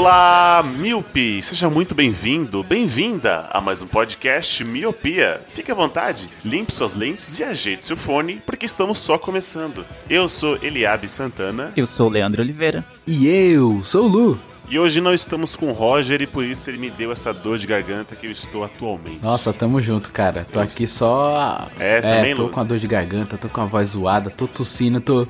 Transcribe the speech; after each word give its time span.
Olá, 0.00 0.62
Miopi! 0.78 1.42
Seja 1.42 1.68
muito 1.68 1.94
bem-vindo, 1.94 2.62
bem-vinda 2.64 3.46
a 3.52 3.60
mais 3.60 3.82
um 3.82 3.86
podcast 3.86 4.64
Miopia. 4.64 5.38
Fique 5.52 5.70
à 5.70 5.74
vontade, 5.74 6.26
limpe 6.42 6.72
suas 6.72 6.94
lentes 6.94 7.38
e 7.38 7.44
ajeite 7.44 7.84
seu 7.84 7.98
fone, 7.98 8.40
porque 8.46 8.64
estamos 8.64 8.98
só 8.98 9.18
começando. 9.18 9.84
Eu 10.08 10.26
sou 10.26 10.58
Eliabe 10.62 11.06
Santana 11.06 11.70
Eu 11.76 11.86
sou 11.86 12.06
o 12.06 12.10
Leandro 12.10 12.40
Oliveira. 12.40 12.82
E 13.06 13.28
eu 13.28 13.82
sou 13.84 14.06
o 14.06 14.08
Lu. 14.08 14.38
e 14.70 14.78
hoje 14.78 15.02
não 15.02 15.12
estamos 15.12 15.54
com 15.54 15.66
o 15.68 15.74
Roger 15.74 16.22
e 16.22 16.26
por 16.26 16.44
isso 16.46 16.70
ele 16.70 16.78
me 16.78 16.88
deu 16.88 17.12
essa 17.12 17.34
dor 17.34 17.58
de 17.58 17.66
garganta 17.66 18.16
que 18.16 18.26
eu 18.26 18.30
estou 18.30 18.64
atualmente. 18.64 19.22
Nossa, 19.22 19.52
tamo 19.52 19.82
junto, 19.82 20.08
cara. 20.10 20.46
Tô 20.50 20.60
aqui 20.60 20.88
só. 20.88 21.68
É, 21.78 22.00
também, 22.00 22.34
tô 22.34 22.44
Lu? 22.44 22.48
com 22.48 22.60
a 22.60 22.64
dor 22.64 22.78
de 22.78 22.88
garganta, 22.88 23.36
tô 23.36 23.50
com 23.50 23.60
a 23.60 23.66
voz 23.66 23.90
zoada, 23.90 24.30
tô 24.30 24.48
tossindo, 24.48 24.98
tô 24.98 25.26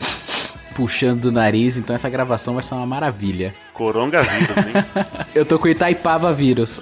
puxando 0.81 1.21
do 1.21 1.33
nariz, 1.33 1.77
então 1.77 1.95
essa 1.95 2.09
gravação 2.09 2.55
vai 2.55 2.63
ser 2.63 2.73
uma 2.73 2.87
maravilha. 2.87 3.55
Coronavírus, 3.75 4.57
hein? 4.57 4.73
Eu 5.35 5.45
tô 5.45 5.59
com 5.59 5.69
Itaipava 5.69 6.33
vírus. 6.33 6.81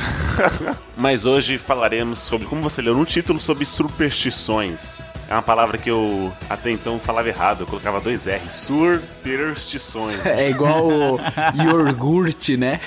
Mas 0.94 1.24
hoje 1.24 1.56
falaremos 1.56 2.18
sobre, 2.18 2.46
como 2.46 2.60
você 2.60 2.82
leu 2.82 2.94
no 2.94 3.06
título, 3.06 3.40
sobre 3.40 3.64
superstições. 3.64 5.00
É 5.26 5.32
uma 5.32 5.40
palavra 5.40 5.78
que 5.78 5.90
eu 5.90 6.30
até 6.50 6.70
então 6.70 6.98
falava 6.98 7.26
errado, 7.28 7.62
eu 7.62 7.66
colocava 7.66 7.98
dois 7.98 8.26
R. 8.26 8.42
Superstições. 8.50 10.24
É 10.26 10.50
igual 10.50 10.86
o 10.86 11.18
iogurte, 11.56 12.58
né? 12.58 12.78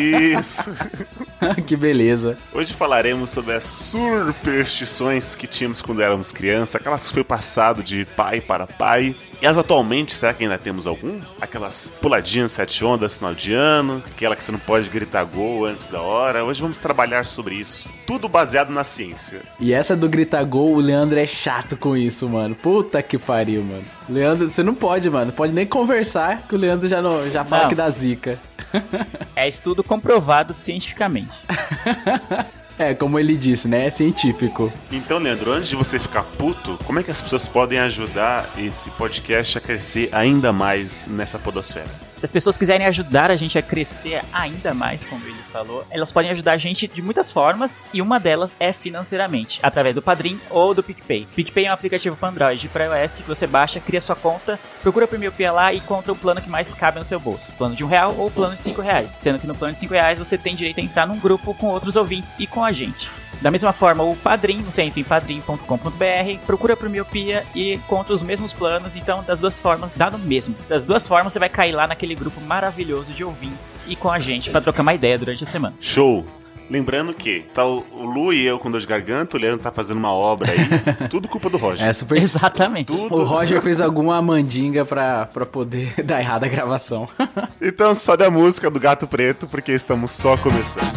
Isso. 0.00 0.70
que 1.66 1.76
beleza. 1.76 2.36
Hoje 2.52 2.72
falaremos 2.74 3.30
sobre 3.30 3.54
as 3.54 3.64
superstições 3.64 5.34
que 5.34 5.46
tínhamos 5.46 5.82
quando 5.82 6.02
éramos 6.02 6.32
criança, 6.32 6.78
aquelas 6.78 7.06
que 7.08 7.14
foi 7.14 7.24
passado 7.24 7.82
de 7.82 8.04
pai 8.04 8.40
para 8.40 8.66
pai. 8.66 9.14
E 9.40 9.46
as 9.46 9.58
atualmente, 9.58 10.14
será 10.14 10.32
que 10.32 10.44
ainda 10.44 10.56
temos 10.56 10.86
algum? 10.86 11.20
Aquelas 11.40 11.92
puladinhas 12.00 12.52
sete 12.52 12.84
ondas 12.84 13.16
final 13.16 13.34
de 13.34 13.52
ano, 13.52 14.00
aquela 14.06 14.36
que 14.36 14.44
você 14.44 14.52
não 14.52 14.58
pode 14.58 14.88
gritar 14.88 15.24
gol 15.24 15.64
antes 15.64 15.88
da 15.88 16.00
hora. 16.00 16.44
Hoje 16.44 16.60
vamos 16.60 16.78
trabalhar 16.78 17.26
sobre 17.26 17.56
isso. 17.56 17.88
Tudo 18.06 18.28
baseado 18.28 18.70
na 18.70 18.84
ciência. 18.84 19.42
E 19.58 19.72
essa 19.72 19.96
do 19.96 20.08
grita 20.08 20.40
gol, 20.44 20.74
o 20.74 20.80
Leandro 20.80 21.18
é 21.18 21.26
chato 21.26 21.76
com 21.76 21.96
isso, 21.96 22.28
mano. 22.28 22.54
Puta 22.54 23.02
que 23.02 23.18
pariu, 23.18 23.64
mano. 23.64 23.84
Leandro, 24.12 24.50
você 24.50 24.62
não 24.62 24.74
pode, 24.74 25.08
mano. 25.10 25.32
Pode 25.32 25.52
nem 25.52 25.66
conversar 25.66 26.42
que 26.48 26.54
o 26.54 26.58
Leandro 26.58 26.88
já, 26.88 27.00
não, 27.02 27.28
já 27.30 27.44
fala 27.44 27.62
Não. 27.64 27.68
que 27.68 27.74
dá 27.74 27.88
zica. 27.90 28.38
É 29.34 29.48
estudo 29.48 29.82
comprovado 29.82 30.54
cientificamente. 30.54 31.30
É, 32.82 32.94
como 32.94 33.16
ele 33.16 33.36
disse, 33.36 33.68
né? 33.68 33.86
É 33.86 33.90
científico. 33.90 34.72
Então, 34.90 35.18
Leandro, 35.18 35.52
antes 35.52 35.68
de 35.68 35.76
você 35.76 36.00
ficar 36.00 36.24
puto, 36.24 36.76
como 36.84 36.98
é 36.98 37.02
que 37.04 37.12
as 37.12 37.22
pessoas 37.22 37.46
podem 37.46 37.78
ajudar 37.78 38.50
esse 38.58 38.90
podcast 38.90 39.56
a 39.56 39.60
crescer 39.60 40.08
ainda 40.10 40.52
mais 40.52 41.04
nessa 41.06 41.38
podosfera? 41.38 41.86
Se 42.16 42.26
as 42.26 42.32
pessoas 42.32 42.58
quiserem 42.58 42.86
ajudar 42.86 43.30
a 43.30 43.36
gente 43.36 43.58
a 43.58 43.62
crescer 43.62 44.22
ainda 44.32 44.74
mais, 44.74 45.02
como 45.04 45.24
ele 45.26 45.42
falou, 45.52 45.84
elas 45.90 46.12
podem 46.12 46.30
ajudar 46.30 46.52
a 46.52 46.56
gente 46.56 46.86
de 46.86 47.02
muitas 47.02 47.32
formas 47.32 47.80
e 47.92 48.02
uma 48.02 48.20
delas 48.20 48.54
é 48.60 48.72
financeiramente, 48.72 49.60
através 49.62 49.94
do 49.94 50.02
Padrim 50.02 50.38
ou 50.50 50.74
do 50.74 50.82
PicPay. 50.82 51.26
PicPay 51.34 51.66
é 51.66 51.70
um 51.70 51.74
aplicativo 51.74 52.16
para 52.16 52.28
Android 52.28 52.66
e 52.66 52.68
para 52.68 53.02
iOS 53.02 53.18
que 53.18 53.28
você 53.28 53.46
baixa, 53.46 53.80
cria 53.80 54.00
sua 54.00 54.14
conta, 54.14 54.60
procura 54.82 55.08
por 55.08 55.18
Miopia 55.18 55.50
lá 55.50 55.72
e 55.72 55.78
encontra 55.78 56.12
o 56.12 56.16
plano 56.16 56.40
que 56.40 56.50
mais 56.50 56.74
cabe 56.74 56.98
no 56.98 57.04
seu 57.04 57.18
bolso. 57.18 57.52
Plano 57.52 57.74
de 57.74 57.82
um 57.82 57.88
real 57.88 58.14
ou 58.16 58.30
plano 58.30 58.54
de 58.54 58.60
cinco 58.60 58.82
reais. 58.82 59.10
Sendo 59.16 59.38
que 59.38 59.46
no 59.46 59.54
plano 59.54 59.72
de 59.72 59.80
cinco 59.80 59.94
reais 59.94 60.18
você 60.18 60.36
tem 60.36 60.54
direito 60.54 60.78
a 60.78 60.82
entrar 60.82 61.06
num 61.06 61.18
grupo 61.18 61.54
com 61.54 61.68
outros 61.68 61.96
ouvintes 61.96 62.36
e 62.38 62.46
com 62.46 62.64
a 62.64 62.71
gente. 62.72 63.10
Da 63.40 63.50
mesma 63.50 63.72
forma, 63.72 64.04
o 64.04 64.14
Padrim, 64.14 64.62
você 64.62 64.82
entra 64.82 65.00
em 65.00 65.04
padrim.com.br, 65.04 66.38
procura 66.46 66.76
por 66.76 66.88
Miopia 66.88 67.44
e 67.54 67.74
encontra 67.74 68.12
os 68.12 68.22
mesmos 68.22 68.52
planos, 68.52 68.94
então 68.94 69.24
das 69.24 69.40
duas 69.40 69.58
formas 69.58 69.90
dá 69.96 70.10
no 70.10 70.18
mesmo. 70.18 70.54
Das 70.68 70.84
duas 70.84 71.06
formas 71.06 71.32
você 71.32 71.40
vai 71.40 71.48
cair 71.48 71.72
lá 71.72 71.86
naquele 71.86 72.14
grupo 72.14 72.40
maravilhoso 72.40 73.12
de 73.12 73.24
ouvintes 73.24 73.80
e 73.86 73.96
com 73.96 74.10
a 74.10 74.18
gente 74.20 74.50
pra 74.50 74.60
trocar 74.60 74.82
uma 74.82 74.94
ideia 74.94 75.18
durante 75.18 75.42
a 75.42 75.46
semana. 75.46 75.74
Show! 75.80 76.24
Lembrando 76.70 77.12
que 77.12 77.40
tá 77.52 77.66
o 77.66 77.84
o 77.92 78.04
Lu 78.04 78.32
e 78.32 78.46
eu 78.46 78.58
com 78.58 78.70
dor 78.70 78.80
de 78.80 78.86
garganta, 78.86 79.36
o 79.36 79.40
Leandro 79.40 79.58
tá 79.58 79.70
fazendo 79.70 79.98
uma 79.98 80.12
obra 80.12 80.52
aí. 80.52 81.08
Tudo 81.10 81.28
culpa 81.28 81.50
do 81.50 81.58
Roger. 81.58 81.86
É 81.86 81.92
super. 81.92 82.16
Exatamente. 82.20 82.86
Tudo. 82.86 83.16
O 83.16 83.24
Roger 83.24 83.60
fez 83.60 83.80
alguma 83.80 84.20
mandinga 84.22 84.84
pra, 84.84 85.26
pra 85.26 85.44
poder 85.44 85.94
dar 86.02 86.20
errado 86.20 86.44
a 86.44 86.48
gravação. 86.48 87.08
Então 87.60 87.94
sobe 87.94 88.24
a 88.24 88.30
música 88.30 88.70
do 88.70 88.80
Gato 88.80 89.06
Preto, 89.06 89.46
porque 89.46 89.72
estamos 89.72 90.12
só 90.12 90.36
começando. 90.36 90.92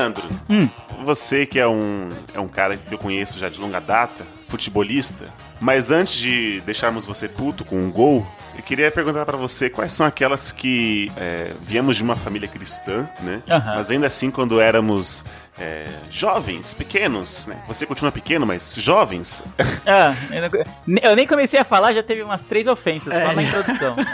Leandro, 0.00 0.24
Hum. 0.48 0.68
você 1.04 1.44
que 1.44 1.58
é 1.58 1.68
um, 1.68 2.08
é 2.34 2.40
um 2.40 2.48
cara 2.48 2.76
que 2.76 2.92
eu 2.94 2.98
conheço 2.98 3.38
já 3.38 3.48
de 3.50 3.60
longa 3.60 3.80
data, 3.80 4.24
futebolista, 4.46 5.26
mas 5.60 5.90
antes 5.90 6.14
de 6.14 6.60
deixarmos 6.62 7.04
você 7.04 7.28
puto 7.28 7.64
com 7.66 7.76
um 7.76 7.90
gol, 7.90 8.26
eu 8.56 8.62
queria 8.62 8.90
perguntar 8.90 9.24
pra 9.26 9.36
você 9.36 9.68
quais 9.70 9.92
são 9.92 10.06
aquelas 10.06 10.50
que 10.50 11.12
é, 11.16 11.52
viemos 11.60 11.96
de 11.96 12.02
uma 12.02 12.16
família 12.16 12.48
cristã, 12.48 13.08
né? 13.20 13.42
Aham. 13.48 13.74
Mas 13.76 13.90
ainda 13.90 14.06
assim, 14.06 14.30
quando 14.30 14.58
éramos 14.60 15.24
é, 15.58 15.86
jovens, 16.10 16.72
pequenos, 16.74 17.46
né? 17.46 17.56
Você 17.68 17.84
continua 17.86 18.10
pequeno, 18.10 18.46
mas 18.46 18.74
jovens, 18.76 19.44
Ah, 19.86 20.14
eu, 20.32 20.42
não- 20.86 20.98
eu 21.10 21.14
nem 21.16 21.26
comecei 21.26 21.60
a 21.60 21.64
falar, 21.64 21.92
já 21.92 22.02
teve 22.02 22.22
umas 22.22 22.42
três 22.42 22.66
ofensas 22.66 23.12
só 23.12 23.32
na 23.34 23.42
introdução. 23.42 23.94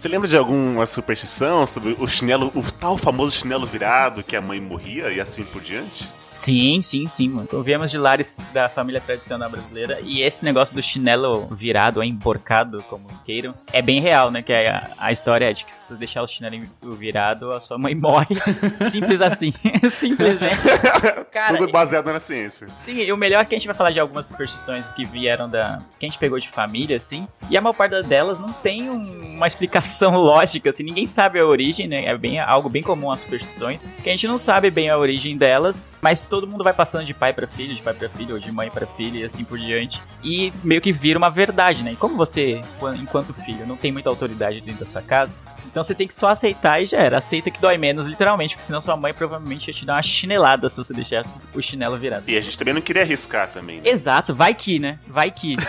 Você 0.00 0.08
lembra 0.08 0.26
de 0.26 0.34
alguma 0.34 0.86
superstição 0.86 1.66
sobre 1.66 1.94
o 1.98 2.08
chinelo, 2.08 2.50
o 2.54 2.62
tal 2.72 2.96
famoso 2.96 3.36
chinelo 3.36 3.66
virado 3.66 4.22
que 4.22 4.34
a 4.34 4.40
mãe 4.40 4.58
morria 4.58 5.12
e 5.12 5.20
assim 5.20 5.44
por 5.44 5.60
diante? 5.60 6.10
Sim, 6.32 6.80
sim, 6.82 7.06
sim, 7.08 7.28
mano. 7.28 7.42
Então, 7.48 7.62
Viemos 7.62 7.90
de 7.90 7.98
lares 7.98 8.38
da 8.52 8.68
família 8.68 9.00
tradicional 9.00 9.50
brasileira 9.50 10.00
e 10.02 10.22
esse 10.22 10.44
negócio 10.44 10.74
do 10.74 10.82
chinelo 10.82 11.46
virado 11.54 11.98
ou 11.98 12.04
emborcado, 12.04 12.82
como 12.88 13.06
queiram, 13.24 13.54
é 13.72 13.82
bem 13.82 14.00
real, 14.00 14.30
né? 14.30 14.42
Que 14.42 14.52
a, 14.52 14.90
a 14.98 15.12
história 15.12 15.50
é 15.50 15.52
de 15.52 15.64
que 15.64 15.72
se 15.72 15.86
você 15.86 15.94
deixar 15.94 16.22
o 16.22 16.26
chinelo 16.26 16.64
virado, 16.96 17.52
a 17.52 17.60
sua 17.60 17.76
mãe 17.78 17.94
morre. 17.96 18.34
Simples 18.90 19.20
assim. 19.20 19.52
Simplesmente. 19.90 20.56
Cara, 21.30 21.56
Tudo 21.58 21.70
baseado 21.70 22.06
na 22.12 22.18
ciência. 22.20 22.68
Sim, 22.82 23.00
e 23.00 23.12
o 23.12 23.16
melhor 23.16 23.40
é 23.42 23.44
que 23.44 23.54
a 23.54 23.58
gente 23.58 23.66
vai 23.66 23.76
falar 23.76 23.90
de 23.90 24.00
algumas 24.00 24.26
superstições 24.26 24.86
que 24.96 25.04
vieram 25.04 25.48
da. 25.48 25.82
que 25.98 26.06
a 26.06 26.08
gente 26.08 26.18
pegou 26.18 26.38
de 26.38 26.48
família, 26.48 26.96
assim. 26.96 27.26
E 27.48 27.56
a 27.56 27.60
maior 27.60 27.74
parte 27.74 28.02
delas 28.02 28.38
não 28.38 28.52
tem 28.52 28.88
um- 28.90 29.34
uma 29.36 29.46
explicação 29.46 30.14
lógica, 30.18 30.70
assim. 30.70 30.82
Ninguém 30.82 31.06
sabe 31.06 31.38
a 31.38 31.46
origem, 31.46 31.86
né? 31.86 32.04
É 32.06 32.16
bem, 32.16 32.38
algo 32.40 32.68
bem 32.68 32.82
comum 32.82 33.10
as 33.10 33.20
superstições. 33.20 33.82
Que 34.02 34.08
a 34.08 34.12
gente 34.12 34.26
não 34.28 34.38
sabe 34.38 34.70
bem 34.70 34.88
a 34.90 34.96
origem 34.98 35.36
delas, 35.36 35.84
mas 36.00 36.19
todo 36.26 36.46
mundo 36.46 36.64
vai 36.64 36.72
passando 36.72 37.04
de 37.04 37.14
pai 37.14 37.32
pra 37.32 37.46
filho, 37.46 37.74
de 37.74 37.82
pai 37.82 37.94
pra 37.94 38.08
filho, 38.08 38.34
ou 38.34 38.40
de 38.40 38.50
mãe 38.50 38.70
pra 38.70 38.86
filho 38.86 39.16
e 39.16 39.24
assim 39.24 39.44
por 39.44 39.58
diante. 39.58 40.02
E 40.22 40.52
meio 40.62 40.80
que 40.80 40.92
vira 40.92 41.18
uma 41.18 41.30
verdade, 41.30 41.82
né? 41.82 41.92
E 41.92 41.96
como 41.96 42.16
você, 42.16 42.60
enquanto 43.00 43.32
filho, 43.32 43.66
não 43.66 43.76
tem 43.76 43.92
muita 43.92 44.08
autoridade 44.08 44.60
dentro 44.60 44.80
da 44.80 44.86
sua 44.86 45.02
casa, 45.02 45.38
então 45.70 45.82
você 45.82 45.94
tem 45.94 46.08
que 46.08 46.14
só 46.14 46.28
aceitar 46.28 46.82
e 46.82 46.86
já 46.86 46.98
era. 46.98 47.18
Aceita 47.18 47.50
que 47.50 47.60
dói 47.60 47.78
menos, 47.78 48.06
literalmente, 48.06 48.54
porque 48.54 48.66
senão 48.66 48.80
sua 48.80 48.96
mãe 48.96 49.14
provavelmente 49.14 49.68
ia 49.68 49.74
te 49.74 49.86
dar 49.86 49.94
uma 49.94 50.02
chinelada 50.02 50.68
se 50.68 50.76
você 50.76 50.92
deixasse 50.92 51.36
o 51.54 51.62
chinelo 51.62 51.96
virado. 51.96 52.24
E 52.26 52.36
a 52.36 52.40
gente 52.40 52.58
também 52.58 52.74
não 52.74 52.80
queria 52.80 53.02
arriscar 53.02 53.48
também, 53.48 53.80
né? 53.80 53.88
Exato, 53.88 54.34
vai 54.34 54.54
que, 54.54 54.78
né? 54.78 54.98
Vai 55.06 55.30
que. 55.30 55.54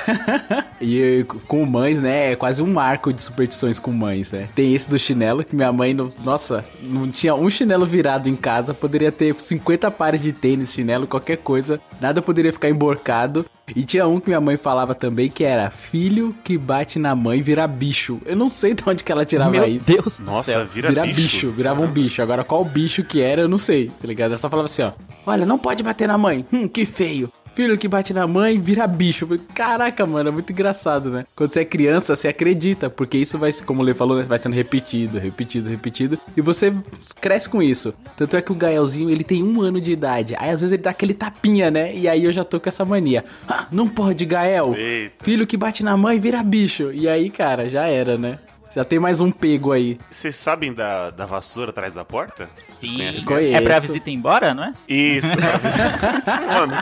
E 0.84 1.24
com 1.48 1.64
mães, 1.64 2.02
né? 2.02 2.32
É 2.32 2.36
quase 2.36 2.60
um 2.60 2.74
marco 2.74 3.14
de 3.14 3.22
superstições 3.22 3.78
com 3.78 3.92
mães, 3.92 4.32
né? 4.32 4.50
Tem 4.56 4.74
esse 4.74 4.90
do 4.90 4.98
chinelo, 4.98 5.44
que 5.44 5.56
minha 5.56 5.72
mãe, 5.72 5.94
não, 5.94 6.12
nossa, 6.24 6.66
não 6.82 7.08
tinha 7.12 7.36
um 7.36 7.48
chinelo 7.52 7.86
virado 7.86 8.28
em 8.28 8.36
casa, 8.36 8.74
poderia 8.74 9.12
ter 9.12 9.36
50 9.40 9.92
pares 9.92 10.24
de 10.24 10.34
tênis, 10.42 10.74
chinelo, 10.74 11.06
qualquer 11.08 11.38
coisa. 11.38 11.80
Nada 12.02 12.22
poderia 12.22 12.52
ficar 12.52 12.70
emborcado. 12.70 13.46
E 13.74 13.84
tinha 13.84 14.06
um 14.06 14.20
que 14.20 14.28
minha 14.28 14.42
mãe 14.42 14.58
falava 14.58 14.94
também 14.94 15.30
que 15.30 15.46
era 15.46 15.70
filho 15.70 16.36
que 16.44 16.58
bate 16.58 17.00
na 17.00 17.16
mãe 17.16 17.42
vira 17.42 17.66
bicho. 17.68 18.20
Eu 18.26 18.36
não 18.36 18.50
sei 18.50 18.74
de 18.74 18.84
onde 18.86 19.04
que 19.04 19.12
ela 19.12 19.24
tirava 19.24 19.52
Meu 19.52 19.66
isso. 19.66 19.88
Deus 19.88 20.20
do 20.20 20.26
Nossa, 20.30 20.52
céu. 20.52 20.66
vira, 20.66 20.90
Vira 20.90 21.04
bicho. 21.04 21.16
bicho, 21.22 21.52
virava 21.52 21.82
um 21.82 21.88
bicho. 21.88 22.22
Agora, 22.22 22.44
qual 22.44 22.66
bicho 22.66 23.04
que 23.04 23.22
era, 23.22 23.42
eu 23.44 23.48
não 23.48 23.58
sei, 23.58 23.90
tá 24.02 24.08
ligado? 24.08 24.32
Ela 24.32 24.38
só 24.40 24.50
falava 24.50 24.66
assim, 24.66 24.82
ó. 24.82 24.92
Olha, 25.26 25.46
não 25.46 25.58
pode 25.58 25.84
bater 25.84 26.08
na 26.08 26.18
mãe. 26.18 26.46
Hum, 26.52 26.68
que 26.68 26.86
feio. 26.86 27.32
Filho 27.54 27.78
que 27.78 27.88
bate 27.88 28.14
na 28.14 28.26
mãe 28.26 28.58
vira 28.60 28.88
bicho. 28.88 29.28
Caraca, 29.54 30.06
mano, 30.06 30.30
é 30.30 30.32
muito 30.32 30.52
engraçado, 30.54 31.10
né? 31.12 31.26
Quando 31.36 31.52
você 31.52 31.60
é 31.62 31.66
criança, 31.66 32.16
você 32.16 32.28
acredita, 32.30 32.90
porque 32.90 33.18
isso 33.18 33.38
vai, 33.38 33.52
ser- 33.52 33.66
como 33.66 33.82
o 33.82 33.84
Lê 33.86 33.94
falou, 33.94 34.18
né, 34.18 34.24
vai 34.24 34.38
sendo 34.38 34.54
repetido, 34.54 35.20
repetido, 35.20 35.70
repetido. 35.70 36.18
E 36.36 36.42
você 36.42 36.74
cresce 37.20 37.50
com 37.50 37.62
isso. 37.62 37.94
Tanto 38.16 38.38
é 38.38 38.42
que 38.42 38.52
o 38.52 38.56
Gaelzinho, 38.56 39.10
ele 39.10 39.24
tem 39.24 39.44
um 39.44 39.62
ano 39.62 39.82
de 39.82 39.92
idade. 39.92 40.34
Aí 40.38 40.50
às 40.50 40.62
vezes 40.62 40.72
ele 40.74 40.82
dá 40.84 40.92
aquele 40.92 41.14
tapinha, 41.14 41.70
né? 41.70 41.94
E 41.94 42.08
aí 42.08 42.24
eu 42.24 42.32
já 42.32 42.44
tô 42.44 42.60
com 42.60 42.70
essa 42.70 42.86
mania. 42.86 43.24
Ah, 43.48 43.68
não 43.72 43.88
pode, 43.88 44.26
Gael. 44.26 44.74
Eita. 44.78 45.24
Filho 45.24 45.46
que 45.46 45.58
bate 45.58 45.84
na 45.84 45.98
mãe 45.98 46.20
vira 46.20 46.42
bicho. 46.42 46.92
E 46.94 47.08
aí, 47.10 47.30
cara, 47.30 47.70
já 47.70 47.86
era, 47.86 48.18
né? 48.18 48.40
Já 48.74 48.86
tem 48.86 49.00
mais 49.00 49.20
um 49.20 49.30
pego 49.32 49.74
aí. 49.74 50.00
Vocês 50.10 50.36
sabem 50.38 50.74
da, 50.74 51.10
da 51.10 51.26
vassoura 51.26 51.72
atrás 51.72 51.94
da 51.94 52.06
porta? 52.06 52.50
Sim. 52.64 52.96
conhecem 52.96 53.26
Conheço. 53.26 53.56
É 53.58 53.62
pra 53.62 53.80
visita 53.80 54.10
ir 54.10 54.14
embora, 54.14 54.54
não 54.54 54.64
é? 54.64 54.74
Isso. 54.88 55.36
Mano, 56.48 56.74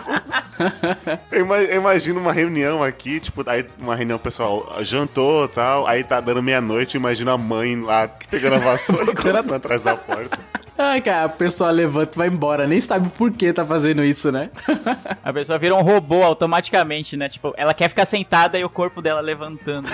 eu 1.31 1.41
ima- 1.41 1.57
eu 1.57 1.77
imagino 1.77 2.19
uma 2.19 2.31
reunião 2.31 2.83
aqui, 2.83 3.19
tipo, 3.19 3.43
aí 3.49 3.65
uma 3.79 3.95
reunião 3.95 4.17
o 4.17 4.19
pessoal 4.19 4.77
jantou 4.81 5.45
e 5.45 5.47
tal, 5.47 5.87
aí 5.87 6.03
tá 6.03 6.21
dando 6.21 6.43
meia-noite, 6.43 6.95
imagina 6.95 7.33
a 7.33 7.37
mãe 7.37 7.75
lá 7.81 8.07
pegando 8.29 8.55
a 8.55 8.59
vassoura 8.59 9.11
e 9.11 9.15
colocando 9.15 9.55
atrás 9.55 9.81
da 9.81 9.95
porta. 9.97 10.37
Ai, 10.77 11.01
cara, 11.01 11.25
a 11.25 11.29
pessoa 11.29 11.71
levanta 11.71 12.11
e 12.15 12.17
vai 12.19 12.27
embora. 12.29 12.65
Nem 12.67 12.79
sabe 12.79 13.09
por 13.09 13.31
que 13.31 13.51
tá 13.51 13.65
fazendo 13.65 14.01
isso, 14.03 14.31
né? 14.31 14.49
A 15.21 15.33
pessoa 15.33 15.59
vira 15.59 15.75
um 15.75 15.81
robô 15.81 16.23
automaticamente, 16.23 17.17
né? 17.17 17.27
Tipo, 17.27 17.53
ela 17.57 17.73
quer 17.73 17.89
ficar 17.89 18.05
sentada 18.05 18.57
e 18.57 18.63
o 18.63 18.69
corpo 18.69 19.01
dela 19.01 19.19
levantando. 19.19 19.89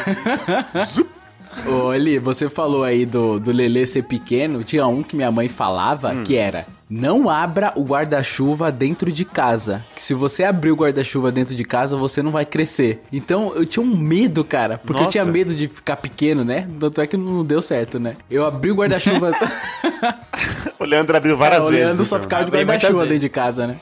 assim. 0.76 1.04
Ô, 1.68 1.94
Eli, 1.94 2.20
você 2.20 2.50
falou 2.50 2.84
aí 2.84 3.06
do, 3.06 3.40
do 3.40 3.52
Lelê 3.52 3.86
ser 3.86 4.04
pequeno. 4.04 4.64
Tinha 4.64 4.86
um 4.88 5.02
que 5.04 5.16
minha 5.16 5.32
mãe 5.32 5.48
falava 5.48 6.14
que 6.24 6.36
era: 6.36 6.66
não 6.90 7.30
abra 7.30 7.74
o 7.76 7.84
guarda-chuva 7.84 8.72
dentro 8.72 9.12
de 9.12 9.26
casa. 9.26 9.84
Que 9.96 10.02
se 10.02 10.14
você 10.14 10.44
abrir 10.44 10.72
o 10.72 10.76
guarda-chuva 10.76 11.32
dentro 11.32 11.56
de 11.56 11.64
casa, 11.64 11.98
você 11.98 12.22
não 12.22 12.32
vai 12.32 12.46
crescer. 12.46 13.02
Então 13.12 13.54
eu 13.56 13.66
tinha 13.66 13.84
um 13.84 13.96
medo, 13.96 14.44
cara. 14.44 14.78
Porque 14.78 15.02
eu 15.02 15.06
Nossa. 15.06 15.20
tinha 15.20 15.32
medo 15.32 15.56
de 15.56 15.68
ficar 15.68 15.98
pequeno, 15.98 16.44
né? 16.44 16.68
Tanto 16.80 17.02
é 17.02 17.08
que 17.08 17.18
não 17.18 17.44
deu 17.44 17.62
certo, 17.62 18.00
né? 18.00 18.16
Eu 18.30 18.46
abri 18.46 18.72
o 18.72 18.76
guarda-chuva. 18.76 19.32
O 20.78 20.84
Leandro 20.84 21.16
abriu 21.16 21.38
várias 21.38 21.64
é, 21.64 21.68
o 21.68 21.72
vezes. 21.72 21.86
Leandro 21.86 22.06
só 22.06 22.18
então. 22.18 22.24
ficava 22.24 22.44
de 22.46 22.64
guarda-chuva 22.64 23.04
dentro 23.04 23.20
de 23.20 23.30
casa, 23.30 23.66
né? 23.66 23.78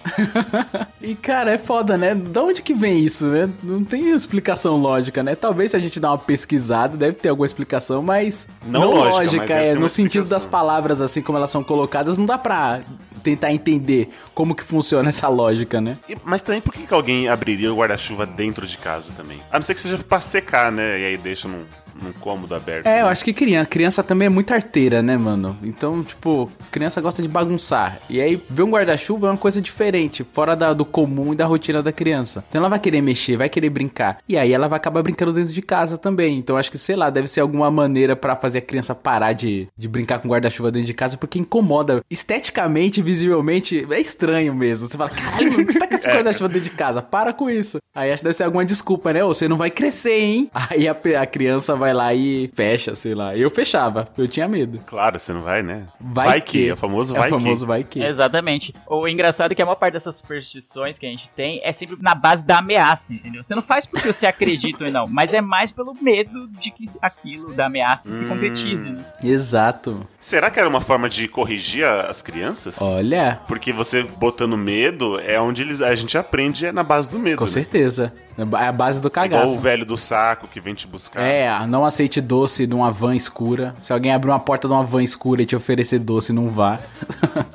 e, 1.01 1.15
cara, 1.15 1.51
é 1.51 1.57
foda, 1.57 1.97
né? 1.97 2.13
Da 2.13 2.43
onde 2.43 2.61
que 2.61 2.73
vem 2.73 2.99
isso, 2.99 3.25
né? 3.25 3.49
Não 3.63 3.83
tem 3.83 4.11
explicação 4.11 4.77
lógica, 4.77 5.23
né? 5.23 5.35
Talvez 5.35 5.71
se 5.71 5.77
a 5.77 5.79
gente 5.79 5.99
dar 5.99 6.11
uma 6.11 6.17
pesquisada, 6.19 6.95
deve 6.95 7.17
ter 7.17 7.29
alguma 7.29 7.47
explicação, 7.47 8.03
mas 8.03 8.47
Não 8.65 8.81
não, 8.81 8.93
lógica, 8.93 9.15
lógica, 9.15 9.45
mas 9.49 9.49
é. 9.49 9.73
No 9.73 9.89
sentido 9.89 10.29
das 10.29 10.45
palavras, 10.45 11.01
assim 11.01 11.21
como 11.21 11.37
elas 11.37 11.49
são 11.49 11.63
colocadas, 11.63 12.17
não 12.17 12.25
dá 12.25 12.37
pra 12.37 12.81
tentar 13.23 13.51
entender 13.51 14.09
como 14.33 14.53
que 14.55 14.63
funciona 14.63 15.09
essa 15.09 15.27
lógica, 15.27 15.79
né? 15.79 15.97
E- 16.09 16.17
Mas 16.23 16.41
também 16.41 16.61
por 16.61 16.73
que, 16.73 16.85
que 16.85 16.93
alguém 16.93 17.27
abriria 17.27 17.71
o 17.73 17.77
guarda-chuva 17.77 18.25
dentro 18.25 18.65
de 18.67 18.77
casa 18.77 19.13
também? 19.13 19.39
A 19.51 19.57
não 19.57 19.63
ser 19.63 19.73
que 19.73 19.81
seja 19.81 19.97
pra 19.97 20.19
secar, 20.21 20.71
né? 20.71 20.99
E 20.99 21.05
aí 21.05 21.17
deixa 21.17 21.47
num, 21.47 21.63
num 22.01 22.11
cômodo 22.13 22.53
aberto. 22.55 22.85
É, 22.85 23.01
eu 23.01 23.05
né? 23.05 23.11
acho 23.11 23.23
que 23.23 23.33
criança, 23.33 23.65
criança 23.69 24.03
também 24.03 24.25
é 24.25 24.29
muito 24.29 24.53
arteira, 24.53 25.01
né, 25.01 25.17
mano? 25.17 25.57
Então, 25.63 26.03
tipo, 26.03 26.51
criança 26.71 27.01
gosta 27.01 27.21
de 27.21 27.27
bagunçar. 27.27 27.99
E 28.09 28.19
aí, 28.21 28.41
ver 28.49 28.63
um 28.63 28.69
guarda-chuva 28.71 29.27
é 29.27 29.29
uma 29.31 29.37
coisa 29.37 29.61
diferente, 29.61 30.23
fora 30.23 30.55
da- 30.55 30.73
do 30.73 30.85
comum 30.85 31.33
e 31.33 31.35
da 31.35 31.45
rotina 31.45 31.81
da 31.83 31.91
criança. 31.91 32.43
Então 32.49 32.59
ela 32.59 32.69
vai 32.69 32.79
querer 32.79 33.01
mexer, 33.01 33.37
vai 33.37 33.49
querer 33.49 33.69
brincar. 33.69 34.17
E 34.27 34.37
aí 34.37 34.51
ela 34.51 34.67
vai 34.67 34.77
acabar 34.77 35.01
brincando 35.03 35.33
dentro 35.33 35.53
de 35.53 35.61
casa 35.61 35.97
também. 35.97 36.37
Então 36.37 36.57
acho 36.57 36.71
que, 36.71 36.77
sei 36.77 36.95
lá, 36.95 37.09
deve 37.09 37.27
ser 37.27 37.41
alguma 37.41 37.69
maneira 37.71 38.15
pra 38.15 38.35
fazer 38.35 38.59
a 38.59 38.61
criança 38.61 38.93
parar 38.95 39.33
de, 39.33 39.67
de 39.77 39.87
brincar 39.87 40.19
com 40.19 40.27
guarda-chuva 40.29 40.71
dentro 40.71 40.87
de 40.87 40.93
casa, 40.93 41.17
porque 41.17 41.39
incomoda. 41.39 42.01
Esteticamente, 42.09 43.01
visivelmente, 43.01 43.85
é 43.89 43.99
estranho 43.99 44.53
mesmo. 44.55 44.87
Você 44.87 44.97
fala, 44.97 45.09
caralho, 45.09 45.51
mano, 45.51 45.71
você 45.71 45.79
tá 45.79 45.87
com 45.87 45.95
esse 45.95 46.07
guarda-chuva 46.09 46.47
dentro 46.49 46.69
de 46.69 46.75
casa? 46.75 47.01
Para 47.01 47.33
com 47.33 47.49
isso. 47.49 47.77
Aí 47.93 48.11
acho 48.11 48.21
que 48.21 48.25
deve 48.25 48.35
ser 48.37 48.43
alguma 48.43 48.65
desculpa, 48.65 49.13
né? 49.13 49.23
Ô, 49.23 49.33
você 49.33 49.47
não 49.47 49.57
vai 49.57 49.69
crescer, 49.69 50.19
hein? 50.19 50.49
Aí 50.69 50.87
a, 50.87 50.95
a 51.21 51.25
criança 51.25 51.75
vai 51.75 51.82
lá 51.91 52.13
e 52.13 52.49
fecha, 52.53 52.95
sei 52.95 53.15
lá. 53.15 53.35
Eu 53.35 53.49
fechava, 53.49 54.07
eu 54.17 54.27
tinha 54.27 54.47
medo. 54.47 54.79
Claro, 54.85 55.19
você 55.19 55.33
não 55.33 55.41
vai, 55.41 55.63
né? 55.63 55.87
Vai, 55.99 56.39
que. 56.39 56.69
É 56.69 56.73
o 56.73 56.77
famoso 56.77 57.15
é 57.15 57.19
vai 57.19 57.27
o 57.27 57.31
famoso 57.31 57.61
que. 57.61 57.67
vai 57.67 57.83
que. 57.83 58.01
Exatamente. 58.01 58.73
O 58.87 59.07
engraçado 59.07 59.51
é 59.51 59.55
que 59.55 59.61
a 59.61 59.65
maior 59.65 59.75
parte 59.75 59.93
dessas 59.93 60.15
superstições 60.15 60.97
que 60.97 61.05
a 61.05 61.09
gente 61.09 61.29
tem 61.29 61.59
é 61.63 61.71
sempre 61.71 61.97
na 61.99 62.13
base 62.13 62.45
da 62.45 62.59
ameaça, 62.59 63.13
entendeu? 63.13 63.43
Você 63.43 63.55
não 63.55 63.61
faz 63.61 63.85
porque 63.85 64.13
você 64.13 64.25
acredita 64.27 64.85
ou 64.85 64.91
não, 64.91 65.07
mas 65.07 65.33
é 65.33 65.41
mais 65.41 65.71
pelo 65.71 65.93
medo 65.99 66.47
de 66.47 66.71
que 66.71 66.85
aquilo 67.01 67.53
da 67.53 67.65
ameaça 67.65 68.13
se 68.13 68.25
concretize, 68.25 68.89
né? 68.91 69.03
Exato. 69.23 70.07
Será 70.19 70.49
que 70.49 70.59
era 70.59 70.69
uma 70.69 70.81
forma 70.81 71.09
de 71.09 71.27
corrigir 71.27 71.85
as 71.85 72.21
crianças? 72.21 72.81
Olha, 72.81 73.41
Porque 73.47 73.73
você 73.73 74.03
botando 74.03 74.57
medo 74.57 75.19
é 75.19 75.39
onde 75.39 75.61
eles, 75.61 75.81
a 75.81 75.93
gente 75.95 76.17
aprende 76.17 76.65
é 76.65 76.71
na 76.71 76.83
base 76.83 77.09
do 77.09 77.19
medo. 77.19 77.37
com 77.37 77.45
né? 77.45 77.51
certeza. 77.51 78.13
É 78.37 78.41
a 78.67 78.71
base 78.71 78.99
do 78.99 79.07
Igual 79.07 79.29
cagaço. 79.29 79.53
o 79.53 79.59
velho 79.59 79.85
do 79.85 79.97
saco 79.97 80.47
que 80.47 80.59
vem 80.59 80.73
te 80.73 80.87
buscar. 80.87 81.21
É, 81.21 81.47
não 81.73 81.83
aceite 81.83 82.21
doce 82.21 82.65
de 82.67 82.75
uma 82.75 82.91
van 82.91 83.15
escura. 83.15 83.75
Se 83.81 83.91
alguém 83.91 84.13
abrir 84.13 84.29
uma 84.29 84.39
porta 84.39 84.67
de 84.67 84.73
uma 84.73 84.83
van 84.83 85.01
escura 85.03 85.41
e 85.41 85.45
te 85.45 85.55
oferecer 85.55 85.97
doce, 85.99 86.31
não 86.31 86.49
vá. 86.49 86.79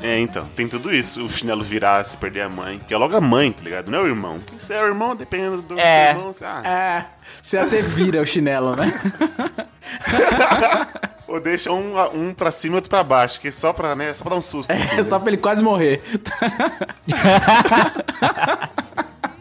É, 0.03 0.19
então, 0.21 0.47
tem 0.57 0.67
tudo 0.69 0.93
isso. 0.95 1.23
O 1.25 1.29
chinelo 1.29 1.63
virar, 1.63 2.03
se 2.05 2.17
perder 2.17 2.43
a 2.43 2.49
mãe. 2.49 2.81
Que 2.87 2.95
é 2.95 2.97
logo 2.97 3.15
a 3.17 3.21
mãe, 3.21 3.51
tá 3.53 3.63
ligado? 3.63 3.91
Não 3.91 3.99
é 3.99 4.03
o 4.03 4.07
irmão. 4.07 4.39
Quem 4.47 4.59
se 4.59 4.73
é 4.73 4.81
o 4.83 4.87
irmão, 4.87 5.15
dependendo 5.17 5.61
do 5.61 5.79
É. 5.79 6.09
seu 6.11 6.17
irmão, 6.19 6.33
você, 6.33 6.45
ah, 6.45 6.63
É, 6.65 7.05
você 7.43 7.59
até 7.59 7.83
vira 7.83 8.23
o 8.23 8.27
chinelo, 8.27 8.75
né? 8.77 8.93
Ou 11.29 11.41
deixa 11.41 11.71
um, 11.73 11.95
um 12.15 12.33
pra 12.33 12.51
cima 12.51 12.75
e 12.75 12.77
outro 12.77 12.89
pra 12.89 13.05
baixo, 13.05 13.39
que 13.41 13.49
é 13.49 13.51
só 13.51 13.73
pra, 13.73 13.95
né, 13.95 14.15
só 14.15 14.23
pra 14.25 14.31
dar 14.31 14.37
um 14.39 14.43
susto. 14.43 14.73
assim, 14.73 14.95
É 14.95 14.97
né? 14.97 15.03
só 15.03 15.19
pra 15.19 15.29
ele 15.29 15.37
quase 15.37 15.61
morrer. 15.63 16.03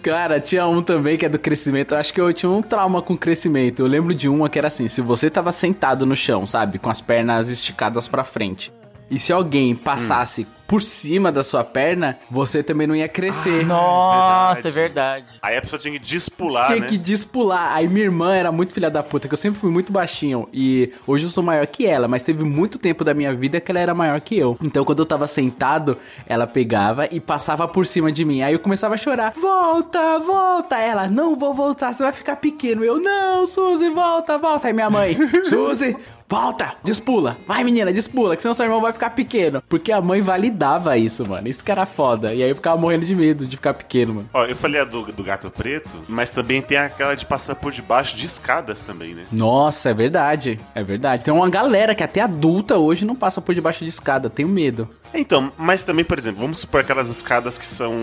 Cara, 0.07 0.39
tinha 0.39 0.65
um 0.65 0.81
também 0.81 1.17
que 1.17 1.25
é 1.25 1.29
do 1.29 1.37
crescimento. 1.37 1.93
Acho 1.93 2.13
que 2.13 2.21
eu 2.21 2.31
tinha 2.33 2.49
um 2.49 2.61
trauma 2.61 3.01
com 3.01 3.17
crescimento. 3.17 3.81
Eu 3.81 3.87
lembro 3.87 4.13
de 4.13 4.29
uma 4.29 4.49
que 4.49 4.57
era 4.57 4.69
assim: 4.69 4.87
se 4.87 5.01
você 5.01 5.29
tava 5.29 5.51
sentado 5.51 6.05
no 6.05 6.15
chão, 6.15 6.47
sabe, 6.47 6.79
com 6.79 6.89
as 6.89 7.01
pernas 7.01 7.49
esticadas 7.49 8.07
pra 8.07 8.23
frente, 8.23 8.71
e 9.11 9.19
se 9.19 9.33
alguém 9.33 9.75
passasse 9.75 10.47
por 10.67 10.81
cima 10.81 11.31
da 11.31 11.43
sua 11.43 11.63
perna, 11.63 12.19
você 12.29 12.61
também 12.61 12.85
não 12.85 12.95
ia 12.95 13.07
crescer. 13.07 13.65
Nossa, 13.65 14.67
é 14.67 14.71
verdade. 14.71 15.31
Aí 15.41 15.57
a 15.57 15.61
pessoa 15.61 15.79
tinha 15.79 15.93
que 15.93 15.99
despular, 15.99 16.67
Tinha 16.67 16.81
né? 16.81 16.87
que 16.87 16.97
despular. 16.97 17.73
Aí 17.73 17.87
minha 17.87 18.05
irmã 18.05 18.35
era 18.35 18.51
muito 18.51 18.73
filha 18.73 18.89
da 18.91 19.01
puta, 19.01 19.27
que 19.27 19.33
eu 19.33 19.37
sempre 19.37 19.59
fui 19.59 19.71
muito 19.71 19.91
baixinho. 19.91 20.47
E 20.51 20.91
hoje 21.07 21.25
eu 21.25 21.29
sou 21.29 21.41
maior 21.43 21.65
que 21.67 21.85
ela, 21.85 22.07
mas 22.07 22.21
teve 22.21 22.43
muito 22.43 22.77
tempo 22.77 23.03
da 23.03 23.13
minha 23.13 23.33
vida 23.33 23.61
que 23.61 23.71
ela 23.71 23.79
era 23.79 23.93
maior 23.93 24.19
que 24.19 24.37
eu. 24.37 24.57
Então 24.61 24.83
quando 24.83 24.99
eu 24.99 25.05
tava 25.05 25.25
sentado, 25.25 25.97
ela 26.27 26.45
pegava 26.45 27.07
e 27.09 27.19
passava 27.19 27.67
por 27.67 27.85
cima 27.87 28.11
de 28.11 28.25
mim. 28.25 28.41
Aí 28.41 28.53
eu 28.53 28.59
começava 28.59 28.95
a 28.95 28.97
chorar: 28.97 29.31
Volta, 29.31 30.19
volta. 30.19 30.77
Ela: 30.77 31.07
Não 31.07 31.35
vou 31.35 31.53
voltar, 31.53 31.93
você 31.93 32.03
vai 32.03 32.11
ficar 32.11 32.35
pequeno. 32.35 32.83
Eu: 32.83 32.99
Não, 32.99 33.47
Suzy, 33.47 33.89
volta, 33.89 34.37
volta. 34.37 34.67
Aí 34.67 34.73
minha 34.73 34.89
mãe: 34.89 35.15
Suzy. 35.45 35.95
Volta, 36.29 36.73
despula. 36.83 37.37
Vai, 37.47 37.63
menina, 37.63 37.93
despula, 37.93 38.35
que 38.35 38.41
senão 38.41 38.53
seu 38.53 38.65
irmão 38.65 38.81
vai 38.81 38.91
ficar 38.91 39.11
pequeno. 39.11 39.63
Porque 39.69 39.93
a 39.93 40.01
mãe 40.01 40.21
validava 40.21 40.97
isso, 40.97 41.25
mano. 41.25 41.47
Isso 41.47 41.63
que 41.63 41.71
era 41.71 41.85
foda. 41.85 42.33
E 42.33 42.43
aí 42.43 42.49
eu 42.49 42.55
ficava 42.55 42.75
morrendo 42.75 43.05
de 43.05 43.15
medo 43.15 43.47
de 43.47 43.55
ficar 43.55 43.73
pequeno, 43.73 44.15
mano. 44.15 44.29
Ó, 44.33 44.43
eu 44.43 44.55
falei 44.55 44.81
a 44.81 44.83
do, 44.83 45.03
do 45.03 45.23
gato 45.23 45.49
preto, 45.49 46.03
mas 46.09 46.33
também 46.33 46.61
tem 46.61 46.77
aquela 46.77 47.15
de 47.15 47.25
passar 47.25 47.55
por 47.55 47.71
debaixo 47.71 48.13
de 48.13 48.25
escadas 48.25 48.81
também, 48.81 49.15
né? 49.15 49.25
Nossa, 49.31 49.91
é 49.91 49.93
verdade. 49.93 50.59
É 50.75 50.83
verdade. 50.83 51.23
Tem 51.23 51.33
uma 51.33 51.49
galera 51.49 51.95
que 51.95 52.03
até 52.03 52.19
adulta 52.19 52.77
hoje 52.77 53.05
não 53.05 53.15
passa 53.15 53.39
por 53.39 53.55
debaixo 53.55 53.85
de 53.85 53.89
escada. 53.89 54.29
Tenho 54.29 54.49
medo. 54.49 54.89
Então, 55.13 55.51
mas 55.57 55.83
também, 55.83 56.05
por 56.05 56.17
exemplo, 56.17 56.41
vamos 56.41 56.59
supor 56.59 56.81
aquelas 56.81 57.09
escadas 57.09 57.57
que 57.57 57.65
são 57.65 57.93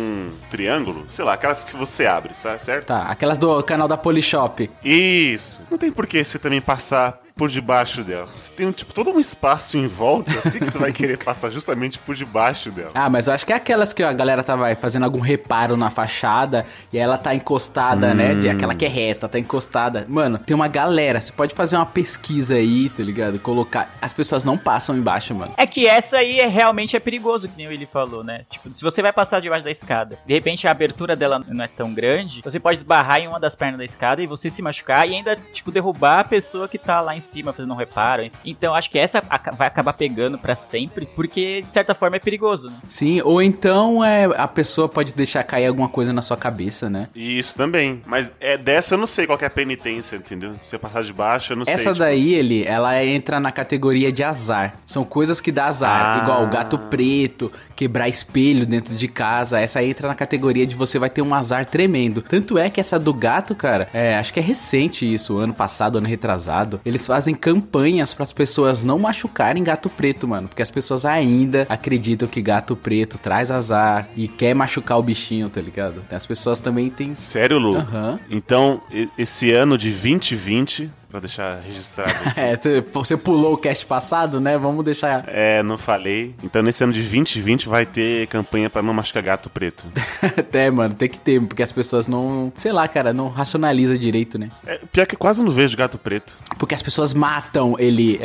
triângulo, 0.51 1.05
sei 1.09 1.25
lá, 1.25 1.35
aquelas 1.35 1.65
que 1.65 1.77
você 1.77 2.07
abre, 2.07 2.35
sabe? 2.35 2.61
certo? 2.61 2.87
Tá, 2.87 3.07
aquelas 3.09 3.39
do 3.39 3.63
canal 3.63 3.87
da 3.87 3.97
Polishop. 3.97 4.71
Isso. 4.85 5.63
Não 5.71 5.79
tem 5.79 5.91
por 5.91 6.07
que 6.07 6.23
você 6.23 6.39
também 6.39 6.61
passar 6.61 7.21
por 7.37 7.51
debaixo 7.51 8.03
dela. 8.05 8.27
Você 8.39 8.53
tem, 8.53 8.71
tipo, 8.71 8.95
todo 8.95 9.11
um 9.11 9.19
espaço 9.19 9.77
em 9.77 9.87
volta. 9.87 10.33
Por 10.41 10.53
que, 10.53 10.61
que 10.61 10.67
você 10.67 10.79
vai 10.79 10.93
querer 10.93 11.19
passar 11.19 11.51
justamente 11.51 11.99
por 11.99 12.15
debaixo 12.15 12.71
dela? 12.71 12.93
Ah, 12.95 13.11
mas 13.11 13.27
eu 13.27 13.35
acho 13.35 13.45
que 13.45 13.53
é 13.53 13.57
aquelas 13.57 13.93
que 13.93 14.03
a 14.03 14.13
galera 14.13 14.43
tá 14.43 14.55
vai, 14.55 14.75
fazendo 14.75 15.05
algum 15.05 15.21
reparo 15.21 15.77
na 15.77 15.91
fachada 15.91 16.65
e 16.93 16.97
aí 16.97 17.03
ela 17.03 17.19
tá 17.19 17.35
encostada, 17.35 18.15
né? 18.15 18.35
De 18.35 18.49
aquela 18.49 18.75
que 18.75 18.85
é 18.85 18.89
reta, 18.89 19.29
tá 19.29 19.39
encostada. 19.39 20.05
Mano, 20.09 20.39
tem 20.39 20.55
uma 20.55 20.69
galera. 20.69 21.21
Você 21.21 21.33
pode 21.33 21.55
fazer 21.55 21.77
uma 21.77 21.87
pesquisa 21.87 22.55
aí, 22.55 22.89
tá 22.89 23.03
ligado? 23.03 23.39
Colocar. 23.41 23.97
As 24.01 24.13
pessoas 24.13 24.45
não 24.45 24.57
passam 24.57 24.97
embaixo, 24.97 25.35
mano. 25.35 25.55
É 25.57 25.67
que 25.67 25.87
essa 25.87 26.19
aí 26.19 26.39
é 26.39 26.47
realmente 26.47 26.94
realmente 26.95 26.97
é 26.97 27.01
perigoso, 27.01 27.49
que 27.49 27.57
nem 27.57 27.67
ele 27.67 27.87
falou, 27.87 28.23
né? 28.23 28.45
Tipo, 28.51 28.73
se 28.73 28.83
você 28.83 29.03
vai 29.03 29.13
passar 29.13 29.41
debaixo 29.41 29.65
da 29.65 29.71
escada, 29.71 30.19
de 30.27 30.33
repente 30.35 30.67
a 30.67 30.71
abertura 30.71 31.17
dela 31.17 31.43
não 31.47 31.65
é 31.65 31.69
tão 31.69 31.93
grande, 31.93 32.41
você 32.43 32.61
pode 32.61 32.77
esbarrar 32.79 33.21
em 33.21 33.29
uma 33.29 33.41
das 33.41 33.55
pernas 33.57 33.79
da 33.79 33.85
escada 33.85 34.23
e 34.23 34.27
você 34.27 34.49
se 34.49 34.63
machucar 34.63 35.09
e 35.09 35.15
ainda, 35.15 35.37
tipo, 35.53 35.71
derrubar 35.71 36.21
a 36.21 36.25
pessoa 36.25 36.69
que 36.69 36.79
tá 36.79 37.01
lá 37.01 37.17
em 37.17 37.21
cima 37.21 37.53
fazendo 37.53 37.73
um 37.73 37.77
reparo. 37.77 38.31
Então, 38.45 38.75
acho 38.75 38.91
que 38.91 38.99
essa 38.99 39.21
vai 39.57 39.69
acabar 39.69 39.93
pegando 39.93 40.39
pra 40.39 40.55
sempre, 40.55 41.07
porque 41.07 41.63
de 41.63 41.71
certa 41.71 41.95
forma 41.95 42.17
é 42.17 42.21
perigoso, 42.21 42.69
né? 42.71 42.77
Sim, 42.89 43.21
ou 43.23 43.43
então 43.43 44.05
é, 44.05 44.25
a 44.37 44.47
pessoa 44.49 44.89
pode 44.89 45.13
deixar 45.15 45.43
cair 45.45 45.67
alguma 45.67 45.89
coisa 45.89 46.13
na 46.13 46.23
sua 46.23 46.37
cabeça, 46.37 46.89
né? 46.89 47.09
Isso 47.15 47.55
também. 47.57 48.03
Mas 48.07 48.33
é 48.41 48.57
dessa 48.57 48.95
eu 48.95 48.99
não 48.99 49.07
sei 49.07 49.27
qual 49.27 49.37
que 49.39 49.45
é 49.45 49.49
a 49.49 49.51
penitência, 49.51 50.17
entendeu? 50.17 50.55
Se 50.61 50.69
você 50.71 50.79
passar 50.79 51.03
de 51.03 51.13
baixo, 51.13 51.53
eu 51.53 51.57
não 51.57 51.65
sei. 51.65 51.75
Essa 51.75 51.93
tipo, 51.93 51.99
daí, 51.99 52.35
ele, 52.35 52.65
ela 52.65 53.03
entra 53.05 53.41
na 53.41 53.51
categoria 53.51 54.13
de 54.13 54.23
azar. 54.23 54.77
São 54.87 55.05
coisas 55.05 55.41
que 55.41 55.51
dá 55.51 55.67
azar, 55.67 56.19
Ah. 56.19 56.23
igual 56.23 56.45
o 56.45 56.47
gato 56.49 56.79
preto, 56.89 57.51
quebrar 57.75 58.09
espelho 58.09 58.67
dentro 58.67 58.95
de 58.95 59.09
casa. 59.09 59.61
Essa 59.61 59.83
entra 59.83 60.09
na 60.09 60.15
categoria 60.15 60.67
de 60.67 60.75
você 60.75 60.99
vai 60.99 61.11
ter 61.11 61.23
um 61.23 61.35
azar 61.35 61.67
tremendo. 61.67 62.23
Tanto 62.23 62.59
é 62.59 62.71
que 62.71 62.81
essa 62.81 62.99
do 62.99 63.13
gato, 63.13 63.55
cara, 63.55 63.89
é, 63.93 64.17
acho 64.17 64.33
que 64.33 64.41
é 64.41 64.43
recente 64.43 65.13
isso, 65.13 65.39
ano 65.39 65.55
passado, 65.55 65.99
ano 65.99 66.07
retrasado. 66.07 66.81
Eles 66.85 67.07
fazem 67.07 67.35
campanhas 67.35 68.15
para 68.15 68.23
as 68.23 68.33
pessoas 68.33 68.85
não 68.85 68.99
machucarem 68.99 69.63
gato 69.63 69.89
preto, 69.89 70.27
mano, 70.27 70.49
porque 70.49 70.63
as 70.63 70.71
pessoas 70.71 71.05
ainda 71.05 71.67
acreditam 71.69 72.29
que 72.29 72.41
gato 72.41 72.77
preto 72.77 73.19
traz 73.19 73.51
azar 73.51 74.09
e 74.17 74.29
quer 74.29 74.55
machucar 74.55 74.99
o 74.99 75.03
bichinho, 75.03 75.49
tá 75.49 75.61
ligado? 75.61 76.03
As 76.11 76.27
pessoas 76.27 76.61
também 76.61 76.91
têm 76.91 77.15
Sério, 77.15 77.59
Lu? 77.59 77.77
Aham. 77.77 78.19
Então, 78.31 78.81
esse 79.19 79.53
ano 79.53 79.77
de 79.77 79.91
2020, 79.91 80.91
pra 81.15 81.21
deixar 81.21 81.61
registrado. 81.65 82.13
É, 82.37 82.55
você 82.93 83.17
pulou 83.17 83.55
o 83.55 83.57
cast 83.57 83.87
passado, 83.87 84.41
né? 84.41 84.59
Vamos 84.59 84.85
deixar 84.85 85.25
É, 85.29 85.63
não 85.63 85.79
falei. 85.79 86.35
Então, 86.43 86.63
nesse 86.63 86.83
ano 86.83 86.93
de 86.93 87.01
2020 87.01 87.64
vai 87.69 87.85
ter 87.87 88.27
campanha 88.29 88.69
pra 88.71 88.83
não 88.83 88.95
machucar 88.95 89.23
gato 89.23 89.49
preto. 89.51 89.87
Até, 90.23 90.71
mano, 90.71 90.95
tem 90.95 91.09
que 91.09 91.19
ter, 91.19 91.41
porque 91.41 91.63
as 91.63 91.73
pessoas 91.73 92.07
não, 92.07 92.53
sei 92.57 92.73
lá, 92.73 92.87
cara, 92.89 93.13
não 93.13 93.29
racionaliza 93.29 93.97
direito, 93.99 94.39
né? 94.39 94.51
É, 94.67 94.79
pior 94.93 95.07
que 95.07 95.15
eu 95.15 95.19
quase 95.19 95.43
não 95.43 95.51
vejo 95.51 95.77
gato 95.77 95.99
preto. 95.99 96.37
Porque 96.59 96.75
as 96.75 96.83
pessoas 96.83 97.13
matam 97.15 97.77
ele. 97.79 98.21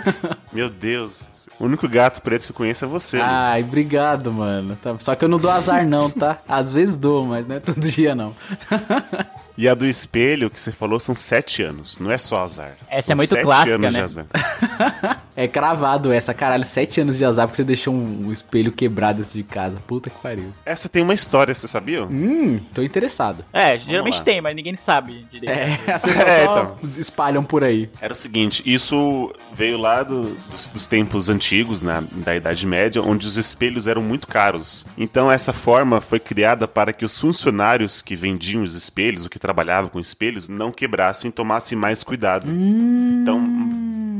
Meu 0.52 0.68
Deus. 0.68 1.48
O 1.60 1.64
único 1.66 1.88
gato 1.88 2.20
preto 2.22 2.46
que 2.46 2.50
eu 2.52 2.56
conheço 2.56 2.84
é 2.84 2.88
você. 2.88 3.18
Lu. 3.18 3.24
Ai, 3.24 3.62
obrigado, 3.62 4.32
mano. 4.32 4.76
Tá- 4.76 4.96
Só 4.98 5.14
que 5.14 5.24
eu 5.24 5.28
não 5.28 5.38
dou 5.38 5.50
azar, 5.50 5.86
não, 5.86 6.10
tá? 6.10 6.38
Às 6.48 6.72
vezes 6.72 6.96
dou, 6.96 7.24
mas 7.26 7.46
não 7.46 7.56
é 7.56 7.60
todo 7.60 7.80
dia, 7.80 8.14
não. 8.14 8.34
E 9.56 9.68
a 9.68 9.74
do 9.74 9.86
espelho 9.86 10.48
que 10.50 10.58
você 10.58 10.72
falou 10.72 10.98
são 10.98 11.14
sete 11.14 11.62
anos. 11.62 11.98
Não 11.98 12.10
é 12.10 12.18
só 12.18 12.42
azar. 12.42 12.76
Essa 12.88 13.08
São 13.08 13.14
é 13.14 13.16
muito 13.16 13.28
sete 13.30 13.42
clássica, 13.42 13.74
anos 13.76 13.90
de 13.90 13.96
né? 13.98 14.04
azar. 14.04 14.26
É 15.34 15.48
cravado 15.48 16.12
essa, 16.12 16.34
caralho, 16.34 16.62
sete 16.62 17.00
anos 17.00 17.16
de 17.16 17.24
azar 17.24 17.46
porque 17.46 17.56
você 17.56 17.64
deixou 17.64 17.94
um, 17.94 18.26
um 18.26 18.32
espelho 18.32 18.70
quebrado 18.70 19.22
dentro 19.22 19.32
de 19.32 19.42
casa. 19.42 19.78
Puta 19.86 20.10
que 20.10 20.18
pariu. 20.18 20.52
Essa 20.64 20.90
tem 20.90 21.02
uma 21.02 21.14
história, 21.14 21.54
você 21.54 21.66
sabia? 21.66 22.04
Hum, 22.04 22.60
tô 22.74 22.82
interessado. 22.82 23.42
É, 23.50 23.78
geralmente 23.78 24.18
lá. 24.18 24.24
tem, 24.24 24.42
mas 24.42 24.54
ninguém 24.54 24.76
sabe 24.76 25.26
direito. 25.32 25.50
É, 25.50 25.80
as 25.94 26.02
pessoas 26.02 26.28
É, 26.28 26.44
só 26.44 26.78
espalham 26.98 27.42
por 27.42 27.64
aí. 27.64 27.88
Era 27.98 28.12
o 28.12 28.16
seguinte, 28.16 28.62
isso 28.66 29.32
veio 29.54 29.78
lá 29.78 30.02
do- 30.02 30.34
dos, 30.50 30.68
dos 30.68 30.86
tempos 30.86 31.30
antigos, 31.30 31.80
na, 31.80 32.02
da 32.12 32.36
Idade 32.36 32.66
Média, 32.66 33.00
onde 33.02 33.26
os 33.26 33.38
espelhos 33.38 33.86
eram 33.86 34.02
muito 34.02 34.28
caros. 34.28 34.86
Então 34.98 35.32
essa 35.32 35.54
forma 35.54 36.02
foi 36.02 36.20
criada 36.20 36.68
para 36.68 36.92
que 36.92 37.06
os 37.06 37.18
funcionários 37.18 38.02
que 38.02 38.14
vendiam 38.14 38.62
os 38.62 38.76
espelhos, 38.76 39.24
ou 39.24 39.30
que 39.30 39.38
trabalhavam 39.42 39.90
com 39.90 39.98
espelhos, 39.98 40.48
não 40.48 40.70
quebrassem 40.70 41.28
e 41.28 41.32
tomassem 41.32 41.76
mais 41.76 42.04
cuidado. 42.04 42.46
Então, 42.48 43.42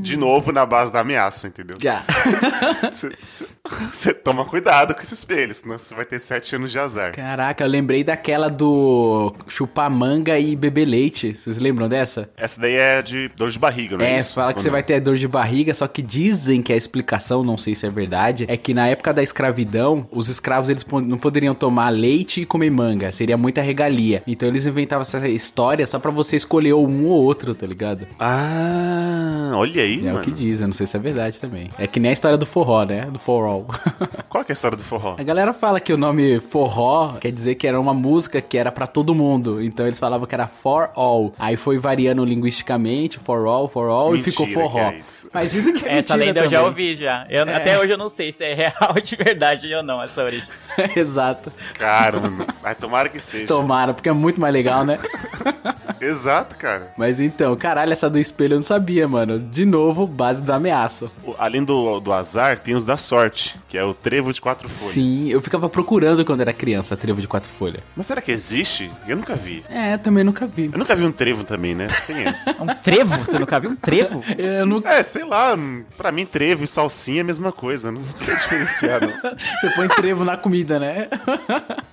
de 0.02 0.16
novo, 0.16 0.52
na 0.52 0.66
base 0.66 0.92
da 0.92 1.00
ameaça, 1.00 1.46
entendeu? 1.48 1.76
Já. 1.80 2.02
Você 3.90 4.12
toma 4.12 4.44
cuidado 4.44 4.94
com 4.94 5.00
esse 5.00 5.14
espelho, 5.14 5.54
senão 5.54 5.78
você 5.78 5.94
vai 5.94 6.04
ter 6.04 6.18
sete 6.18 6.54
anos 6.56 6.70
de 6.70 6.78
azar. 6.78 7.12
Caraca, 7.14 7.64
eu 7.64 7.68
lembrei 7.68 8.02
daquela 8.04 8.48
do 8.48 9.34
chupar 9.48 9.90
manga 9.90 10.38
e 10.38 10.54
beber 10.56 10.84
leite. 10.86 11.34
Vocês 11.34 11.58
lembram 11.58 11.88
dessa? 11.88 12.28
Essa 12.36 12.60
daí 12.60 12.74
é 12.74 13.02
de 13.02 13.28
dor 13.36 13.50
de 13.50 13.58
barriga, 13.58 13.96
não 13.96 14.04
é, 14.04 14.14
É, 14.14 14.18
isso? 14.18 14.34
fala 14.34 14.52
que 14.52 14.58
Ou 14.58 14.62
você 14.62 14.68
não? 14.68 14.72
vai 14.72 14.82
ter 14.82 15.00
dor 15.00 15.16
de 15.16 15.28
barriga, 15.28 15.72
só 15.74 15.86
que 15.86 16.02
dizem 16.02 16.62
que 16.62 16.72
a 16.72 16.76
explicação, 16.76 17.42
não 17.44 17.56
sei 17.56 17.74
se 17.74 17.86
é 17.86 17.90
verdade, 17.90 18.44
é 18.48 18.56
que 18.56 18.74
na 18.74 18.88
época 18.88 19.12
da 19.12 19.22
escravidão, 19.22 20.06
os 20.10 20.28
escravos 20.28 20.68
eles 20.68 20.84
não 21.06 21.18
poderiam 21.18 21.54
tomar 21.54 21.90
leite 21.90 22.42
e 22.42 22.46
comer 22.46 22.70
manga, 22.70 23.12
seria 23.12 23.36
muita 23.36 23.60
regalia. 23.62 24.22
Então 24.26 24.48
eles 24.48 24.66
inventavam 24.66 25.02
essa 25.02 25.28
história 25.28 25.86
só 25.86 25.98
pra 25.98 26.10
você 26.10 26.36
escolher 26.36 26.72
um 26.74 27.06
ou 27.06 27.22
outro, 27.22 27.54
tá 27.54 27.66
ligado? 27.66 28.06
Ah, 28.18 29.52
olha 29.54 29.82
aí, 29.82 29.91
É 30.00 30.04
mano. 30.12 30.18
o 30.18 30.22
que 30.22 30.30
dizem, 30.30 30.66
não 30.66 30.74
sei 30.74 30.86
se 30.86 30.96
é 30.96 31.00
verdade 31.00 31.40
também. 31.40 31.70
É 31.78 31.86
que 31.86 31.98
nem 32.00 32.10
a 32.10 32.12
história 32.12 32.36
do 32.38 32.46
forró, 32.46 32.84
né? 32.84 33.06
Do 33.10 33.18
forró. 33.18 33.62
Qual 34.28 34.44
que 34.44 34.52
é 34.52 34.54
a 34.54 34.54
história 34.54 34.76
do 34.76 34.82
forró? 34.84 35.16
A 35.18 35.22
galera 35.22 35.52
fala 35.52 35.78
que 35.80 35.92
o 35.92 35.96
nome 35.98 36.40
forró 36.40 37.14
quer 37.20 37.30
dizer 37.32 37.54
que 37.56 37.66
era 37.66 37.78
uma 37.80 37.92
música 37.94 38.40
que 38.40 38.56
era 38.56 38.70
pra 38.72 38.86
todo 38.86 39.14
mundo. 39.14 39.62
Então 39.62 39.86
eles 39.86 39.98
falavam 39.98 40.26
que 40.26 40.34
era 40.34 40.46
for 40.46 40.90
all. 40.94 41.32
Aí 41.38 41.56
foi 41.56 41.78
variando 41.78 42.24
linguisticamente, 42.24 43.18
for 43.18 43.46
all, 43.46 43.68
for 43.68 43.88
all, 43.88 44.10
e 44.14 44.18
Mentira 44.18 44.30
ficou 44.30 44.46
que 44.46 44.52
forró. 44.54 44.90
é 44.90 44.98
isso. 44.98 45.28
Mas 45.32 45.52
dizem 45.52 45.74
que 45.74 45.84
é 45.86 45.98
Essa 45.98 46.14
lenda 46.14 46.40
eu 46.40 46.48
já 46.48 46.58
também. 46.58 46.68
ouvi 46.70 46.96
já. 46.96 47.26
Eu- 47.28 47.42
É. 47.46 47.54
Até 47.56 47.78
hoje 47.78 47.92
eu 47.92 47.98
não 47.98 48.08
sei 48.08 48.32
se 48.32 48.44
é 48.44 48.54
real 48.54 48.94
de 49.02 49.16
verdade 49.16 49.72
ou 49.74 49.82
não 49.82 50.02
essa 50.02 50.22
origem. 50.22 50.48
Exato. 50.96 51.52
Cara, 51.78 52.18
mano. 52.20 52.46
Ai, 52.62 52.74
tomara 52.74 53.08
que 53.08 53.18
seja. 53.20 53.46
Tomara, 53.46 53.92
porque 53.92 54.08
é 54.08 54.12
muito 54.12 54.40
mais 54.40 54.52
legal, 54.54 54.84
né? 54.84 54.98
Exato, 56.00 56.56
cara. 56.56 56.92
Mas 56.96 57.20
então, 57.20 57.54
caralho, 57.56 57.92
essa 57.92 58.08
do 58.10 58.18
espelho 58.18 58.54
eu 58.54 58.58
não 58.58 58.64
sabia, 58.64 59.06
mano. 59.06 59.38
De 59.38 59.64
novo, 59.64 59.81
base 60.06 60.42
do 60.42 60.52
ameaço. 60.52 61.10
O- 61.24 61.34
Além 61.38 61.64
do, 61.64 61.98
do 62.00 62.12
azar, 62.12 62.58
tem 62.58 62.74
os 62.74 62.84
da 62.84 62.96
sorte, 62.96 63.58
que 63.68 63.76
é 63.76 63.84
o 63.84 63.92
trevo 63.94 64.32
de 64.32 64.40
quatro 64.40 64.68
folhas. 64.68 64.94
Sim, 64.94 65.30
eu 65.30 65.40
ficava 65.40 65.68
procurando 65.68 66.24
quando 66.24 66.40
era 66.42 66.52
criança, 66.52 66.96
trevo 66.96 67.20
de 67.20 67.26
quatro 67.28 67.50
folhas. 67.58 67.80
Mas 67.96 68.06
será 68.06 68.20
que 68.20 68.30
existe? 68.30 68.90
Eu 69.06 69.16
nunca 69.16 69.34
vi. 69.34 69.64
É, 69.68 69.96
também 69.96 70.22
nunca 70.24 70.46
vi. 70.46 70.70
Eu 70.72 70.78
nunca 70.78 70.94
vi 70.94 71.04
um 71.04 71.12
trevo 71.12 71.44
também, 71.44 71.74
né? 71.74 71.86
Tem 72.06 72.22
esse. 72.28 72.50
Um 72.62 72.66
trevo? 72.66 73.16
Você 73.16 73.38
nunca 73.38 73.58
viu 73.58 73.70
um 73.70 73.76
trevo? 73.76 74.22
Eu 74.38 74.66
nunca... 74.66 74.88
É, 74.90 75.02
sei 75.02 75.24
lá. 75.24 75.56
Pra 75.96 76.12
mim, 76.12 76.24
trevo 76.24 76.62
e 76.64 76.66
salsinha 76.66 77.18
é 77.20 77.22
a 77.22 77.24
mesma 77.24 77.50
coisa. 77.50 77.90
Não 77.90 78.02
sei 78.20 78.34
diferenciar, 78.36 79.00
não. 79.00 79.12
Você 79.60 79.70
põe 79.74 79.88
trevo 79.88 80.24
na 80.24 80.36
comida, 80.36 80.78
né? 80.78 81.08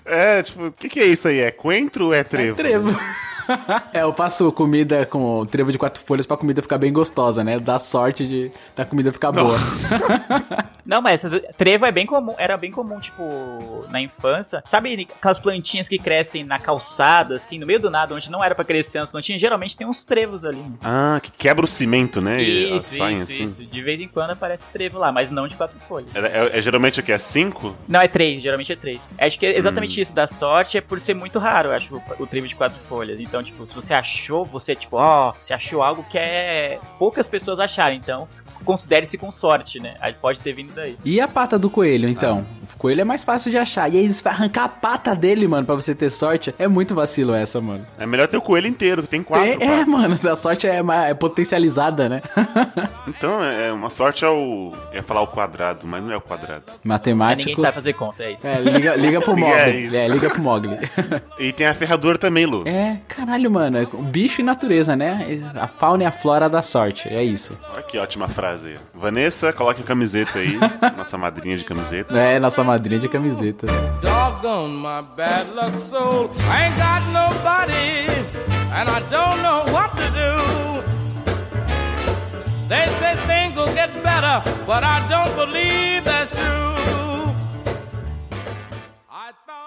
É, 0.05 0.43
tipo, 0.43 0.67
o 0.67 0.71
que, 0.71 0.89
que 0.89 0.99
é 0.99 1.05
isso 1.05 1.27
aí? 1.27 1.39
É 1.39 1.51
coentro 1.51 2.05
ou 2.07 2.13
é 2.13 2.23
trevo? 2.23 2.57
Trevo. 2.57 2.99
É, 3.93 4.01
eu 4.01 4.13
faço 4.13 4.51
comida 4.51 5.05
com 5.05 5.45
trevo 5.45 5.71
de 5.71 5.77
quatro 5.77 6.01
folhas 6.03 6.25
pra 6.25 6.37
comida 6.37 6.61
ficar 6.61 6.77
bem 6.77 6.91
gostosa, 6.93 7.43
né? 7.43 7.59
Dá 7.59 7.79
sorte 7.79 8.27
de 8.27 8.51
da 8.75 8.85
comida 8.85 9.11
ficar 9.11 9.31
boa. 9.31 9.57
Não, 10.85 11.01
mas 11.01 11.23
trevo 11.57 11.85
é 11.85 11.91
bem 11.91 12.05
comum, 12.05 12.33
era 12.37 12.57
bem 12.57 12.71
comum, 12.71 12.99
tipo, 12.99 13.85
na 13.89 14.01
infância. 14.01 14.63
Sabe 14.65 15.07
aquelas 15.17 15.39
plantinhas 15.39 15.87
que 15.87 15.99
crescem 15.99 16.43
na 16.43 16.57
calçada, 16.57 17.35
assim, 17.35 17.59
no 17.59 17.65
meio 17.67 17.79
do 17.79 17.89
nada, 17.91 18.15
onde 18.15 18.29
não 18.31 18.43
era 18.43 18.55
pra 18.55 18.65
crescer 18.65 18.97
as 18.97 19.09
plantinhas? 19.09 19.39
Geralmente 19.39 19.77
tem 19.77 19.85
uns 19.85 20.03
trevos 20.03 20.45
ali. 20.45 20.63
Ah, 20.83 21.19
que 21.21 21.29
quebra 21.31 21.63
o 21.63 21.67
cimento, 21.67 22.19
né? 22.21 22.41
e 22.41 22.69
elas 22.71 22.85
Isso, 22.87 22.97
saem 22.97 23.17
isso, 23.17 23.23
assim. 23.31 23.43
isso. 23.43 23.65
De 23.65 23.81
vez 23.83 23.99
em 24.01 24.07
quando 24.07 24.31
aparece 24.31 24.65
trevo 24.73 24.97
lá, 24.97 25.11
mas 25.11 25.29
não 25.29 25.47
de 25.47 25.55
quatro 25.55 25.79
folhas. 25.87 26.09
É, 26.15 26.19
é- 26.19 26.57
é 26.57 26.61
geralmente 26.61 26.99
o 26.99 27.03
que? 27.03 27.11
É 27.11 27.17
cinco? 27.19 27.75
Não, 27.87 28.01
é 28.01 28.07
três, 28.07 28.41
geralmente 28.41 28.71
é 28.73 28.75
três. 28.75 28.99
Acho 29.19 29.37
que 29.37 29.45
é 29.45 29.57
exatamente 29.57 29.99
Hum. 29.99 30.01
isso 30.03 30.13
da 30.13 30.25
sorte 30.25 30.77
é 30.77 30.81
por 30.81 30.99
ser 30.99 31.13
muito 31.13 31.37
raro, 31.37 31.69
eu 31.69 31.73
acho, 31.75 31.95
o, 31.97 32.01
o 32.23 32.25
trevo 32.27 32.47
de 32.47 32.55
quatro 32.55 32.79
folhas. 32.87 33.19
Então, 33.19 33.38
tipo, 33.43 33.65
se 33.65 33.73
você 33.73 33.93
achou, 33.93 34.43
você, 34.45 34.75
tipo, 34.75 34.97
ó, 34.97 35.33
você 35.39 35.53
achou 35.53 35.81
algo 35.83 36.03
que 36.09 36.17
é 36.17 36.79
poucas 36.97 37.27
pessoas 37.27 37.59
acharam, 37.59 37.95
então 37.95 38.27
considere-se 38.65 39.17
com 39.17 39.31
sorte, 39.31 39.79
né? 39.79 39.95
Aí 39.99 40.13
pode 40.13 40.39
ter 40.41 40.53
vindo 40.53 40.73
daí. 40.75 40.97
E 41.03 41.19
a 41.19 41.27
pata 41.27 41.57
do 41.57 41.69
coelho, 41.69 42.07
então? 42.07 42.45
O 42.75 42.77
coelho 42.77 43.01
é 43.01 43.03
mais 43.03 43.23
fácil 43.23 43.49
de 43.49 43.57
achar. 43.57 43.91
E 43.91 43.97
aí 43.97 44.03
eles 44.03 44.21
vão 44.21 44.31
arrancar 44.31 44.65
a 44.65 44.69
pata 44.69 45.15
dele, 45.15 45.47
mano, 45.47 45.65
pra 45.65 45.75
você 45.75 45.95
ter 45.95 46.09
sorte. 46.09 46.53
É 46.59 46.67
muito 46.67 46.93
vacilo 46.93 47.33
essa, 47.33 47.59
mano. 47.59 47.85
É 47.97 48.05
melhor 48.05 48.27
ter 48.27 48.37
o 48.37 48.41
coelho 48.41 48.67
inteiro, 48.67 49.01
que 49.01 49.07
tem 49.07 49.23
quatro. 49.23 49.57
Tem- 49.57 49.67
é, 49.67 49.85
mano, 49.85 50.13
a 50.29 50.35
sorte 50.35 50.67
é, 50.67 50.81
é 51.07 51.13
potencializada, 51.13 52.07
né? 52.09 52.21
Então, 53.07 53.43
é 53.43 53.71
uma 53.73 53.89
sorte 53.89 54.23
ao. 54.23 54.35
Eu 54.37 54.73
ia 54.93 55.03
falar 55.03 55.21
o 55.21 55.27
quadrado, 55.27 55.85
mas 55.87 56.03
não 56.03 56.11
é 56.11 56.17
o 56.17 56.21
quadrado. 56.21 56.63
Mas 56.83 56.99
Matemáticos. 56.99 57.45
ninguém 57.47 57.63
sabe 57.63 57.73
fazer 57.75 57.93
conta, 57.93 58.23
é 58.23 58.33
isso. 58.33 58.47
É, 58.47 58.59
liga, 58.61 58.95
liga 58.95 59.21
pro 59.21 59.35
Mogli. 59.37 59.85
isso. 59.85 59.97
É, 59.97 60.07
liga 60.07 60.29
pro 60.29 60.41
Mogli. 60.41 60.77
E 61.39 61.51
tem 61.53 61.65
a 61.65 61.73
ferradura 61.73 62.17
também, 62.17 62.45
Lu. 62.45 62.67
É, 62.67 62.97
caralho, 63.29 63.51
mano. 63.51 63.77
é 63.77 63.85
Bicho 63.85 64.41
e 64.41 64.43
natureza, 64.43 64.95
né? 64.95 65.39
A 65.55 65.67
fauna 65.67 66.03
e 66.03 66.05
a 66.05 66.11
flora 66.11 66.49
da 66.49 66.61
sorte. 66.61 67.07
É 67.07 67.23
isso. 67.23 67.55
Olha 67.71 67.83
que 67.83 67.97
ótima 67.97 68.27
frase. 68.27 68.77
Vanessa, 68.93 69.53
coloque 69.53 69.81
a 69.81 69.83
camiseta 69.83 70.39
aí. 70.39 70.57
nossa 70.97 71.17
madrinha 71.17 71.55
de 71.57 71.63
camisetas. 71.63 72.17
É, 72.17 72.39
nossa 72.39 72.63
madrinha 72.63 72.99
de 72.99 73.07
camiseta. 73.07 73.67
Doggone 74.01 74.73
my 74.73 75.03
bad 75.15 75.47
luck 75.53 75.77
soul. 75.89 76.31
I 76.49 76.65
ain't 76.65 76.75
got 76.77 77.03
nobody, 77.13 78.07
and 78.73 78.89
I 78.89 78.99
don't 79.09 79.41
know 79.43 79.63
what 79.71 79.95
to 79.95 80.09
do. 80.11 80.49
They 82.67 82.87
say 82.99 83.15
things 83.27 83.57
will 83.57 83.73
get 83.75 83.91
better, 84.03 84.41
but 84.65 84.83
I 84.83 85.01
don't 85.07 85.35
believe 85.35 86.03
that's 86.03 86.31
true. 86.31 87.08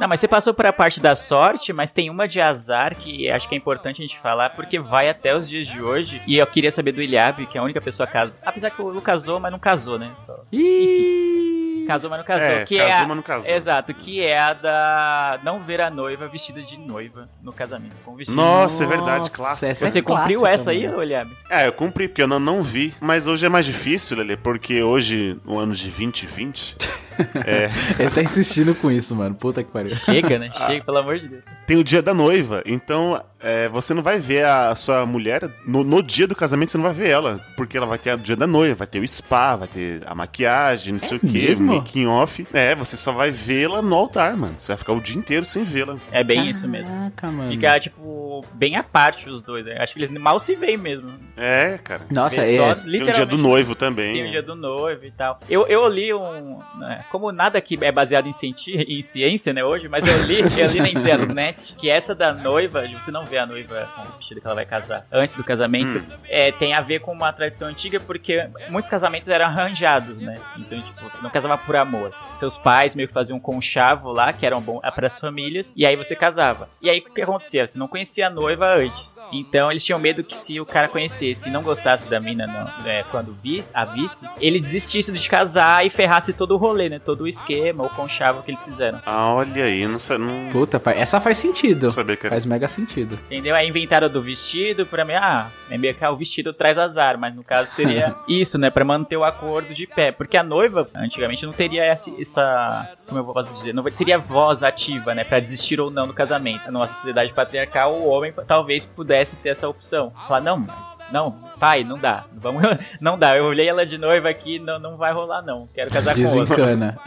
Não, 0.00 0.08
mas 0.08 0.20
você 0.20 0.26
passou 0.26 0.52
por 0.52 0.66
a 0.66 0.72
parte 0.72 1.00
da 1.00 1.14
sorte, 1.14 1.72
mas 1.72 1.92
tem 1.92 2.10
uma 2.10 2.26
de 2.26 2.40
azar 2.40 2.96
que 2.96 3.30
acho 3.30 3.48
que 3.48 3.54
é 3.54 3.58
importante 3.58 4.02
a 4.02 4.06
gente 4.06 4.18
falar, 4.18 4.50
porque 4.50 4.78
vai 4.78 5.08
até 5.08 5.36
os 5.36 5.48
dias 5.48 5.66
de 5.66 5.80
hoje. 5.80 6.20
E 6.26 6.38
eu 6.38 6.46
queria 6.46 6.70
saber 6.70 6.92
do 6.92 7.02
Ilhab, 7.02 7.46
que 7.46 7.56
é 7.56 7.60
a 7.60 7.64
única 7.64 7.80
pessoa 7.80 8.06
casa. 8.06 8.36
Apesar 8.44 8.70
que 8.70 8.82
o 8.82 8.88
Lu 8.88 9.00
casou, 9.00 9.38
mas 9.38 9.52
não 9.52 9.58
casou, 9.58 9.98
né? 9.98 10.10
Só. 10.24 10.44
Ih! 10.50 11.71
Casou, 11.86 12.10
mas 12.10 12.18
não 12.18 12.26
casou. 12.26 12.48
É, 12.48 12.64
que 12.64 12.76
casou, 12.76 12.90
é 12.90 12.96
a... 12.96 13.06
mas 13.06 13.16
não 13.16 13.22
casou. 13.22 13.54
Exato, 13.54 13.94
que 13.94 14.20
é 14.20 14.38
a 14.38 14.52
da 14.52 15.40
não 15.42 15.60
ver 15.60 15.80
a 15.80 15.90
noiva 15.90 16.28
vestida 16.28 16.62
de 16.62 16.76
noiva 16.78 17.28
no 17.42 17.52
casamento. 17.52 17.94
Com 18.04 18.14
vestido. 18.14 18.36
Nossa, 18.36 18.84
é 18.84 18.86
verdade, 18.86 19.30
essa 19.30 19.66
é 19.66 19.74
Você 19.74 20.02
cumpriu 20.02 20.40
clássica, 20.40 20.54
essa 20.54 20.70
aí, 20.70 20.86
mano. 20.86 20.98
Olhame? 20.98 21.36
É, 21.50 21.66
eu 21.66 21.72
cumpri, 21.72 22.08
porque 22.08 22.22
eu 22.22 22.28
não, 22.28 22.38
não 22.38 22.62
vi. 22.62 22.94
Mas 23.00 23.26
hoje 23.26 23.46
é 23.46 23.48
mais 23.48 23.66
difícil, 23.66 24.18
Lele, 24.18 24.36
porque 24.36 24.82
hoje, 24.82 25.38
no 25.44 25.58
ano 25.58 25.74
de 25.74 25.84
2020, 25.84 26.76
Ele 27.98 28.10
tá 28.10 28.22
insistindo 28.22 28.74
com 28.74 28.90
isso, 28.90 29.14
mano. 29.14 29.34
Puta 29.34 29.62
que 29.62 29.70
pariu. 29.70 29.94
Chega, 29.96 30.38
né? 30.38 30.50
Chega, 30.66 30.84
pelo 30.84 30.98
amor 30.98 31.18
de 31.18 31.28
Deus. 31.28 31.44
tem 31.66 31.76
o 31.76 31.84
dia 31.84 32.02
da 32.02 32.14
noiva. 32.14 32.62
Então, 32.66 33.22
é, 33.40 33.68
você 33.68 33.94
não 33.94 34.02
vai 34.02 34.18
ver 34.18 34.44
a 34.46 34.74
sua 34.74 35.04
mulher 35.04 35.48
no, 35.66 35.82
no 35.84 36.02
dia 36.02 36.26
do 36.26 36.34
casamento, 36.34 36.70
você 36.70 36.78
não 36.78 36.84
vai 36.84 36.94
ver 36.94 37.08
ela. 37.08 37.40
Porque 37.56 37.76
ela 37.76 37.86
vai 37.86 37.98
ter 37.98 38.14
o 38.14 38.18
dia 38.18 38.36
da 38.36 38.46
noiva, 38.46 38.74
vai 38.74 38.86
ter 38.86 39.00
o 39.00 39.08
spa, 39.08 39.56
vai 39.56 39.68
ter 39.68 40.02
a 40.06 40.14
maquiagem, 40.14 40.94
não 40.94 41.00
sei 41.00 41.16
o 41.16 41.20
que, 41.20 41.46
mesmo? 41.46 41.71
Making 41.76 42.06
off. 42.06 42.46
É, 42.52 42.74
você 42.74 42.96
só 42.96 43.12
vai 43.12 43.30
vê-la 43.30 43.82
no 43.82 43.94
altar, 43.94 44.36
mano. 44.36 44.54
Você 44.56 44.68
vai 44.68 44.76
ficar 44.76 44.92
o 44.92 45.00
dia 45.00 45.16
inteiro 45.16 45.44
sem 45.44 45.64
vê-la. 45.64 45.96
É 46.10 46.22
bem 46.22 46.48
isso 46.48 46.68
mesmo. 46.68 46.92
Caraca, 46.94 47.30
mano. 47.30 47.50
Fica, 47.50 47.80
tipo, 47.80 48.31
bem 48.54 48.76
à 48.76 48.82
parte 48.82 49.28
os 49.28 49.42
dois. 49.42 49.64
né? 49.64 49.76
Acho 49.80 49.94
que 49.94 50.00
eles 50.02 50.10
mal 50.20 50.38
se 50.38 50.54
veem 50.56 50.76
mesmo. 50.76 51.12
É, 51.36 51.78
cara. 51.82 52.02
Nossa, 52.10 52.42
Vê 52.42 52.56
é. 52.56 52.74
só, 52.74 52.82
Tem 52.82 53.02
o 53.02 53.12
dia 53.12 53.26
do 53.26 53.38
noivo 53.38 53.74
também. 53.74 54.14
Tem 54.14 54.26
o 54.28 54.30
dia 54.30 54.42
do 54.42 54.54
noivo 54.54 55.04
e 55.04 55.10
tal. 55.10 55.38
Eu, 55.48 55.66
eu 55.66 55.86
li 55.88 56.12
um. 56.12 56.58
né, 56.78 57.04
Como 57.10 57.30
nada 57.32 57.58
aqui 57.58 57.78
é 57.80 57.90
baseado 57.92 58.26
em, 58.26 58.32
cienti 58.32 58.72
em 58.76 59.02
ciência, 59.02 59.52
né, 59.52 59.64
hoje, 59.64 59.88
mas 59.88 60.06
eu 60.06 60.26
li, 60.26 60.40
eu 60.60 60.66
li 60.66 60.80
na 60.80 60.88
internet 60.88 61.74
que 61.76 61.88
essa 61.90 62.14
da 62.14 62.32
noiva, 62.32 62.86
de 62.86 62.94
você 62.94 63.10
não 63.10 63.24
vê 63.24 63.38
a 63.38 63.46
noiva 63.46 63.88
com 63.96 64.02
o 64.02 64.16
vestido 64.16 64.40
que 64.40 64.46
ela 64.46 64.54
vai 64.54 64.66
casar 64.66 65.06
antes 65.10 65.36
do 65.36 65.44
casamento, 65.44 65.82
Hum. 65.82 66.02
é, 66.28 66.52
tem 66.52 66.74
a 66.74 66.80
ver 66.80 67.00
com 67.00 67.12
uma 67.12 67.32
tradição 67.32 67.66
antiga, 67.68 67.98
porque 67.98 68.46
muitos 68.68 68.90
casamentos 68.90 69.28
eram 69.28 69.46
arranjados, 69.46 70.16
né? 70.18 70.34
Então, 70.58 70.80
tipo, 70.80 71.02
você 71.10 71.20
não 71.22 71.30
casava 71.30 71.58
por 71.58 71.74
amor. 71.76 72.14
Seus 72.32 72.56
pais 72.58 72.94
meio 72.94 73.08
que 73.08 73.14
faziam 73.14 73.36
um 73.36 73.40
conchavo 73.40 74.10
lá, 74.12 74.32
que 74.32 74.44
eram 74.46 74.60
bom 74.60 74.80
para 74.94 75.06
as 75.06 75.18
famílias, 75.18 75.72
e 75.76 75.84
aí 75.86 75.96
você 75.96 76.14
casava. 76.14 76.68
E 76.80 76.88
aí 76.88 76.98
o 76.98 77.12
que 77.12 77.20
acontecia? 77.22 77.66
Você 77.66 77.78
não 77.78 77.88
conhecia 77.88 78.26
a 78.26 78.30
noiva 78.32 78.74
antes. 78.76 79.18
Então 79.32 79.70
eles 79.70 79.84
tinham 79.84 79.98
medo 79.98 80.24
que 80.24 80.36
se 80.36 80.58
o 80.60 80.66
cara 80.66 80.88
conhecesse 80.88 81.48
e 81.48 81.52
não 81.52 81.62
gostasse 81.62 82.08
da 82.08 82.18
mina 82.20 82.46
não, 82.46 82.86
é, 82.88 83.04
quando 83.10 83.32
vis, 83.42 83.70
a 83.74 83.84
visse, 83.84 84.26
ele 84.40 84.58
desistisse 84.60 85.12
de 85.12 85.28
casar 85.28 85.86
e 85.86 85.90
ferrasse 85.90 86.32
todo 86.32 86.54
o 86.54 86.56
rolê, 86.56 86.88
né? 86.88 86.98
Todo 86.98 87.22
o 87.22 87.28
esquema, 87.28 87.84
o 87.84 87.88
conchavo 87.90 88.42
que 88.42 88.50
eles 88.50 88.64
fizeram. 88.64 89.00
Ah, 89.06 89.34
olha 89.34 89.64
aí, 89.64 89.86
não, 89.86 89.98
sa- 89.98 90.18
não, 90.18 90.50
Puta, 90.50 90.80
essa 90.96 91.20
faz 91.20 91.38
sentido. 91.38 91.84
não 91.84 91.92
sabia 91.92 92.16
que 92.16 92.26
era 92.26 92.34
Faz 92.34 92.44
mega 92.46 92.66
sentido. 92.68 93.18
Entendeu? 93.30 93.54
Aí 93.54 93.68
inventaram 93.68 94.08
do 94.08 94.20
vestido, 94.20 94.84
pra 94.86 95.04
mim, 95.04 95.14
ah, 95.14 95.46
é 95.70 95.78
meio 95.78 95.94
que 95.94 96.04
ah, 96.04 96.10
o 96.10 96.16
vestido 96.16 96.52
traz 96.52 96.76
azar, 96.78 97.18
mas 97.18 97.34
no 97.34 97.42
caso 97.44 97.70
seria 97.70 98.14
isso, 98.28 98.58
né? 98.58 98.70
Pra 98.70 98.84
manter 98.84 99.16
o 99.16 99.24
acordo 99.24 99.74
de 99.74 99.86
pé. 99.86 100.12
Porque 100.12 100.36
a 100.36 100.42
noiva, 100.42 100.88
antigamente, 100.94 101.44
não 101.46 101.52
teria 101.52 101.84
essa. 101.84 102.10
essa 102.20 102.90
como 103.06 103.20
eu 103.20 103.24
posso 103.24 103.54
dizer? 103.54 103.72
Não 103.74 103.82
teria 103.84 104.18
voz 104.18 104.62
ativa, 104.62 105.14
né? 105.14 105.24
Pra 105.24 105.40
desistir 105.40 105.80
ou 105.80 105.90
não 105.90 106.06
do 106.06 106.12
casamento. 106.14 106.70
Nossa 106.70 106.94
sociedade 106.94 107.32
patriarcal, 107.32 107.92
o 107.92 108.08
homem 108.12 108.32
talvez 108.46 108.84
pudesse 108.84 109.36
ter 109.36 109.50
essa 109.50 109.68
opção. 109.68 110.12
Falar, 110.28 110.40
não, 110.40 110.58
mas. 110.58 110.98
Não, 111.10 111.32
pai, 111.58 111.84
não 111.84 111.98
dá. 111.98 112.24
Vamos, 112.32 112.62
não 113.00 113.18
dá. 113.18 113.36
Eu 113.36 113.44
olhei 113.44 113.68
ela 113.68 113.84
de 113.84 113.98
noiva 113.98 114.28
aqui, 114.28 114.58
não, 114.58 114.78
não 114.78 114.96
vai 114.96 115.12
rolar, 115.12 115.42
não. 115.42 115.68
Quero 115.74 115.90
casar 115.90 116.14
com 116.14 116.22
outra. 116.22 116.56
Desencana. 116.56 116.98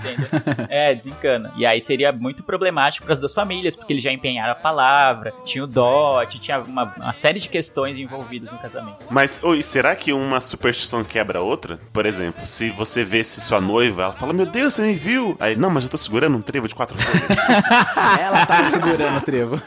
É, 0.69 0.95
desencana. 0.95 1.53
E 1.57 1.65
aí 1.65 1.81
seria 1.81 2.11
muito 2.11 2.43
problemático 2.43 3.05
para 3.05 3.13
as 3.13 3.19
duas 3.19 3.33
famílias, 3.33 3.75
porque 3.75 3.93
eles 3.93 4.03
já 4.03 4.11
empenharam 4.11 4.53
a 4.53 4.55
palavra, 4.55 5.33
tinha 5.43 5.63
o 5.63 5.67
dote, 5.67 6.39
tinha 6.39 6.59
uma, 6.59 6.83
uma 6.95 7.13
série 7.13 7.39
de 7.39 7.49
questões 7.49 7.97
envolvidas 7.97 8.51
no 8.51 8.57
casamento. 8.57 9.05
Mas, 9.09 9.43
oi, 9.43 9.61
será 9.61 9.95
que 9.95 10.13
uma 10.13 10.39
superstição 10.39 11.03
quebra 11.03 11.39
a 11.39 11.41
outra? 11.41 11.79
Por 11.91 12.05
exemplo, 12.05 12.45
se 12.45 12.69
você 12.71 13.03
vê 13.03 13.23
se 13.23 13.41
sua 13.41 13.59
noiva, 13.59 14.03
ela 14.03 14.13
fala, 14.13 14.33
meu 14.33 14.45
Deus, 14.45 14.73
você 14.73 14.83
me 14.83 14.93
viu? 14.93 15.35
Aí, 15.39 15.55
não, 15.55 15.69
mas 15.69 15.83
eu 15.83 15.89
tô 15.89 15.97
segurando 15.97 16.37
um 16.37 16.41
trevo 16.41 16.67
de 16.67 16.75
quatro 16.75 16.97
folhas. 16.97 17.23
Ela 18.19 18.45
tá 18.45 18.69
segurando 18.69 19.17
o 19.17 19.21
trevo. 19.21 19.61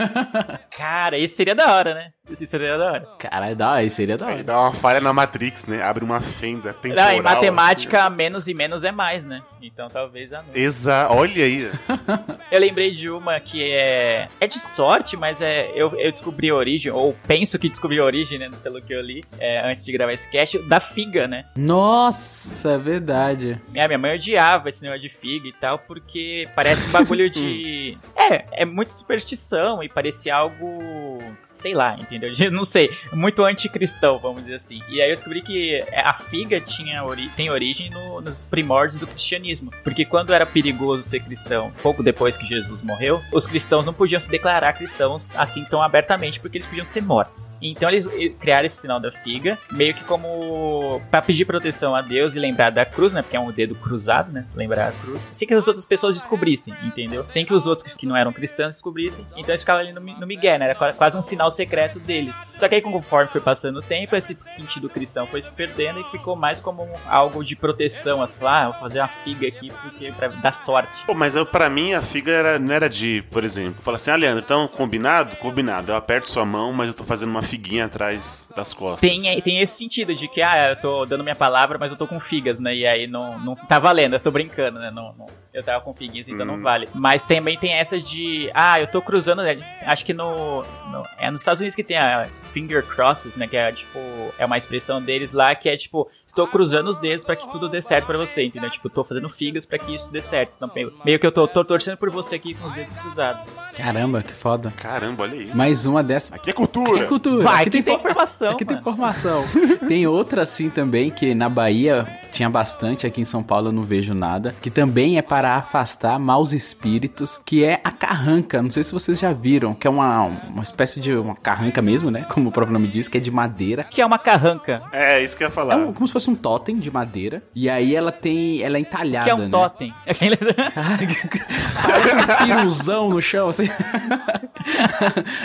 Cara, 0.76 1.18
seria 1.28 1.54
da 1.54 1.74
hora, 1.74 1.94
né? 1.94 2.12
Isso 2.28 2.46
seria 2.46 2.76
da 2.76 2.92
hora. 2.92 3.08
Caralho, 3.18 3.56
dá, 3.56 3.82
isso 3.82 3.96
seria 3.96 4.16
da 4.16 4.26
Aí 4.26 4.34
hora. 4.34 4.44
dá 4.44 4.60
uma 4.60 4.72
falha 4.72 5.00
na 5.00 5.12
Matrix, 5.12 5.66
né? 5.66 5.82
Abre 5.82 6.04
uma 6.04 6.20
fenda 6.20 6.72
temporal. 6.72 7.06
Não, 7.06 7.12
em 7.14 7.22
matemática, 7.22 8.06
assim. 8.06 8.16
menos 8.16 8.48
e 8.48 8.54
menos 8.54 8.84
é 8.84 8.92
mais, 8.92 9.24
né? 9.24 9.42
Então 9.62 9.88
talvez 9.88 10.32
a. 10.32 10.44
Exa, 10.54 11.08
olha 11.10 11.44
aí. 11.44 11.70
Eu 12.50 12.60
lembrei 12.60 12.94
de 12.94 13.10
uma 13.10 13.38
que 13.40 13.62
é. 13.62 14.28
É 14.40 14.46
de 14.46 14.58
sorte, 14.60 15.16
mas 15.16 15.42
é. 15.42 15.70
Eu, 15.74 15.92
eu 15.98 16.10
descobri 16.10 16.50
a 16.50 16.54
origem, 16.54 16.90
ou 16.90 17.14
penso 17.26 17.58
que 17.58 17.68
descobri 17.68 17.98
a 17.98 18.04
origem, 18.04 18.38
né? 18.38 18.50
Pelo 18.62 18.80
que 18.80 18.92
eu 18.92 19.00
li, 19.00 19.24
é, 19.38 19.68
antes 19.68 19.84
de 19.84 19.92
gravar 19.92 20.12
esse 20.12 20.30
cast, 20.30 20.58
da 20.68 20.80
figa, 20.80 21.26
né? 21.26 21.44
Nossa, 21.56 22.72
é 22.72 22.78
verdade. 22.78 23.60
Minha, 23.68 23.86
minha 23.88 23.98
mãe 23.98 24.14
odiava 24.14 24.68
esse 24.68 24.82
negócio 24.82 25.02
de 25.02 25.08
figa 25.08 25.48
e 25.48 25.52
tal, 25.52 25.78
porque 25.78 26.48
parece 26.54 26.88
um 26.88 26.90
bagulho 26.92 27.28
de. 27.28 27.98
é, 28.16 28.62
é 28.62 28.64
muito 28.64 28.92
superstição 28.92 29.82
e 29.82 29.88
parecia 29.88 30.34
algo. 30.34 31.18
Sei 31.58 31.74
lá, 31.74 31.94
entendeu? 31.98 32.32
Eu 32.38 32.50
Não 32.52 32.64
sei. 32.64 32.90
Muito 33.12 33.44
anticristão, 33.44 34.18
vamos 34.18 34.42
dizer 34.42 34.54
assim. 34.54 34.80
E 34.88 35.00
aí 35.02 35.10
eu 35.10 35.14
descobri 35.14 35.42
que 35.42 35.82
a 35.94 36.14
figa 36.14 36.60
tinha 36.60 37.02
ori 37.04 37.28
tem 37.36 37.50
origem 37.50 37.90
no- 37.90 38.20
nos 38.20 38.44
primórdios 38.44 38.98
do 39.00 39.06
cristianismo. 39.06 39.70
Porque 39.82 40.04
quando 40.04 40.32
era 40.32 40.46
perigoso 40.46 41.02
ser 41.02 41.20
cristão, 41.20 41.72
pouco 41.82 42.02
depois 42.02 42.36
que 42.36 42.46
Jesus 42.46 42.80
morreu, 42.82 43.20
os 43.32 43.46
cristãos 43.46 43.84
não 43.84 43.92
podiam 43.92 44.20
se 44.20 44.30
declarar 44.30 44.72
cristãos 44.72 45.28
assim 45.34 45.64
tão 45.64 45.82
abertamente, 45.82 46.38
porque 46.40 46.58
eles 46.58 46.66
podiam 46.66 46.84
ser 46.86 47.02
mortos. 47.02 47.48
Então 47.60 47.88
eles 47.90 48.06
criaram 48.38 48.66
esse 48.66 48.76
sinal 48.80 49.00
da 49.00 49.10
figa, 49.10 49.58
meio 49.72 49.94
que 49.94 50.04
como 50.04 51.00
pra 51.10 51.20
pedir 51.22 51.44
proteção 51.44 51.94
a 51.94 52.02
Deus 52.02 52.34
e 52.34 52.38
lembrar 52.38 52.70
da 52.70 52.84
cruz, 52.84 53.12
né? 53.12 53.22
Porque 53.22 53.36
é 53.36 53.40
um 53.40 53.50
dedo 53.50 53.74
cruzado, 53.74 54.30
né? 54.32 54.46
Lembrar 54.54 54.88
a 54.88 54.92
cruz. 54.92 55.28
Sem 55.32 55.46
que 55.48 55.54
as 55.54 55.66
outras 55.66 55.84
pessoas 55.84 56.14
descobrissem, 56.14 56.74
entendeu? 56.84 57.26
Sem 57.32 57.44
que 57.44 57.52
os 57.54 57.66
outros 57.66 57.92
que 57.92 58.06
não 58.06 58.16
eram 58.16 58.32
cristãos 58.32 58.74
descobrissem. 58.74 59.26
Então 59.36 59.50
eles 59.50 59.60
ficavam 59.62 59.82
ali 59.82 59.92
no, 59.92 60.00
no 60.00 60.26
migué, 60.26 60.58
né? 60.58 60.66
Era 60.66 60.74
qua- 60.74 60.92
quase 60.92 61.16
um 61.16 61.22
sinal 61.22 61.47
secreto 61.50 61.98
deles. 62.00 62.34
Só 62.56 62.68
que 62.68 62.74
aí, 62.76 62.82
conforme 62.82 63.30
foi 63.30 63.40
passando 63.40 63.78
o 63.78 63.82
tempo, 63.82 64.14
esse 64.16 64.36
sentido 64.44 64.88
cristão 64.88 65.26
foi 65.26 65.42
se 65.42 65.52
perdendo 65.52 66.00
e 66.00 66.04
ficou 66.10 66.34
mais 66.36 66.60
como 66.60 66.88
algo 67.06 67.44
de 67.44 67.54
proteção. 67.56 68.22
Assim, 68.22 68.38
falar, 68.38 68.66
ah, 68.66 68.70
vou 68.70 68.80
fazer 68.80 69.00
uma 69.00 69.08
figa 69.08 69.46
aqui 69.48 69.70
porque 69.82 70.12
pra 70.12 70.28
dar 70.28 70.52
sorte. 70.52 70.90
Pô, 71.06 71.14
mas 71.14 71.34
eu, 71.34 71.44
pra 71.46 71.68
mim 71.68 71.92
a 71.94 72.02
figa 72.02 72.32
era, 72.32 72.58
não 72.58 72.74
era 72.74 72.88
de, 72.88 73.22
por 73.30 73.44
exemplo, 73.44 73.82
fala 73.82 73.96
assim, 73.96 74.10
ah, 74.10 74.16
Leandro, 74.16 74.42
então 74.44 74.66
combinado? 74.68 75.36
Combinado. 75.36 75.92
Eu 75.92 75.96
aperto 75.96 76.28
sua 76.28 76.44
mão, 76.44 76.72
mas 76.72 76.88
eu 76.88 76.94
tô 76.94 77.04
fazendo 77.04 77.30
uma 77.30 77.42
figuinha 77.42 77.84
atrás 77.86 78.48
das 78.56 78.74
costas. 78.74 79.00
Tem, 79.00 79.40
tem 79.40 79.60
esse 79.60 79.76
sentido 79.76 80.14
de 80.14 80.28
que, 80.28 80.42
ah, 80.42 80.70
eu 80.70 80.76
tô 80.76 81.06
dando 81.06 81.22
minha 81.22 81.36
palavra, 81.36 81.78
mas 81.78 81.90
eu 81.90 81.96
tô 81.96 82.06
com 82.06 82.18
figas, 82.20 82.58
né? 82.58 82.74
E 82.74 82.86
aí 82.86 83.06
não, 83.06 83.38
não 83.38 83.54
tá 83.54 83.78
valendo, 83.78 84.14
eu 84.14 84.20
tô 84.20 84.30
brincando, 84.30 84.78
né? 84.78 84.90
Não, 84.90 85.14
não- 85.16 85.26
eu 85.52 85.62
tava 85.62 85.82
com 85.82 85.92
figuinhas, 85.94 86.28
então 86.28 86.44
Hum. 86.46 86.56
não 86.56 86.62
vale. 86.62 86.88
Mas 86.94 87.24
também 87.24 87.56
tem 87.58 87.72
essa 87.72 87.98
de, 88.00 88.50
ah, 88.54 88.80
eu 88.80 88.86
tô 88.86 89.00
cruzando, 89.02 89.42
né? 89.42 89.58
acho 89.86 90.04
que 90.04 90.12
no, 90.12 90.62
no- 90.90 91.04
É 91.18 91.30
nos 91.30 91.40
Estados 91.42 91.60
Unidos 91.60 91.74
que 91.74 91.82
tem 91.84 91.96
a 91.96 92.26
finger 92.52 92.82
crosses, 92.84 93.34
né? 93.36 93.46
Que 93.46 93.56
é 93.56 93.72
tipo, 93.72 93.98
é 94.38 94.44
uma 94.46 94.58
expressão 94.58 95.00
deles 95.02 95.32
lá 95.32 95.54
que 95.54 95.68
é 95.68 95.76
tipo, 95.76 96.08
estou 96.38 96.46
cruzando 96.46 96.88
os 96.88 96.98
dedos 96.98 97.24
pra 97.24 97.34
que 97.34 97.50
tudo 97.50 97.68
dê 97.68 97.80
certo 97.82 98.06
pra 98.06 98.16
você, 98.16 98.44
entendeu? 98.44 98.70
Tipo, 98.70 98.88
tô 98.88 99.02
fazendo 99.02 99.28
figas 99.28 99.66
pra 99.66 99.76
que 99.78 99.94
isso 99.94 100.10
dê 100.12 100.22
certo. 100.22 100.52
Então, 100.56 100.70
meio, 100.74 100.92
meio 101.04 101.18
que 101.18 101.26
eu 101.26 101.32
tô, 101.32 101.48
tô 101.48 101.64
torcendo 101.64 101.96
por 101.98 102.10
você 102.10 102.36
aqui 102.36 102.54
com 102.54 102.66
os 102.68 102.72
dedos 102.74 102.94
cruzados. 102.94 103.56
Caramba, 103.76 104.22
que 104.22 104.32
foda. 104.32 104.72
Caramba, 104.76 105.24
olha 105.24 105.34
aí. 105.34 105.50
Mais 105.54 105.84
uma 105.84 106.02
dessa. 106.02 106.36
Aqui 106.36 106.50
é 106.50 106.52
cultura. 106.52 107.00
Que 107.02 107.06
cultura. 107.06 107.42
Vai, 107.42 107.62
Aqui 107.62 107.70
que 107.70 107.82
tem 107.82 107.94
for- 107.98 108.00
informação, 108.10 108.50
Aqui 108.52 108.64
tem 108.64 108.76
mano. 108.76 108.80
informação. 108.88 109.44
tem 109.88 110.06
outra 110.06 110.42
assim 110.42 110.70
também 110.70 111.10
que 111.10 111.34
na 111.34 111.48
Bahia 111.48 112.06
tinha 112.32 112.48
bastante, 112.48 113.06
aqui 113.06 113.20
em 113.20 113.24
São 113.24 113.42
Paulo 113.42 113.68
eu 113.68 113.72
não 113.72 113.82
vejo 113.82 114.14
nada, 114.14 114.54
que 114.60 114.70
também 114.70 115.18
é 115.18 115.22
para 115.22 115.56
afastar 115.56 116.18
maus 116.18 116.52
espíritos, 116.52 117.40
que 117.44 117.64
é 117.64 117.80
a 117.82 117.90
carranca. 117.90 118.62
Não 118.62 118.70
sei 118.70 118.84
se 118.84 118.92
vocês 118.92 119.18
já 119.18 119.32
viram, 119.32 119.74
que 119.74 119.86
é 119.86 119.90
uma, 119.90 120.24
uma 120.48 120.62
espécie 120.62 121.00
de 121.00 121.12
uma 121.14 121.34
carranca 121.34 121.82
mesmo, 121.82 122.10
né? 122.10 122.22
Como 122.32 122.50
o 122.50 122.52
próprio 122.52 122.72
nome 122.72 122.86
diz, 122.86 123.08
que 123.08 123.16
é 123.18 123.20
de 123.20 123.30
madeira. 123.30 123.84
Que 123.84 124.00
é 124.02 124.06
uma 124.06 124.18
carranca. 124.18 124.82
É, 124.92 125.22
isso 125.22 125.36
que 125.36 125.42
eu 125.42 125.46
ia 125.48 125.50
É 125.50 125.54
falar. 125.54 125.76
um- 125.76 125.92
como 125.92 126.06
se 126.06 126.12
fosse 126.12 126.27
um 126.28 126.34
totem 126.34 126.78
de 126.78 126.90
madeira. 126.90 127.42
E 127.54 127.68
aí 127.68 127.94
ela 127.94 128.12
tem. 128.12 128.62
Ela 128.62 128.76
é 128.76 128.80
entalhada. 128.80 129.24
Que 129.24 129.30
é 129.30 129.34
um 129.34 129.38
né? 129.38 129.48
totem. 129.50 129.94
Aquele- 130.06 130.36
Parece 130.36 132.14
um 132.14 132.46
piruzão 132.46 133.08
no 133.10 133.20
chão, 133.22 133.48
assim. 133.48 133.68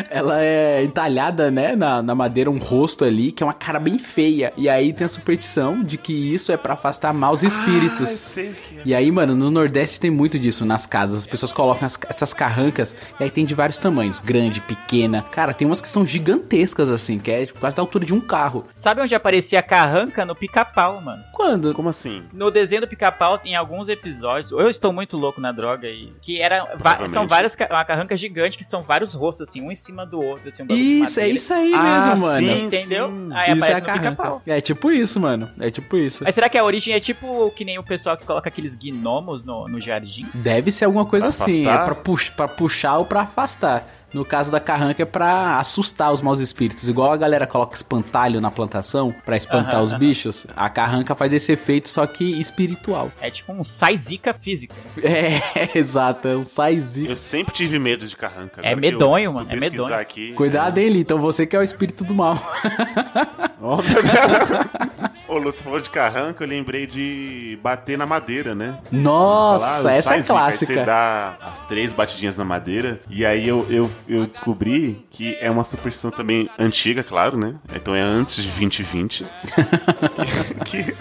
Ela 0.09 0.41
é 0.41 0.83
entalhada, 0.83 1.49
né, 1.51 1.75
na, 1.75 2.01
na 2.01 2.15
madeira, 2.15 2.49
um 2.49 2.57
rosto 2.57 3.03
ali, 3.05 3.31
que 3.31 3.43
é 3.43 3.45
uma 3.45 3.53
cara 3.53 3.79
bem 3.79 3.97
feia. 3.99 4.51
E 4.57 4.67
aí 4.69 4.91
tem 4.93 5.05
a 5.05 5.09
superstição 5.09 5.81
de 5.83 5.97
que 5.97 6.11
isso 6.33 6.51
é 6.51 6.57
pra 6.57 6.73
afastar 6.73 7.13
maus 7.13 7.41
Ah, 7.41 7.45
eu 7.45 7.49
espíritos. 7.49 8.09
sei 8.09 8.49
o 8.49 8.53
que 8.53 8.79
é. 8.79 8.81
E 8.85 8.93
aí, 8.93 9.11
mano, 9.11 9.35
no 9.35 9.49
Nordeste 9.51 9.99
tem 9.99 10.11
muito 10.11 10.37
disso 10.39 10.65
nas 10.65 10.85
casas. 10.85 11.19
As 11.19 11.27
pessoas 11.27 11.51
colocam 11.51 11.85
as- 11.85 11.97
essas 12.09 12.33
carrancas 12.33 12.95
e 13.19 13.23
aí 13.23 13.29
tem 13.29 13.45
de 13.45 13.53
vários 13.55 13.77
tamanhos, 13.77 14.19
grande, 14.19 14.59
pequena. 14.61 15.23
Cara, 15.31 15.53
tem 15.53 15.65
umas 15.67 15.81
que 15.81 15.87
são 15.87 16.05
gigantescas 16.05 16.89
assim, 16.89 17.17
que 17.19 17.31
é 17.31 17.45
tipo, 17.45 17.59
quase 17.59 17.75
da 17.75 17.81
altura 17.81 18.05
de 18.05 18.13
um 18.13 18.19
carro. 18.19 18.65
Sabe 18.73 19.01
onde 19.01 19.15
aparecia 19.15 19.59
a 19.59 19.63
carranca? 19.63 20.25
No 20.25 20.35
pica 20.35 20.65
pica-pau, 20.73 20.99
mano. 21.01 21.23
Quando? 21.31 21.73
Como 21.73 21.89
assim? 21.89 22.23
No 22.33 22.49
desenho 22.49 22.81
do 22.81 22.87
pica-pau, 22.87 23.39
em 23.45 23.55
alguns 23.55 23.87
episódios, 23.89 24.51
eu 24.51 24.67
estou 24.69 24.91
muito 24.91 25.15
louco 25.17 25.39
na 25.39 25.51
droga 25.51 25.87
e 25.87 26.11
que 26.21 26.41
era 26.41 26.65
são 27.07 27.27
várias 27.27 27.55
ca- 27.55 27.67
uma 27.69 27.85
carranca 27.85 28.17
gigante 28.17 28.57
que 28.57 28.63
são 28.63 28.81
vários 28.81 29.13
rostos 29.13 29.47
assim, 29.49 29.61
um 29.61 29.71
em 29.71 29.75
cima 29.75 30.05
do 30.05 30.19
outro, 30.21 30.47
assim, 30.47 30.63
um 30.63 30.73
Isso, 30.73 31.19
é 31.19 31.27
isso 31.29 31.53
aí 31.53 31.73
Ah, 31.73 32.07
mesmo, 32.09 32.25
mano. 32.25 32.37
sim. 32.37 32.63
Entendeu? 32.63 33.07
sim. 33.09 33.29
Aí 33.33 33.51
Isso 33.51 33.51
é 33.51 33.53
aparece 33.53 33.71
a 33.71 33.79
no 33.79 33.85
carranca. 33.85 34.09
pica-pau. 34.11 34.41
É 34.47 34.61
tipo 34.61 34.91
isso, 34.91 35.19
mano. 35.19 35.49
É 35.59 35.69
tipo 35.69 35.95
isso. 35.97 36.23
Mas 36.23 36.33
será 36.35 36.49
que 36.49 36.57
a 36.57 36.63
origem 36.63 36.93
é 36.93 36.99
tipo 36.99 37.51
que 37.51 37.63
nem 37.63 37.77
o 37.77 37.83
pessoal 37.83 38.17
que 38.17 38.25
coloca 38.25 38.49
aqueles 38.49 38.75
gnomos 38.75 39.43
no, 39.43 39.67
no 39.67 39.79
jardim? 39.79 40.25
Deve 40.33 40.71
ser 40.71 40.85
alguma 40.85 41.05
coisa 41.05 41.27
Pra 41.31 41.45
assim. 41.45 41.65
afastar? 41.65 41.81
É 41.81 41.85
pra, 41.85 41.95
pux- 41.95 42.29
pra 42.29 42.47
puxar 42.47 42.97
ou 42.97 43.05
pra 43.05 43.21
afastar. 43.21 43.87
No 44.13 44.23
caso 44.23 44.51
da 44.51 44.59
carranca 44.59 45.01
é 45.03 45.05
pra 45.05 45.57
assustar 45.57 46.11
os 46.11 46.21
maus 46.21 46.39
espíritos. 46.39 46.87
Igual 46.87 47.11
a 47.11 47.17
galera 47.17 47.47
coloca 47.47 47.75
espantalho 47.75 48.39
na 48.39 48.51
plantação 48.51 49.13
pra 49.25 49.35
espantar 49.35 49.75
Aham, 49.75 49.83
os 49.83 49.93
bichos. 49.93 50.45
A 50.55 50.69
carranca 50.69 51.15
faz 51.15 51.33
esse 51.33 51.51
efeito, 51.51 51.89
só 51.89 52.05
que 52.05 52.39
espiritual. 52.39 53.11
É 53.19 53.29
tipo 53.29 53.51
um 53.51 53.63
sai 53.63 53.97
zica 53.97 54.33
física. 54.33 54.75
É, 55.01 55.71
exato. 55.77 56.27
É 56.27 56.35
um 56.37 56.43
saizinho. 56.43 57.09
Eu 57.09 57.17
sempre 57.17 57.53
tive 57.53 57.79
medo 57.79 58.07
de 58.07 58.15
carranca. 58.15 58.61
É 58.63 58.73
eu 58.73 58.77
medonho, 58.77 59.31
fui 59.31 59.41
mano, 59.41 59.51
é 59.51 59.59
medonho. 59.59 59.93
Aqui, 59.93 60.33
Cuidado, 60.33 60.77
hein, 60.77 60.97
Então 60.97 61.19
você 61.19 61.45
que 61.45 61.55
é 61.55 61.59
o 61.59 61.63
espírito 61.63 62.03
do 62.03 62.13
mal. 62.13 62.37
Deus. 63.63 63.83
Ô, 65.27 65.37
Lu, 65.37 65.51
você 65.51 65.63
falou 65.63 65.79
de 65.79 65.89
carranca, 65.89 66.43
eu 66.43 66.47
lembrei 66.47 66.85
de 66.85 67.57
bater 67.63 67.97
na 67.97 68.05
madeira, 68.05 68.53
né? 68.53 68.77
Nossa, 68.91 69.77
Falar, 69.77 69.93
essa 69.93 70.15
é 70.15 70.21
zica, 70.21 70.33
Aí 70.33 70.51
você 70.51 70.65
clássica. 70.65 70.85
dá 70.85 71.37
as 71.41 71.59
três 71.61 71.93
batidinhas 71.93 72.37
na 72.37 72.43
madeira. 72.43 72.99
E 73.09 73.25
aí 73.25 73.47
eu, 73.47 73.65
eu, 73.69 73.89
eu 74.07 74.25
descobri 74.25 75.05
que 75.09 75.35
é 75.39 75.49
uma 75.49 75.63
superstição 75.63 76.11
também 76.11 76.49
antiga, 76.57 77.03
claro, 77.03 77.37
né? 77.37 77.55
Então 77.75 77.95
é 77.95 78.01
antes 78.01 78.43
de 78.43 78.49
2020. 78.49 79.25
que, 80.65 80.95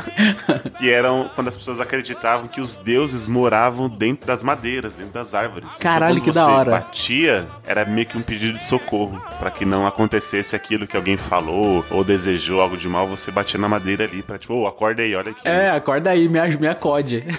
que 0.83 0.91
eram 0.91 1.31
quando 1.37 1.47
as 1.47 1.57
pessoas 1.57 1.79
acreditavam 1.79 2.49
que 2.49 2.61
os 2.61 2.77
deuses 2.77 3.29
moravam 3.29 3.89
dentro 3.89 4.27
das 4.27 4.43
madeiras, 4.43 4.97
dentro 4.97 5.13
das 5.13 5.33
árvores. 5.33 5.77
Caralho, 5.77 6.19
então, 6.19 6.25
que 6.25 6.33
da 6.33 6.45
você 6.45 6.51
hora. 6.51 6.71
batia, 6.73 7.47
era 7.65 7.85
meio 7.85 8.05
que 8.05 8.19
um 8.19 8.21
pedido 8.21 8.59
de 8.59 8.65
socorro. 8.65 9.23
Pra 9.39 9.49
que 9.49 9.65
não 9.65 9.87
acontecesse 9.87 10.57
aquilo 10.57 10.85
que 10.85 10.97
alguém 10.97 11.17
falou 11.17 11.85
ou 11.89 12.03
desejou 12.03 12.61
algo 12.61 12.77
de 12.77 12.89
mal, 12.89 13.07
você 13.07 13.31
batia 13.31 13.61
na 13.61 13.69
madeira 13.69 14.03
ali 14.03 14.25
pra 14.25 14.39
tipo, 14.39 14.55
ô, 14.55 14.67
acorda 14.67 15.03
aí, 15.03 15.15
olha 15.15 15.31
aqui. 15.31 15.47
É, 15.47 15.71
acorda 15.71 16.11
aí, 16.11 16.29
me, 16.29 16.41
me 16.57 16.67
acode. 16.67 17.25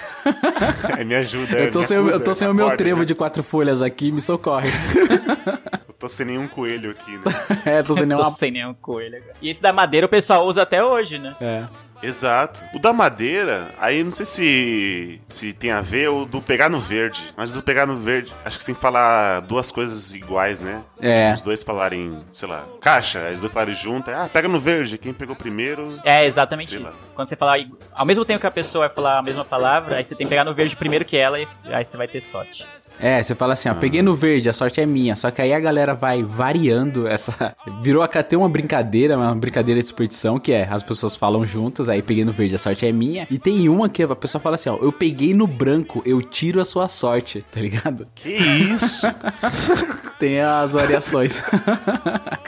É, 0.98 1.04
me 1.04 1.14
ajuda. 1.14 1.52
Eu 1.58 1.70
tô, 1.70 1.80
me 1.80 1.84
sem, 1.86 1.96
eu 1.96 2.08
acuda, 2.08 2.24
tô 2.24 2.34
sem 2.34 2.48
o 2.48 2.54
meu 2.54 2.66
acorda, 2.66 2.78
trevo 2.82 3.00
né? 3.00 3.06
de 3.06 3.14
quatro 3.14 3.42
folhas 3.42 3.82
aqui, 3.82 4.10
me 4.10 4.20
socorre. 4.20 4.68
Eu 5.88 5.94
tô 5.98 6.08
sem 6.08 6.26
nenhum 6.26 6.46
coelho 6.46 6.90
aqui, 6.90 7.12
né? 7.18 7.60
é, 7.64 7.82
tô 7.82 7.94
sem 7.94 8.02
Tô 8.02 8.08
nenhuma... 8.08 8.30
sem 8.30 8.50
nenhum 8.50 8.74
coelho. 8.74 9.22
E 9.42 9.50
esse 9.50 9.60
da 9.60 9.72
madeira 9.72 10.06
o 10.06 10.10
pessoal 10.10 10.46
usa 10.46 10.62
até 10.62 10.82
hoje, 10.82 11.18
né? 11.18 11.34
É. 11.40 11.64
Exato. 12.04 12.60
O 12.74 12.78
da 12.78 12.92
madeira, 12.92 13.70
aí 13.80 14.02
não 14.04 14.10
sei 14.10 14.26
se, 14.26 15.20
se 15.28 15.52
tem 15.52 15.70
a 15.70 15.80
ver 15.80 16.08
ou 16.08 16.24
do 16.26 16.40
pegar 16.42 16.68
no 16.68 16.78
verde. 16.78 17.32
Mas 17.36 17.52
do 17.52 17.62
pegar 17.62 17.86
no 17.86 17.96
verde, 17.96 18.32
acho 18.44 18.56
que 18.58 18.62
você 18.62 18.66
tem 18.66 18.74
que 18.74 18.80
falar 18.80 19.40
duas 19.40 19.70
coisas 19.70 20.12
iguais, 20.14 20.60
né? 20.60 20.82
É. 21.00 21.32
Os 21.32 21.42
dois 21.42 21.62
falarem, 21.62 22.22
sei 22.32 22.48
lá, 22.48 22.64
caixa, 22.80 23.20
aí 23.20 23.34
os 23.34 23.40
dois 23.40 23.52
falarem 23.52 23.74
junto. 23.74 24.10
é, 24.10 24.14
Ah, 24.14 24.28
pega 24.32 24.48
no 24.48 24.58
verde. 24.58 24.98
Quem 24.98 25.12
pegou 25.12 25.34
primeiro. 25.34 25.88
É 26.04 26.24
exatamente 26.26 26.68
Sei 26.68 26.78
lá. 26.78 26.88
isso. 26.88 27.04
Quando 27.14 27.28
você 27.28 27.36
falar 27.36 27.56
ao 27.94 28.04
mesmo 28.06 28.24
tempo 28.24 28.40
que 28.40 28.46
a 28.46 28.50
pessoa 28.50 28.86
vai 28.86 28.94
falar 28.94 29.18
a 29.18 29.22
mesma 29.22 29.44
palavra, 29.44 29.96
aí 29.96 30.04
você 30.04 30.14
tem 30.14 30.26
que 30.26 30.30
pegar 30.30 30.44
no 30.44 30.54
verde 30.54 30.76
primeiro 30.76 31.04
que 31.04 31.16
ela 31.16 31.40
e 31.40 31.46
aí 31.64 31.84
você 31.84 31.96
vai 31.96 32.08
ter 32.08 32.20
sorte. 32.20 32.66
É, 32.98 33.22
você 33.22 33.34
fala 33.34 33.52
assim, 33.54 33.68
ó, 33.68 33.74
peguei 33.74 34.02
no 34.02 34.14
verde, 34.14 34.48
a 34.48 34.52
sorte 34.52 34.80
é 34.80 34.86
minha. 34.86 35.16
Só 35.16 35.30
que 35.30 35.42
aí 35.42 35.52
a 35.52 35.60
galera 35.60 35.94
vai 35.94 36.22
variando 36.22 37.06
essa. 37.06 37.54
Virou 37.82 38.02
a 38.02 38.08
ter 38.08 38.36
uma 38.36 38.48
brincadeira, 38.48 39.16
uma 39.16 39.34
brincadeira 39.34 39.80
de 39.80 39.86
superstição, 39.86 40.38
que 40.38 40.52
é 40.52 40.66
as 40.70 40.82
pessoas 40.82 41.16
falam 41.16 41.44
juntas, 41.44 41.88
aí 41.88 42.02
peguei 42.02 42.24
no 42.24 42.32
verde, 42.32 42.54
a 42.54 42.58
sorte 42.58 42.86
é 42.86 42.92
minha. 42.92 43.26
E 43.30 43.38
tem 43.38 43.68
uma 43.68 43.88
que 43.88 44.02
a 44.02 44.16
pessoa 44.16 44.40
fala 44.40 44.54
assim, 44.54 44.68
ó, 44.68 44.76
eu 44.80 44.92
peguei 44.92 45.34
no 45.34 45.46
branco, 45.46 46.02
eu 46.06 46.22
tiro 46.22 46.60
a 46.60 46.64
sua 46.64 46.88
sorte, 46.88 47.44
tá 47.52 47.60
ligado? 47.60 48.06
Que 48.14 48.30
isso? 48.30 49.06
Tem 50.18 50.40
as 50.40 50.72
variações. 50.72 51.42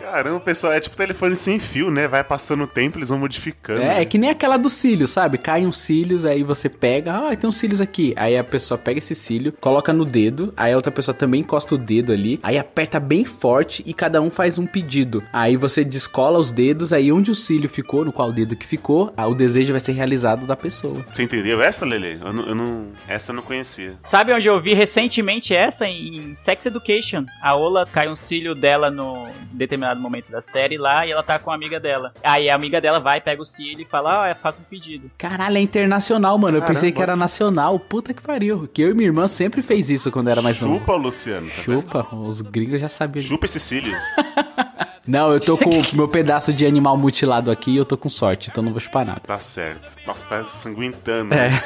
Caramba, 0.06 0.38
pessoal, 0.38 0.72
é 0.72 0.78
tipo 0.78 0.96
telefone 0.96 1.34
sem 1.34 1.58
fio, 1.58 1.90
né? 1.90 2.06
Vai 2.06 2.22
passando 2.22 2.62
o 2.62 2.66
tempo, 2.66 2.96
eles 2.96 3.08
vão 3.08 3.18
modificando. 3.18 3.82
É, 3.82 3.86
né? 3.86 4.02
é 4.02 4.04
que 4.04 4.18
nem 4.18 4.30
aquela 4.30 4.56
dos 4.56 4.72
cílios, 4.74 5.10
sabe? 5.10 5.36
Cai 5.36 5.66
uns 5.66 5.78
cílios, 5.78 6.24
aí 6.24 6.44
você 6.44 6.68
pega, 6.68 7.12
ah, 7.12 7.36
tem 7.36 7.50
uns 7.50 7.56
cílios 7.56 7.80
aqui. 7.80 8.14
Aí 8.16 8.38
a 8.38 8.44
pessoa 8.44 8.78
pega 8.78 8.98
esse 8.98 9.16
cílio, 9.16 9.52
coloca 9.60 9.92
no 9.92 10.04
dedo, 10.04 10.54
aí 10.56 10.72
a 10.72 10.76
outra 10.76 10.92
pessoa 10.92 11.12
também 11.12 11.40
encosta 11.40 11.74
o 11.74 11.78
dedo 11.78 12.12
ali, 12.12 12.38
aí 12.40 12.56
aperta 12.56 13.00
bem 13.00 13.24
forte 13.24 13.82
e 13.84 13.92
cada 13.92 14.22
um 14.22 14.30
faz 14.30 14.60
um 14.60 14.66
pedido. 14.66 15.24
Aí 15.32 15.56
você 15.56 15.82
descola 15.82 16.38
os 16.38 16.52
dedos, 16.52 16.92
aí 16.92 17.10
onde 17.10 17.32
o 17.32 17.34
cílio 17.34 17.68
ficou, 17.68 18.04
no 18.04 18.12
qual 18.12 18.30
dedo 18.30 18.54
que 18.54 18.64
ficou, 18.64 19.12
o 19.16 19.34
desejo 19.34 19.72
vai 19.72 19.80
ser 19.80 19.92
realizado 19.92 20.46
da 20.46 20.54
pessoa. 20.54 21.04
Você 21.12 21.24
entendeu 21.24 21.60
essa, 21.60 21.84
Lele? 21.84 22.20
Eu 22.24 22.32
não, 22.32 22.46
eu 22.46 22.54
não- 22.54 22.86
Essa 23.08 23.32
eu 23.32 23.36
não 23.36 23.42
conhecia. 23.42 23.94
Sabe 24.02 24.32
onde 24.32 24.46
eu 24.46 24.60
vi 24.62 24.72
recentemente 24.72 25.52
essa? 25.52 25.84
Em 25.88 26.32
Sex 26.36 26.64
Education. 26.66 27.26
A 27.42 27.56
Ola 27.56 27.84
cai 27.84 28.08
um 28.08 28.14
cílio 28.14 28.54
dela 28.54 28.88
no 28.88 29.26
determinado 29.50 29.95
momento 30.00 30.30
da 30.30 30.40
série 30.40 30.78
lá 30.78 31.06
e 31.06 31.10
ela 31.10 31.22
tá 31.22 31.38
com 31.38 31.50
a 31.50 31.54
amiga 31.54 31.78
dela. 31.78 32.12
Aí 32.22 32.48
a 32.48 32.54
amiga 32.54 32.80
dela 32.80 32.98
vai, 32.98 33.20
pega 33.20 33.40
o 33.40 33.44
cílio 33.44 33.80
e 33.80 33.84
fala, 33.84 34.30
ah, 34.30 34.34
faça 34.34 34.60
um 34.60 34.64
pedido. 34.64 35.10
Caralho, 35.18 35.56
é 35.56 35.60
internacional, 35.60 36.36
mano. 36.38 36.56
Eu 36.56 36.60
Caramba. 36.60 36.74
pensei 36.74 36.92
que 36.92 37.02
era 37.02 37.16
nacional. 37.16 37.78
Puta 37.78 38.14
que 38.14 38.22
pariu. 38.22 38.68
Que 38.72 38.82
eu 38.82 38.90
e 38.90 38.94
minha 38.94 39.08
irmã 39.08 39.28
sempre 39.28 39.62
fez 39.62 39.90
isso 39.90 40.10
quando 40.10 40.28
era 40.28 40.42
mais 40.42 40.60
novo. 40.60 40.78
Chupa, 40.78 40.94
Luciano. 40.96 41.48
Tá 41.48 41.62
vendo? 41.66 41.82
Chupa, 41.82 42.14
os 42.14 42.40
gringos 42.40 42.80
já 42.80 42.88
sabiam. 42.88 43.24
Chupa 43.24 43.46
esse 43.46 43.60
cílio. 43.60 43.94
Não, 45.06 45.32
eu 45.32 45.40
tô 45.40 45.56
com 45.56 45.70
o 45.70 45.82
meu 45.96 46.08
pedaço 46.08 46.52
de 46.52 46.66
animal 46.66 46.96
mutilado 46.96 47.50
aqui 47.50 47.70
e 47.70 47.76
eu 47.76 47.84
tô 47.84 47.96
com 47.96 48.08
sorte, 48.08 48.50
então 48.50 48.62
não 48.62 48.72
vou 48.72 48.80
chupar 48.80 49.04
nada. 49.06 49.20
Tá 49.26 49.38
certo. 49.38 49.92
Nossa, 50.06 50.26
tá 50.26 50.44
sanguentando. 50.44 51.32
É. 51.34 51.48
né? 51.50 51.60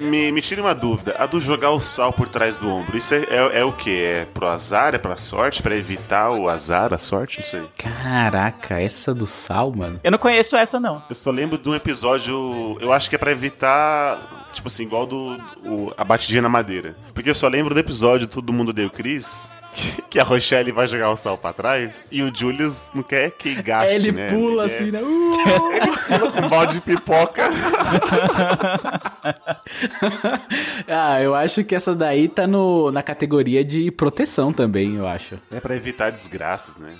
me, 0.00 0.32
me 0.32 0.40
tire 0.40 0.60
uma 0.60 0.74
dúvida. 0.74 1.14
A 1.18 1.26
do 1.26 1.40
jogar 1.40 1.70
o 1.70 1.80
sal 1.80 2.12
por 2.12 2.28
trás 2.28 2.58
do 2.58 2.68
ombro, 2.68 2.96
isso 2.96 3.14
é, 3.14 3.24
é, 3.30 3.60
é 3.60 3.64
o 3.64 3.72
quê? 3.72 4.22
É 4.22 4.24
pro 4.32 4.46
azar? 4.48 4.94
É 4.94 4.98
pra 4.98 5.16
sorte? 5.16 5.62
Pra 5.62 5.76
evitar 5.76 6.30
o 6.30 6.48
azar, 6.48 6.92
a 6.92 6.98
sorte? 6.98 7.38
Não 7.38 7.46
sei. 7.46 7.62
Caraca, 7.76 8.80
essa 8.80 9.14
do 9.14 9.26
sal, 9.26 9.72
mano. 9.74 10.00
Eu 10.02 10.10
não 10.10 10.18
conheço 10.18 10.56
essa, 10.56 10.78
não. 10.80 11.02
Eu 11.08 11.14
só 11.14 11.30
lembro 11.30 11.56
de 11.58 11.68
um 11.68 11.74
episódio, 11.74 12.76
eu 12.80 12.92
acho 12.92 13.08
que 13.08 13.16
é 13.16 13.18
pra 13.18 13.32
evitar, 13.32 14.48
tipo 14.52 14.68
assim, 14.68 14.82
igual 14.84 15.06
do 15.06 15.38
o- 15.64 15.92
a 15.96 16.04
batidinha 16.04 16.42
na 16.42 16.48
madeira. 16.48 16.96
Porque 17.12 17.30
eu 17.30 17.34
só 17.34 17.48
lembro 17.48 17.72
do 17.74 17.80
episódio 17.80 18.26
Todo 18.26 18.52
Mundo 18.52 18.72
Deu 18.72 18.90
Cris, 18.90 19.50
que, 20.10 20.18
a 20.18 20.22
Rochelle 20.24 20.72
vai 20.72 20.86
jogar 20.86 21.10
o 21.10 21.16
sal 21.16 21.36
pra 21.36 21.52
trás 21.52 22.06
e 22.10 22.22
o 22.22 22.32
Julius 22.34 22.90
não 22.94 23.02
quer 23.02 23.30
que 23.30 23.54
gaste, 23.62 23.94
Ele 23.94 24.12
né? 24.12 24.30
pula 24.30 24.64
Ele 24.64 24.72
assim, 24.72 24.88
é- 24.88 24.92
né? 24.92 25.00
Uh! 25.04 26.18
Pula 26.18 26.30
com 26.32 26.40
um 26.42 26.48
balde 26.48 26.74
de 26.74 26.80
pipoca. 26.80 27.48
ah, 30.88 31.20
eu 31.20 31.34
acho 31.34 31.64
que 31.64 31.74
essa 31.74 31.94
daí 31.94 32.28
tá 32.28 32.46
no, 32.46 32.90
na 32.90 33.02
categoria 33.02 33.64
de 33.64 33.90
proteção 33.90 34.52
também, 34.52 34.96
eu 34.96 35.06
acho. 35.06 35.38
É 35.50 35.60
pra 35.60 35.74
evitar 35.76 36.10
desgraças, 36.10 36.76
né? 36.76 36.94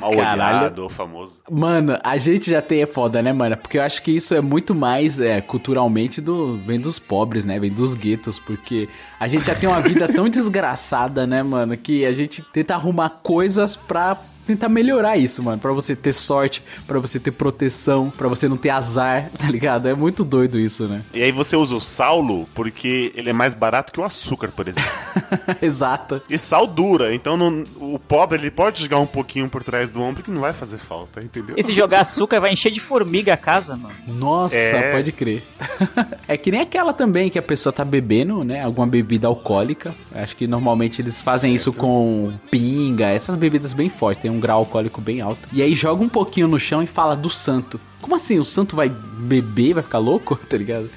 Mal 0.00 0.12
Caralho. 0.12 0.58
olhado 0.58 0.88
famoso. 0.88 1.42
Mano, 1.50 1.98
a 2.02 2.16
gente 2.16 2.50
já 2.50 2.60
tem 2.60 2.82
é 2.82 2.86
foda, 2.86 3.22
né, 3.22 3.32
mano? 3.32 3.56
Porque 3.56 3.78
eu 3.78 3.82
acho 3.82 4.02
que 4.02 4.10
isso 4.10 4.34
é 4.34 4.40
muito 4.40 4.74
mais 4.74 5.18
é, 5.18 5.40
culturalmente 5.40 6.20
do 6.20 6.58
vem 6.58 6.80
dos 6.80 6.98
pobres, 6.98 7.44
né? 7.44 7.58
Vem 7.58 7.70
dos 7.70 7.94
guetos, 7.94 8.38
porque 8.38 8.88
a 9.18 9.28
gente 9.28 9.44
já 9.46 9.54
tem 9.54 9.68
uma 9.68 9.80
vida 9.80 10.08
tão 10.08 10.28
desgraçada, 10.28 11.26
né, 11.26 11.42
mano, 11.42 11.76
que 11.76 11.91
a 12.06 12.12
gente 12.12 12.42
tenta 12.52 12.74
arrumar 12.74 13.20
coisas 13.22 13.76
pra 13.76 14.16
tentar 14.46 14.68
melhorar 14.68 15.16
isso, 15.16 15.42
mano, 15.42 15.58
Pra 15.60 15.72
você 15.72 15.94
ter 15.96 16.12
sorte, 16.12 16.62
pra 16.86 16.98
você 16.98 17.18
ter 17.18 17.30
proteção, 17.32 18.10
pra 18.10 18.28
você 18.28 18.48
não 18.48 18.56
ter 18.56 18.70
azar, 18.70 19.30
tá 19.38 19.46
ligado? 19.48 19.88
É 19.88 19.94
muito 19.94 20.24
doido 20.24 20.58
isso, 20.58 20.86
né? 20.86 21.02
E 21.14 21.22
aí 21.22 21.32
você 21.32 21.56
usa 21.56 21.74
o 21.76 21.80
saulo 21.80 22.48
porque 22.54 23.12
ele 23.14 23.30
é 23.30 23.32
mais 23.32 23.54
barato 23.54 23.92
que 23.92 24.00
o 24.00 24.04
açúcar, 24.04 24.48
por 24.48 24.68
exemplo. 24.68 24.90
Exato. 25.60 26.20
E 26.28 26.38
sal 26.38 26.66
dura, 26.66 27.14
então 27.14 27.36
não- 27.36 27.64
o 27.80 27.98
pobre 27.98 28.38
ele 28.38 28.50
pode 28.50 28.82
jogar 28.82 28.98
um 28.98 29.06
pouquinho 29.06 29.48
por 29.48 29.62
trás 29.62 29.90
do 29.90 30.00
ombro 30.02 30.22
que 30.22 30.30
não 30.30 30.40
vai 30.40 30.52
fazer 30.52 30.78
falta, 30.78 31.22
entendeu? 31.22 31.54
E 31.58 31.62
se 31.62 31.72
jogar 31.72 32.00
açúcar 32.00 32.40
vai 32.40 32.52
encher 32.52 32.70
de 32.72 32.80
formiga 32.80 33.34
a 33.34 33.36
casa, 33.36 33.76
mano. 33.76 33.94
Nossa, 34.08 34.56
É. 34.56 34.92
pode 34.92 35.12
crer. 35.12 35.42
é 36.26 36.36
que 36.36 36.50
nem 36.50 36.60
aquela 36.60 36.92
também 36.92 37.30
que 37.30 37.38
a 37.38 37.42
pessoa 37.42 37.72
tá 37.72 37.84
bebendo, 37.84 38.42
né? 38.44 38.62
Alguma 38.64 38.86
bebida 38.86 39.26
alcoólica. 39.26 39.94
Acho 40.14 40.34
que 40.36 40.46
normalmente 40.46 41.00
eles 41.00 41.20
fazem 41.22 41.54
isso 41.54 41.72
com 41.72 42.32
pinga, 42.50 43.08
essas 43.08 43.34
bebidas 43.36 43.72
bem 43.72 43.88
fortes, 43.88 44.22
tem 44.22 44.30
um 44.32 44.40
grau 44.40 44.58
alcoólico 44.58 45.00
bem 45.00 45.20
alto. 45.20 45.48
E 45.52 45.62
aí 45.62 45.74
joga 45.74 46.02
um 46.02 46.08
pouquinho 46.08 46.48
no 46.48 46.58
chão 46.58 46.82
e 46.82 46.86
fala 46.86 47.14
do 47.14 47.30
santo. 47.30 47.80
Como 48.00 48.14
assim? 48.16 48.38
O 48.38 48.44
santo 48.44 48.74
vai 48.74 48.88
beber, 48.88 49.74
vai 49.74 49.82
ficar 49.82 49.98
louco? 49.98 50.36
Tá 50.48 50.56
ligado? 50.56 50.90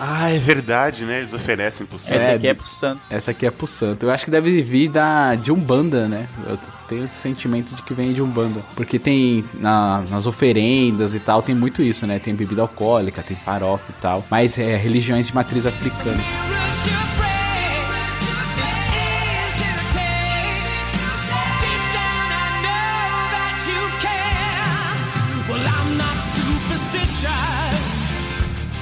Ah, 0.00 0.28
é 0.30 0.36
verdade, 0.38 1.04
né? 1.04 1.18
Eles 1.18 1.32
oferecem 1.32 1.86
pro 1.86 1.96
santo. 1.96 2.16
Essa 2.16 2.32
É, 2.32 2.34
aqui 2.34 2.48
é 2.48 2.54
pro 2.54 2.66
santo. 2.66 3.00
Essa 3.08 3.30
aqui 3.30 3.46
é 3.46 3.50
pro 3.52 3.66
santo. 3.68 4.02
Eu 4.04 4.10
acho 4.10 4.24
que 4.24 4.30
deve 4.32 4.60
vir 4.64 4.88
da, 4.88 5.36
de 5.36 5.52
Umbanda, 5.52 6.08
né? 6.08 6.26
Eu 6.44 6.58
tenho 6.88 7.04
esse 7.04 7.14
sentimento 7.14 7.72
de 7.76 7.80
que 7.84 7.94
vem 7.94 8.12
de 8.12 8.20
Umbanda. 8.20 8.62
Porque 8.74 8.98
tem 8.98 9.44
na- 9.60 10.02
nas 10.10 10.26
oferendas 10.26 11.14
e 11.14 11.20
tal, 11.20 11.40
tem 11.40 11.54
muito 11.54 11.82
isso, 11.82 12.04
né? 12.04 12.18
Tem 12.18 12.34
bebida 12.34 12.62
alcoólica, 12.62 13.22
tem 13.22 13.36
farofa 13.36 13.84
e 13.96 14.02
tal. 14.02 14.24
Mas 14.28 14.58
é 14.58 14.76
religiões 14.76 15.28
de 15.28 15.34
matriz 15.36 15.64
africana. 15.64 16.18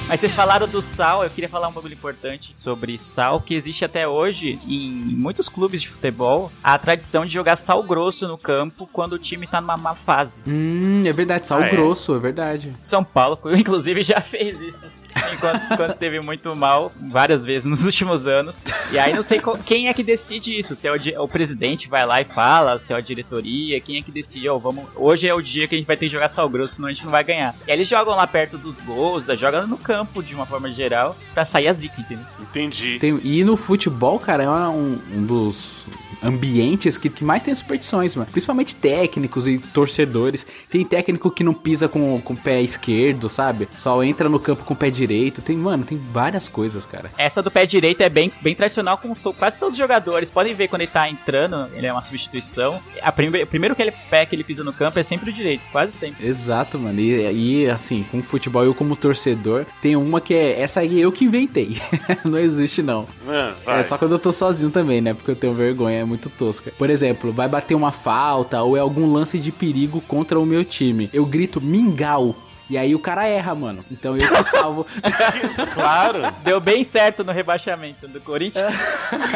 Mas 0.09 0.19
vocês 0.21 0.33
falaram 0.33 0.67
do 0.67 0.81
sal, 0.81 1.23
eu 1.23 1.29
queria 1.29 1.47
falar 1.47 1.67
um 1.67 1.71
bagulho 1.71 1.93
importante 1.93 2.55
sobre 2.57 2.97
sal, 2.97 3.39
que 3.39 3.53
existe 3.53 3.85
até 3.85 4.07
hoje 4.07 4.59
em 4.67 4.89
muitos 4.91 5.47
clubes 5.47 5.81
de 5.83 5.87
futebol 5.87 6.51
a 6.63 6.77
tradição 6.79 7.23
de 7.27 7.31
jogar 7.31 7.55
sal 7.55 7.83
grosso 7.83 8.27
no 8.27 8.35
campo 8.35 8.89
quando 8.91 9.13
o 9.13 9.19
time 9.19 9.45
tá 9.45 9.61
numa 9.61 9.77
má 9.77 9.93
fase. 9.93 10.39
Hum, 10.47 11.03
é 11.05 11.13
verdade, 11.13 11.47
sal 11.47 11.59
Ah, 11.59 11.67
é? 11.67 11.69
grosso, 11.69 12.15
é 12.15 12.19
verdade. 12.19 12.73
São 12.81 13.03
Paulo, 13.03 13.39
inclusive, 13.55 14.01
já 14.01 14.19
fez 14.19 14.59
isso. 14.59 14.85
Enquanto, 15.33 15.63
enquanto 15.73 15.91
esteve 15.91 16.19
muito 16.19 16.55
mal, 16.55 16.91
várias 17.09 17.43
vezes 17.45 17.65
nos 17.65 17.83
últimos 17.85 18.27
anos. 18.27 18.59
E 18.91 18.99
aí 18.99 19.13
não 19.13 19.23
sei 19.23 19.41
quem 19.65 19.87
é 19.87 19.93
que 19.93 20.03
decide 20.03 20.57
isso. 20.57 20.75
Se 20.75 20.87
é 20.87 20.91
o, 20.91 21.23
o 21.23 21.27
presidente 21.27 21.87
vai 21.87 22.05
lá 22.05 22.21
e 22.21 22.25
fala, 22.25 22.79
se 22.79 22.93
é 22.93 22.95
a 22.95 23.01
diretoria, 23.01 23.79
quem 23.81 23.97
é 23.97 24.01
que 24.01 24.11
decide, 24.11 24.47
ó, 24.49 24.57
vamos. 24.57 24.85
Hoje 24.95 25.27
é 25.27 25.33
o 25.33 25.41
dia 25.41 25.67
que 25.67 25.75
a 25.75 25.77
gente 25.77 25.87
vai 25.87 25.97
ter 25.97 26.07
que 26.07 26.11
jogar 26.11 26.27
sal 26.29 26.49
grosso, 26.49 26.75
senão 26.75 26.89
a 26.89 26.91
gente 26.91 27.03
não 27.05 27.11
vai 27.11 27.23
ganhar. 27.23 27.55
E 27.67 27.71
aí 27.71 27.77
eles 27.77 27.87
jogam 27.87 28.15
lá 28.15 28.25
perto 28.27 28.57
dos 28.57 28.79
gols, 28.81 29.25
da- 29.25 29.35
jogam 29.35 29.65
no 29.67 29.77
campo 29.77 30.21
de 30.23 30.33
uma 30.35 30.45
forma 30.45 30.69
geral, 30.71 31.15
pra 31.33 31.45
sair 31.45 31.67
a 31.67 31.73
zica, 31.73 31.99
entendeu? 32.01 32.25
Entendi. 32.39 32.99
Tem- 32.99 33.19
e 33.23 33.43
no 33.43 33.55
futebol, 33.57 34.19
cara, 34.19 34.43
é 34.43 34.49
um, 34.49 34.99
um 35.13 35.25
dos 35.25 35.85
ambientes 36.23 36.97
que, 36.97 37.09
que 37.09 37.23
mais 37.23 37.43
tem 37.43 37.53
superstições, 37.53 38.15
mano. 38.15 38.29
Principalmente 38.31 38.75
técnicos 38.75 39.47
e 39.47 39.57
torcedores. 39.57 40.45
Tem 40.69 40.83
técnico 40.85 41.31
que 41.31 41.43
não 41.43 41.53
pisa 41.53 41.87
com, 41.87 42.19
com 42.21 42.33
o 42.33 42.37
pé 42.37 42.61
esquerdo, 42.61 43.29
sabe? 43.29 43.67
Só 43.75 44.03
entra 44.03 44.29
no 44.29 44.39
campo 44.39 44.63
com 44.63 44.73
o 44.73 44.77
pé 44.77 44.89
direito. 44.89 45.41
Tem, 45.41 45.55
mano, 45.55 45.83
tem 45.83 45.97
várias 46.11 46.47
coisas, 46.47 46.85
cara. 46.85 47.09
Essa 47.17 47.41
do 47.41 47.49
pé 47.51 47.65
direito 47.65 48.01
é 48.01 48.09
bem, 48.09 48.31
bem 48.41 48.55
tradicional 48.55 48.97
com 48.97 49.13
to- 49.13 49.33
quase 49.33 49.57
todos 49.57 49.73
os 49.73 49.77
jogadores. 49.77 50.29
Podem 50.29 50.53
ver 50.53 50.67
quando 50.67 50.81
ele 50.81 50.91
tá 50.91 51.09
entrando, 51.09 51.67
ele 51.73 51.87
é 51.87 51.91
uma 51.93 52.01
substituição. 52.01 52.79
A 53.01 53.11
prime- 53.11 53.43
o 53.43 53.47
primeiro 53.47 53.75
que 53.75 53.81
ele, 53.81 53.91
pé 54.09 54.25
que 54.25 54.35
ele 54.35 54.43
pisa 54.43 54.63
no 54.63 54.73
campo 54.73 54.99
é 54.99 55.03
sempre 55.03 55.29
o 55.29 55.33
direito, 55.33 55.61
quase 55.71 55.91
sempre. 55.93 56.25
Exato, 56.27 56.77
mano. 56.77 56.99
E, 56.99 57.63
e, 57.63 57.69
assim, 57.69 58.03
com 58.11 58.19
o 58.19 58.23
futebol, 58.23 58.63
eu 58.63 58.73
como 58.73 58.95
torcedor, 58.95 59.65
tem 59.81 59.95
uma 59.95 60.19
que 60.21 60.33
é. 60.33 60.59
Essa 60.61 60.81
aí 60.81 60.99
eu 60.99 61.11
que 61.11 61.25
inventei. 61.25 61.77
não 62.25 62.37
existe, 62.37 62.81
não. 62.81 63.07
Ah, 63.27 63.53
vai. 63.65 63.79
É 63.79 63.83
só 63.83 63.97
quando 63.97 64.11
eu 64.13 64.19
tô 64.19 64.31
sozinho 64.31 64.69
também, 64.71 65.01
né? 65.01 65.13
Porque 65.13 65.31
eu 65.31 65.35
tenho 65.35 65.53
vergonha, 65.53 66.05
muito 66.09 66.29
tosca. 66.29 66.71
Por 66.77 66.89
exemplo, 66.89 67.31
vai 67.31 67.47
bater 67.47 67.75
uma 67.75 67.91
falta 67.91 68.61
ou 68.61 68.75
é 68.75 68.79
algum 68.79 69.11
lance 69.13 69.39
de 69.39 69.51
perigo 69.51 70.01
contra 70.01 70.39
o 70.39 70.45
meu 70.45 70.65
time. 70.65 71.09
Eu 71.13 71.25
grito 71.25 71.61
mingau. 71.61 72.35
E 72.69 72.77
aí 72.77 72.93
o 72.93 72.99
cara 72.99 73.25
erra, 73.25 73.55
mano. 73.55 73.83
Então 73.89 74.15
eu 74.15 74.19
que 74.19 74.43
salvo. 74.43 74.85
Claro. 75.73 76.33
Deu 76.43 76.59
bem 76.59 76.83
certo 76.83 77.23
no 77.23 77.31
rebaixamento 77.31 78.07
do 78.07 78.21
Corinthians. 78.21 78.71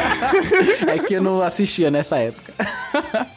é 0.87 0.99
que 0.99 1.15
eu 1.15 1.23
não 1.23 1.41
assistia 1.41 1.89
nessa 1.89 2.17
época. 2.17 2.53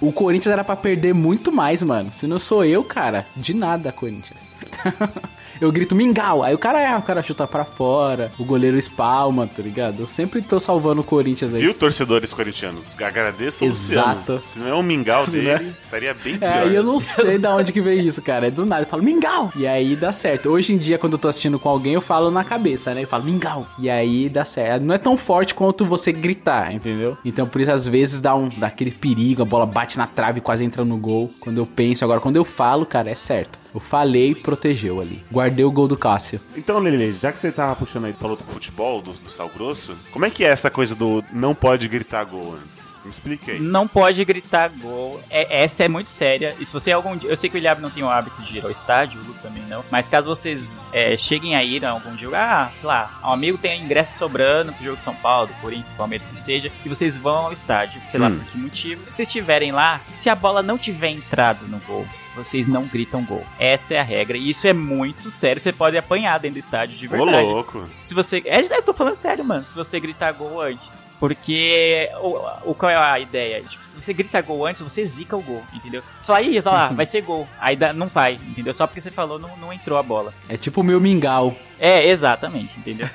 o 0.00 0.12
Corinthians 0.12 0.52
era 0.52 0.64
pra 0.64 0.76
perder 0.76 1.14
muito 1.14 1.50
mais, 1.50 1.82
mano. 1.82 2.12
Se 2.12 2.26
não 2.26 2.38
sou 2.38 2.64
eu, 2.64 2.84
cara, 2.84 3.24
de 3.36 3.54
nada, 3.54 3.90
Corinthians. 3.90 4.40
Eu 5.60 5.72
grito 5.72 5.94
mingau, 5.94 6.42
aí 6.42 6.54
o 6.54 6.58
cara 6.58 6.80
erra, 6.80 6.98
o 6.98 7.02
cara 7.02 7.22
chuta 7.22 7.46
pra 7.46 7.64
fora, 7.64 8.30
o 8.38 8.44
goleiro 8.44 8.76
espalma, 8.78 9.46
tá 9.46 9.62
ligado? 9.62 10.00
Eu 10.00 10.06
sempre 10.06 10.42
tô 10.42 10.60
salvando 10.60 11.00
o 11.00 11.04
Corinthians 11.04 11.54
aí. 11.54 11.60
Viu, 11.60 11.74
torcedores 11.74 12.32
corintianos? 12.32 12.94
Agradeço 13.00 13.64
o 13.64 13.68
Exato. 13.68 14.32
Luciano. 14.32 14.42
Se 14.42 14.60
não 14.60 14.68
é 14.68 14.74
um 14.74 14.82
mingau 14.82 15.26
dele, 15.30 15.74
estaria 15.84 16.14
bem 16.14 16.38
pior. 16.38 16.66
É, 16.66 16.76
eu 16.76 16.82
não 16.82 17.00
sei 17.00 17.38
da 17.38 17.54
onde 17.54 17.72
que 17.72 17.80
veio 17.80 18.00
isso, 18.00 18.20
cara. 18.20 18.48
É 18.48 18.50
do 18.50 18.66
nada. 18.66 18.82
Eu 18.82 18.86
falo, 18.86 19.02
mingau! 19.02 19.50
E 19.56 19.66
aí 19.66 19.96
dá 19.96 20.12
certo. 20.12 20.50
Hoje 20.50 20.72
em 20.72 20.78
dia, 20.78 20.98
quando 20.98 21.14
eu 21.14 21.18
tô 21.18 21.28
assistindo 21.28 21.58
com 21.58 21.68
alguém, 21.68 21.94
eu 21.94 22.00
falo 22.00 22.30
na 22.30 22.44
cabeça, 22.44 22.92
né? 22.94 23.02
Eu 23.02 23.08
falo, 23.08 23.24
mingau! 23.24 23.66
E 23.78 23.88
aí 23.88 24.28
dá 24.28 24.44
certo. 24.44 24.82
Não 24.84 24.94
é 24.94 24.98
tão 24.98 25.16
forte 25.16 25.54
quanto 25.54 25.84
você 25.84 26.12
gritar, 26.12 26.72
entendeu? 26.72 27.16
Então, 27.24 27.46
por 27.46 27.60
isso, 27.60 27.70
às 27.70 27.86
vezes, 27.86 28.20
dá, 28.20 28.34
um, 28.34 28.48
dá 28.48 28.66
aquele 28.66 28.90
perigo, 28.90 29.42
a 29.42 29.44
bola 29.44 29.66
bate 29.66 29.96
na 29.96 30.06
trave 30.06 30.38
e 30.38 30.42
quase 30.42 30.64
entra 30.64 30.84
no 30.84 30.96
gol. 30.96 31.30
Quando 31.40 31.58
eu 31.58 31.66
penso, 31.66 32.04
agora, 32.04 32.20
quando 32.20 32.36
eu 32.36 32.44
falo, 32.44 32.84
cara, 32.84 33.10
é 33.10 33.14
certo. 33.14 33.58
Eu 33.76 33.80
falei, 33.80 34.34
protegeu 34.34 35.02
ali. 35.02 35.22
Guardei 35.30 35.62
o 35.62 35.70
gol 35.70 35.86
do 35.86 35.98
Cássio. 35.98 36.40
Então, 36.56 36.78
Lele, 36.78 37.12
já 37.12 37.30
que 37.30 37.38
você 37.38 37.52
tava 37.52 37.76
puxando 37.76 38.06
aí, 38.06 38.14
falou 38.14 38.34
do 38.34 38.42
futebol, 38.42 39.02
do, 39.02 39.12
do 39.12 39.28
sal 39.28 39.50
grosso, 39.54 39.94
como 40.10 40.24
é 40.24 40.30
que 40.30 40.42
é 40.44 40.48
essa 40.48 40.70
coisa 40.70 40.94
do 40.94 41.22
não 41.30 41.54
pode 41.54 41.86
gritar 41.86 42.24
gol 42.24 42.54
antes? 42.54 42.96
Me 43.04 43.10
explique 43.10 43.50
aí. 43.50 43.60
Não 43.60 43.86
pode 43.86 44.24
gritar 44.24 44.70
gol. 44.70 45.20
É- 45.28 45.62
essa 45.62 45.84
é 45.84 45.88
muito 45.88 46.08
séria. 46.08 46.56
E 46.58 46.64
se 46.64 46.72
você 46.72 46.90
algum 46.90 47.14
dia. 47.18 47.28
Eu 47.28 47.36
sei 47.36 47.50
que 47.50 47.56
o 47.56 47.58
Ilhab 47.58 47.80
não 47.82 47.90
tem 47.90 48.02
o 48.02 48.08
hábito 48.08 48.40
de 48.42 48.56
ir 48.56 48.64
ao 48.64 48.70
estádio, 48.70 49.20
o 49.20 49.24
Lu 49.24 49.34
também 49.42 49.62
não. 49.68 49.84
Mas 49.90 50.08
caso 50.08 50.26
vocês 50.28 50.72
é, 50.90 51.14
cheguem 51.18 51.54
a 51.54 51.62
ir 51.62 51.84
a 51.84 51.90
algum 51.90 52.16
jogo, 52.16 52.34
ah, 52.34 52.70
sei 52.80 52.86
lá, 52.88 53.20
um 53.24 53.30
amigo 53.30 53.58
tem 53.58 53.82
ingresso 53.84 54.16
sobrando 54.16 54.72
pro 54.72 54.84
jogo 54.86 54.96
de 54.96 55.04
São 55.04 55.14
Paulo, 55.16 55.48
do 55.48 55.54
Corinthians, 55.60 55.92
Palmeiras, 55.92 56.26
que 56.26 56.34
seja, 56.36 56.72
e 56.84 56.88
vocês 56.88 57.14
vão 57.16 57.44
ao 57.46 57.52
estádio, 57.52 58.00
sei 58.08 58.18
lá 58.18 58.28
Hum. 58.28 58.38
por 58.38 58.46
que 58.46 58.58
motivo. 58.58 59.02
Se 59.10 59.16
vocês 59.16 59.28
estiverem 59.28 59.70
lá, 59.70 59.98
se 60.00 60.30
a 60.30 60.34
bola 60.34 60.62
não 60.62 60.78
tiver 60.78 61.10
entrado 61.10 61.66
no 61.68 61.78
gol, 61.80 62.06
vocês 62.36 62.68
não 62.68 62.84
gritam 62.86 63.24
gol. 63.24 63.44
Essa 63.58 63.94
é 63.94 63.98
a 63.98 64.02
regra. 64.02 64.36
E 64.36 64.50
isso 64.50 64.66
é 64.68 64.72
muito 64.72 65.30
sério. 65.30 65.60
Você 65.60 65.72
pode 65.72 65.96
apanhar 65.96 66.38
dentro 66.38 66.54
do 66.60 66.64
estádio 66.64 66.96
de 66.96 67.06
Ô, 67.06 67.10
verdade. 67.10 67.46
louco. 67.46 67.84
Se 68.02 68.14
você. 68.14 68.42
É, 68.44 68.60
eu 68.60 68.82
tô 68.82 68.92
falando 68.94 69.14
sério, 69.14 69.44
mano. 69.44 69.66
Se 69.66 69.74
você 69.74 69.98
gritar 69.98 70.32
gol 70.32 70.60
antes. 70.60 71.06
Porque 71.18 72.10
o, 72.20 72.70
o 72.70 72.74
qual 72.74 72.90
é 72.90 72.96
a 72.96 73.18
ideia? 73.18 73.62
Tipo, 73.62 73.82
se 73.84 73.98
você 73.98 74.12
grita 74.12 74.40
gol 74.42 74.66
antes, 74.66 74.82
você 74.82 75.04
zica 75.06 75.34
o 75.34 75.40
gol, 75.42 75.62
entendeu? 75.72 76.02
Fala, 76.20 76.42
ih, 76.42 76.60
tá 76.60 76.70
lá, 76.70 76.88
vai 76.94 77.06
ser 77.06 77.22
gol. 77.22 77.48
Aí 77.58 77.74
dá- 77.74 77.94
não 77.94 78.06
vai, 78.06 78.34
entendeu? 78.34 78.74
Só 78.74 78.86
porque 78.86 79.00
você 79.00 79.10
falou, 79.10 79.38
não, 79.38 79.56
não 79.56 79.72
entrou 79.72 79.98
a 79.98 80.02
bola. 80.02 80.34
É 80.46 80.58
tipo 80.58 80.82
o 80.82 80.84
meu 80.84 81.00
mingau. 81.00 81.56
É, 81.80 82.06
exatamente, 82.06 82.78
entendeu? 82.78 83.08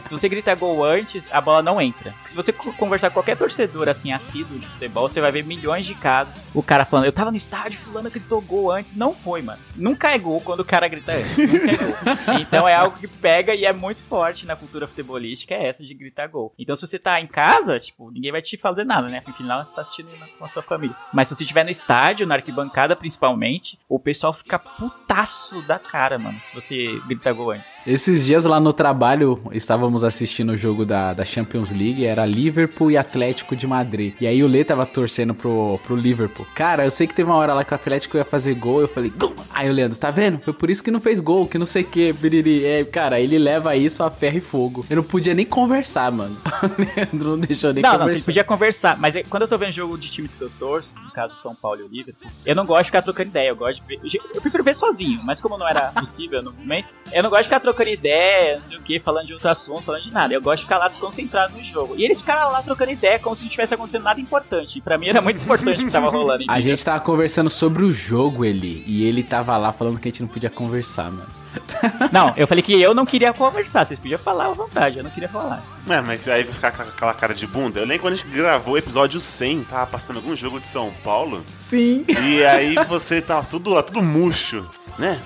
se 0.00 0.08
você 0.08 0.28
gritar 0.28 0.54
gol 0.56 0.84
antes, 0.84 1.28
a 1.32 1.40
bola 1.40 1.62
não 1.62 1.80
entra. 1.80 2.14
Se 2.22 2.34
você 2.34 2.52
co- 2.52 2.72
conversar 2.74 3.10
com 3.10 3.14
qualquer 3.14 3.36
torcedor, 3.36 3.88
assim, 3.88 4.12
assíduo 4.12 4.58
de 4.58 4.66
futebol, 4.66 5.08
você 5.08 5.20
vai 5.20 5.30
ver 5.32 5.44
milhões 5.44 5.84
de 5.86 5.94
casos. 5.94 6.42
O 6.54 6.62
cara 6.62 6.84
falando, 6.84 7.06
eu 7.06 7.12
tava 7.12 7.30
no 7.30 7.36
estádio, 7.36 7.78
fulano 7.78 8.10
gritou 8.10 8.40
gol 8.40 8.70
antes. 8.70 8.94
Não 8.94 9.14
foi, 9.14 9.42
mano. 9.42 9.60
Nunca 9.76 10.10
é 10.12 10.18
gol 10.18 10.40
quando 10.40 10.60
o 10.60 10.64
cara 10.64 10.88
grita 10.88 11.12
antes. 11.12 11.36
Nunca 11.36 11.70
é 11.72 11.76
gol. 11.76 11.94
Então 12.40 12.68
é 12.68 12.74
algo 12.74 12.96
que 12.98 13.06
pega 13.08 13.54
e 13.54 13.64
é 13.64 13.72
muito 13.72 14.00
forte 14.08 14.46
na 14.46 14.54
cultura 14.56 14.86
futebolística, 14.86 15.54
é 15.54 15.68
essa 15.68 15.84
de 15.84 15.94
gritar 15.94 16.28
gol. 16.28 16.52
Então 16.58 16.74
se 16.76 16.86
você 16.86 16.98
tá 16.98 17.20
em 17.20 17.26
casa, 17.26 17.78
tipo, 17.80 18.10
ninguém 18.10 18.30
vai 18.32 18.42
te 18.42 18.56
fazer 18.56 18.84
nada, 18.84 19.08
né? 19.08 19.22
Afinal, 19.26 19.64
você 19.64 19.74
tá 19.74 19.82
assistindo 19.82 20.08
com 20.38 20.44
a 20.44 20.48
sua 20.48 20.62
família. 20.62 20.94
Mas 21.12 21.28
se 21.28 21.34
você 21.34 21.42
estiver 21.44 21.64
no 21.64 21.70
estádio, 21.70 22.26
na 22.26 22.34
arquibancada 22.34 22.94
principalmente, 22.96 23.78
o 23.88 23.98
pessoal 23.98 24.32
fica 24.32 24.58
putaço 24.58 25.60
da 25.62 25.78
cara, 25.78 26.18
mano, 26.18 26.38
se 26.42 26.54
você 26.54 26.98
gritar 27.06 27.32
gol 27.32 27.52
antes. 27.52 27.70
Esses 27.86 28.24
dias 28.24 28.44
lá 28.44 28.60
no 28.60 28.72
trabalho, 28.72 29.42
estávamos 29.84 30.04
assistindo 30.04 30.52
o 30.52 30.56
jogo 30.56 30.84
da, 30.86 31.12
da 31.12 31.24
Champions 31.24 31.70
League, 31.70 32.06
era 32.06 32.24
Liverpool 32.24 32.90
e 32.90 32.96
Atlético 32.96 33.54
de 33.54 33.66
Madrid. 33.66 34.14
E 34.18 34.26
aí 34.26 34.42
o 34.42 34.46
Lê 34.46 34.64
tava 34.64 34.86
torcendo 34.86 35.34
pro, 35.34 35.78
pro 35.84 35.94
Liverpool. 35.94 36.46
Cara, 36.54 36.84
eu 36.84 36.90
sei 36.90 37.06
que 37.06 37.12
teve 37.14 37.30
uma 37.30 37.36
hora 37.36 37.52
lá 37.52 37.64
que 37.64 37.72
o 37.72 37.74
Atlético 37.74 38.16
ia 38.16 38.24
fazer 38.24 38.54
gol, 38.54 38.80
eu 38.80 38.88
falei, 38.88 39.10
gol! 39.10 39.34
Aí 39.52 39.68
o 39.68 39.72
Leandro, 39.72 39.98
tá 39.98 40.10
vendo? 40.10 40.40
Foi 40.40 40.52
por 40.52 40.68
isso 40.70 40.82
que 40.82 40.90
não 40.90 40.98
fez 40.98 41.20
gol, 41.20 41.46
que 41.46 41.58
não 41.58 41.66
sei 41.66 41.82
o 41.82 41.86
que, 41.86 42.12
biriri. 42.12 42.64
É, 42.64 42.84
cara, 42.84 43.20
ele 43.20 43.38
leva 43.38 43.76
isso 43.76 44.02
a 44.02 44.10
ferro 44.10 44.38
e 44.38 44.40
fogo. 44.40 44.84
Eu 44.88 44.96
não 44.96 45.02
podia 45.04 45.34
nem 45.34 45.46
conversar, 45.46 46.10
mano. 46.10 46.36
O 46.64 46.80
Leandro 46.80 47.30
não 47.30 47.38
deixou 47.38 47.72
nem 47.72 47.82
não, 47.82 47.90
não, 47.92 47.98
conversar. 47.98 48.18
você 48.18 48.24
podia 48.24 48.44
conversar, 48.44 48.98
mas 48.98 49.14
é- 49.14 49.22
quando 49.22 49.42
eu 49.42 49.48
tô 49.48 49.58
vendo 49.58 49.72
jogo 49.72 49.98
de 49.98 50.10
times 50.10 50.34
que 50.34 50.42
eu 50.42 50.50
torço, 50.58 50.94
no 50.98 51.12
caso 51.12 51.36
São 51.36 51.54
Paulo 51.54 51.80
e 51.80 51.82
o 51.84 51.88
Liverpool, 51.88 52.30
eu 52.46 52.54
não 52.56 52.64
gosto 52.64 52.82
de 52.84 52.86
ficar 52.86 53.02
trocando 53.02 53.28
ideia, 53.28 53.50
eu 53.50 53.56
gosto 53.56 53.80
de 53.80 53.86
ver, 53.86 54.00
eu 54.34 54.40
prefiro 54.40 54.64
ver 54.64 54.74
sozinho, 54.74 55.20
mas 55.24 55.40
como 55.40 55.58
não 55.58 55.68
era 55.68 55.92
possível 55.92 56.42
no 56.42 56.52
momento, 56.52 56.88
eu 57.12 57.22
não 57.22 57.28
gosto 57.28 57.42
de 57.42 57.48
ficar 57.48 57.60
trocando 57.60 57.90
ideia, 57.90 58.54
não 58.56 58.62
sei 58.62 58.76
o 58.78 58.80
que, 58.80 58.98
falando 58.98 59.26
de 59.26 59.34
outro 59.34 59.48
assunto, 59.48 59.63
falando 59.82 60.02
de 60.02 60.12
nada, 60.12 60.34
eu 60.34 60.40
gosto 60.40 60.58
de 60.58 60.62
ficar 60.64 60.78
lá 60.78 60.90
concentrado 60.90 61.56
no 61.56 61.64
jogo. 61.64 61.94
E 61.96 62.04
eles 62.04 62.20
ficaram 62.20 62.50
lá 62.50 62.62
trocando 62.62 62.92
ideia 62.92 63.18
como 63.18 63.34
se 63.34 63.42
não 63.42 63.50
tivesse 63.50 63.74
acontecendo 63.74 64.02
nada 64.02 64.20
importante, 64.20 64.78
e 64.78 64.80
pra 64.80 64.98
mim 64.98 65.08
era 65.08 65.20
muito 65.20 65.40
importante 65.40 65.82
o 65.82 65.86
que 65.86 65.92
tava 65.92 66.08
rolando. 66.08 66.44
A 66.48 66.60
gente 66.60 66.84
tava 66.84 67.00
conversando 67.00 67.50
sobre 67.50 67.84
o 67.84 67.90
jogo, 67.90 68.44
ele. 68.44 68.82
E 68.86 69.04
ele 69.04 69.22
tava 69.22 69.56
lá 69.56 69.72
falando 69.72 69.98
que 69.98 70.08
a 70.08 70.10
gente 70.10 70.22
não 70.22 70.28
podia 70.28 70.50
conversar, 70.50 71.10
mano. 71.10 71.44
Não, 72.12 72.32
eu 72.36 72.46
falei 72.46 72.62
que 72.62 72.80
eu 72.80 72.94
não 72.94 73.06
queria 73.06 73.32
conversar, 73.32 73.84
vocês 73.84 73.98
podiam 73.98 74.18
falar 74.18 74.46
à 74.46 74.52
vontade, 74.52 74.98
eu 74.98 75.04
não 75.04 75.10
queria 75.10 75.28
falar. 75.28 75.62
É, 75.88 76.00
mas 76.00 76.26
aí 76.28 76.42
vai 76.44 76.54
ficar 76.54 76.72
com 76.72 76.82
aquela 76.82 77.14
cara 77.14 77.34
de 77.34 77.46
bunda. 77.46 77.80
Eu 77.80 77.86
lembro 77.86 78.02
quando 78.02 78.14
a 78.14 78.16
gente 78.16 78.28
gravou 78.28 78.74
o 78.74 78.78
episódio 78.78 79.20
100, 79.20 79.64
tava 79.64 79.86
passando 79.86 80.16
algum 80.16 80.34
jogo 80.34 80.58
de 80.58 80.66
São 80.66 80.92
Paulo. 81.02 81.44
Sim. 81.68 82.04
E 82.08 82.44
aí 82.44 82.74
você 82.88 83.20
tava 83.20 83.46
tudo 83.46 83.70
lá, 83.70 83.82
tudo 83.82 84.02
murcho, 84.02 84.66
né? 84.98 85.20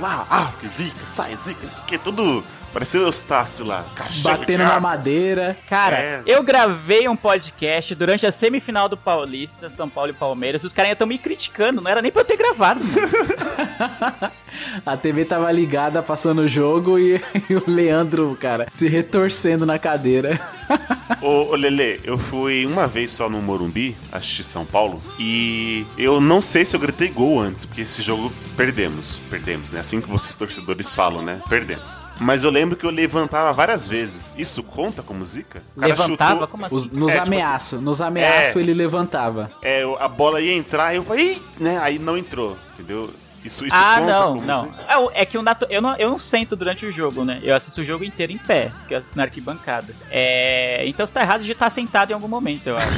Lá, 0.00 0.26
ah, 0.30 0.52
que 0.60 0.68
zica, 0.68 1.06
sai, 1.06 1.36
zica, 1.36 1.66
que, 1.86 1.98
tudo. 1.98 2.44
Pareceu 2.76 3.00
o 3.00 3.06
Eustácio 3.06 3.64
lá, 3.64 3.86
cachorro 3.94 4.36
Batendo 4.36 4.64
na 4.64 4.78
madeira. 4.78 5.56
Cara, 5.66 5.96
É. 5.96 6.22
eu 6.26 6.42
gravei 6.42 7.08
um 7.08 7.16
podcast 7.16 7.94
durante 7.94 8.26
a 8.26 8.30
semifinal 8.30 8.86
do 8.86 8.98
Paulista, 8.98 9.70
São 9.70 9.88
Paulo 9.88 10.10
e 10.10 10.12
Palmeiras, 10.12 10.62
e 10.62 10.66
os 10.66 10.74
caras 10.74 10.88
ainda 10.88 10.96
estão 10.96 11.06
me 11.06 11.16
criticando, 11.16 11.80
não 11.80 11.90
era 11.90 12.02
nem 12.02 12.12
pra 12.12 12.20
eu 12.20 12.26
ter 12.26 12.36
gravado, 12.36 12.80
mano. 12.84 14.32
A 14.84 14.94
TV 14.94 15.24
tava 15.24 15.50
ligada, 15.50 16.02
passando 16.02 16.42
o 16.42 16.48
jogo 16.48 16.98
e, 16.98 17.18
e 17.48 17.54
o 17.54 17.64
Leandro, 17.66 18.36
cara, 18.38 18.66
se 18.68 18.86
retorcendo 18.88 19.64
na 19.64 19.78
cadeira. 19.78 20.38
Ô, 21.22 21.52
ô 21.52 21.56
Lele, 21.56 22.00
eu 22.04 22.18
fui 22.18 22.66
uma 22.66 22.86
vez 22.86 23.10
só 23.10 23.28
no 23.28 23.40
Morumbi 23.40 23.96
assistir 24.12 24.44
São 24.44 24.66
Paulo 24.66 25.02
e 25.18 25.86
eu 25.96 26.20
não 26.20 26.40
sei 26.40 26.64
se 26.64 26.76
eu 26.76 26.80
gritei 26.80 27.08
gol 27.08 27.40
antes, 27.40 27.64
porque 27.64 27.82
esse 27.82 28.02
jogo 28.02 28.30
perdemos. 28.56 29.18
Perdemos, 29.30 29.70
né? 29.70 29.80
Assim 29.80 30.00
que 30.00 30.08
vocês 30.08 30.36
torcedores 30.36 30.94
falam, 30.94 31.22
né? 31.22 31.40
Perdemos. 31.48 32.00
Mas 32.20 32.44
eu 32.44 32.50
lembro 32.50 32.76
que 32.76 32.84
eu 32.86 32.90
levantava 32.90 33.52
várias 33.52 33.86
vezes. 33.86 34.34
Isso 34.38 34.62
conta 34.62 35.02
como 35.02 35.24
zica? 35.24 35.62
O 35.76 35.80
cara 35.80 35.92
Levantava? 35.94 36.30
chutou- 36.32 36.48
Como 36.48 36.66
assim? 36.66 36.74
Os- 36.76 36.88
nos 36.88 37.10
É, 37.10 37.14
tipo 37.14 37.26
ameaços, 37.26 37.80
nos 37.82 38.00
ameaços 38.00 38.56
É. 38.56 38.58
ele 38.58 38.72
levantava. 38.74 39.50
É, 39.62 39.82
a 40.00 40.08
bola 40.08 40.40
ia 40.40 40.54
entrar 40.54 40.92
e 40.94 40.96
eu 40.96 41.04
falei, 41.04 41.32
Ih! 41.32 41.42
né? 41.62 41.78
Aí 41.78 41.98
não 41.98 42.16
entrou, 42.16 42.56
entendeu? 42.74 43.10
Isso, 43.46 43.64
isso 43.66 43.76
ah, 43.76 43.96
conta 44.00 44.12
não, 44.12 44.34
como 44.34 44.46
não. 44.46 44.60
se- 44.62 44.70
É, 44.88 45.22
É, 45.22 45.26
que 45.26 45.38
o 45.38 45.42
natu... 45.42 45.66
eu, 45.70 45.80
não, 45.80 45.96
eu 45.96 46.10
não 46.10 46.18
sento 46.18 46.56
durante 46.56 46.84
o 46.84 46.92
jogo, 46.92 47.24
né? 47.24 47.40
Eu 47.42 47.54
assisto 47.54 47.80
o 47.80 47.84
jogo 47.84 48.04
inteiro 48.04 48.32
em 48.32 48.38
pé, 48.38 48.70
porque 48.80 48.94
eu 48.94 48.98
assisto 48.98 49.16
na 49.16 49.24
arquibancada. 49.24 49.94
É... 50.10 50.82
Então, 50.86 51.06
se 51.06 51.12
tá 51.12 51.22
errado, 51.22 51.44
já 51.44 51.54
tá 51.54 51.70
sentado 51.70 52.10
em 52.10 52.14
algum 52.14 52.28
momento, 52.28 52.66
eu 52.68 52.76
acho. 52.76 52.88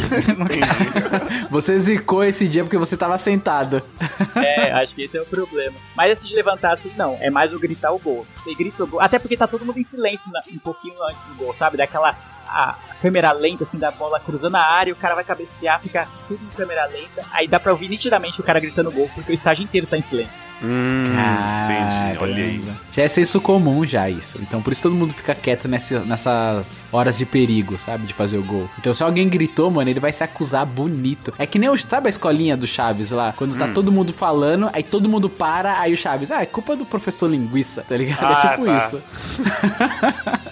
Você 1.51 1.79
zicou 1.79 2.25
esse 2.25 2.47
dia 2.49 2.63
porque 2.65 2.77
você 2.79 2.97
tava 2.97 3.17
sentado. 3.19 3.83
é, 4.35 4.73
acho 4.73 4.95
que 4.95 5.03
esse 5.03 5.17
é 5.17 5.21
o 5.23 5.27
problema. 5.27 5.77
Mas 5.95 6.13
esse 6.19 6.27
de 6.29 6.35
levantar 6.35 6.73
assim, 6.73 6.93
não. 6.97 7.17
É 7.21 7.31
mais 7.31 7.53
o 7.53 7.59
gritar 7.59 7.93
o 7.93 7.99
gol. 7.99 8.27
Você 8.35 8.55
grita 8.55 8.85
o 8.85 8.87
gol. 8.87 9.01
Até 9.01 9.19
porque 9.19 9.37
tá 9.37 9.47
todo 9.47 9.65
mundo 9.65 9.79
em 9.79 9.85
silêncio 9.85 10.31
na- 10.33 10.41
um 10.53 10.59
pouquinho 10.59 10.95
antes 11.05 11.23
do 11.23 11.35
gol, 11.35 11.55
sabe? 11.55 11.77
Daquela 11.77 12.15
a 12.51 12.75
câmera 13.03 13.31
lenta, 13.33 13.65
assim, 13.65 13.79
da 13.79 13.91
bola 13.91 14.19
cruzando 14.19 14.55
a 14.57 14.63
área, 14.63 14.93
o 14.93 14.97
cara 14.97 15.15
vai 15.15 15.23
cabecear, 15.25 15.81
fica 15.81 16.09
tudo 16.27 16.41
em 16.43 16.57
câmera 16.57 16.87
lenta. 16.87 17.23
Aí 17.33 17.47
dá 17.47 17.61
pra 17.61 17.73
ouvir 17.73 17.89
nitidamente 17.91 18.41
o 18.41 18.45
cara 18.45 18.59
gritando 18.59 18.91
gol, 18.91 19.11
porque 19.15 19.31
o 19.33 19.35
estágio 19.35 19.63
inteiro 19.65 19.87
tá 19.87 19.99
em 19.99 20.03
silêncio. 20.03 20.38
Hum, 20.63 21.05
entendi. 21.05 22.19
Olha 22.21 22.35
aí. 22.35 22.59
Caramba. 22.59 22.81
Já 22.93 23.03
é 23.05 23.09
senso 23.09 23.41
comum 23.41 23.87
já 23.87 24.11
isso. 24.11 24.39
Então 24.43 24.61
por 24.61 24.73
isso 24.73 24.83
todo 24.83 24.95
mundo 24.95 25.15
fica 25.15 25.35
quieto 25.35 25.69
nessa- 25.69 26.01
nessas 26.01 26.83
horas 26.93 27.17
de 27.17 27.25
perigo, 27.25 27.79
sabe? 27.79 28.07
De 28.07 28.13
fazer 28.15 28.39
o 28.39 28.43
gol. 28.43 28.69
Então 28.79 28.93
se 28.93 29.03
alguém 29.03 29.29
gritou, 29.29 29.71
mano, 29.71 29.89
ele 29.89 30.01
vai 30.01 30.13
se 30.13 30.25
acusar 30.25 30.67
bonito. 30.67 31.33
É 31.39 31.47
que 31.47 31.59
nem 31.59 31.69
o, 31.69 31.77
sabe 31.79 32.09
a 32.09 32.11
escolinha 32.11 32.57
do 32.57 32.67
Chaves 32.67 33.11
lá? 33.13 33.33
Quando 33.37 33.55
Hum. 33.55 33.59
tá 33.59 33.69
todo 33.69 33.93
mundo 33.93 34.13
falando, 34.13 34.69
aí 34.73 34.83
todo 34.83 35.09
mundo 35.09 35.29
para, 35.31 35.79
aí 35.79 35.93
o 35.93 35.97
Chaves, 35.97 36.31
ah, 36.33 36.43
é 36.43 36.47
culpa 36.47 36.75
do 36.75 36.85
professor 36.85 37.31
linguiça, 37.31 37.85
tá 37.89 37.97
ligado? 37.97 38.19
Ah, 38.27 38.43
é 38.45 38.51
tipo 38.51 38.65
tá. 38.65 38.79
isso. 38.79 39.03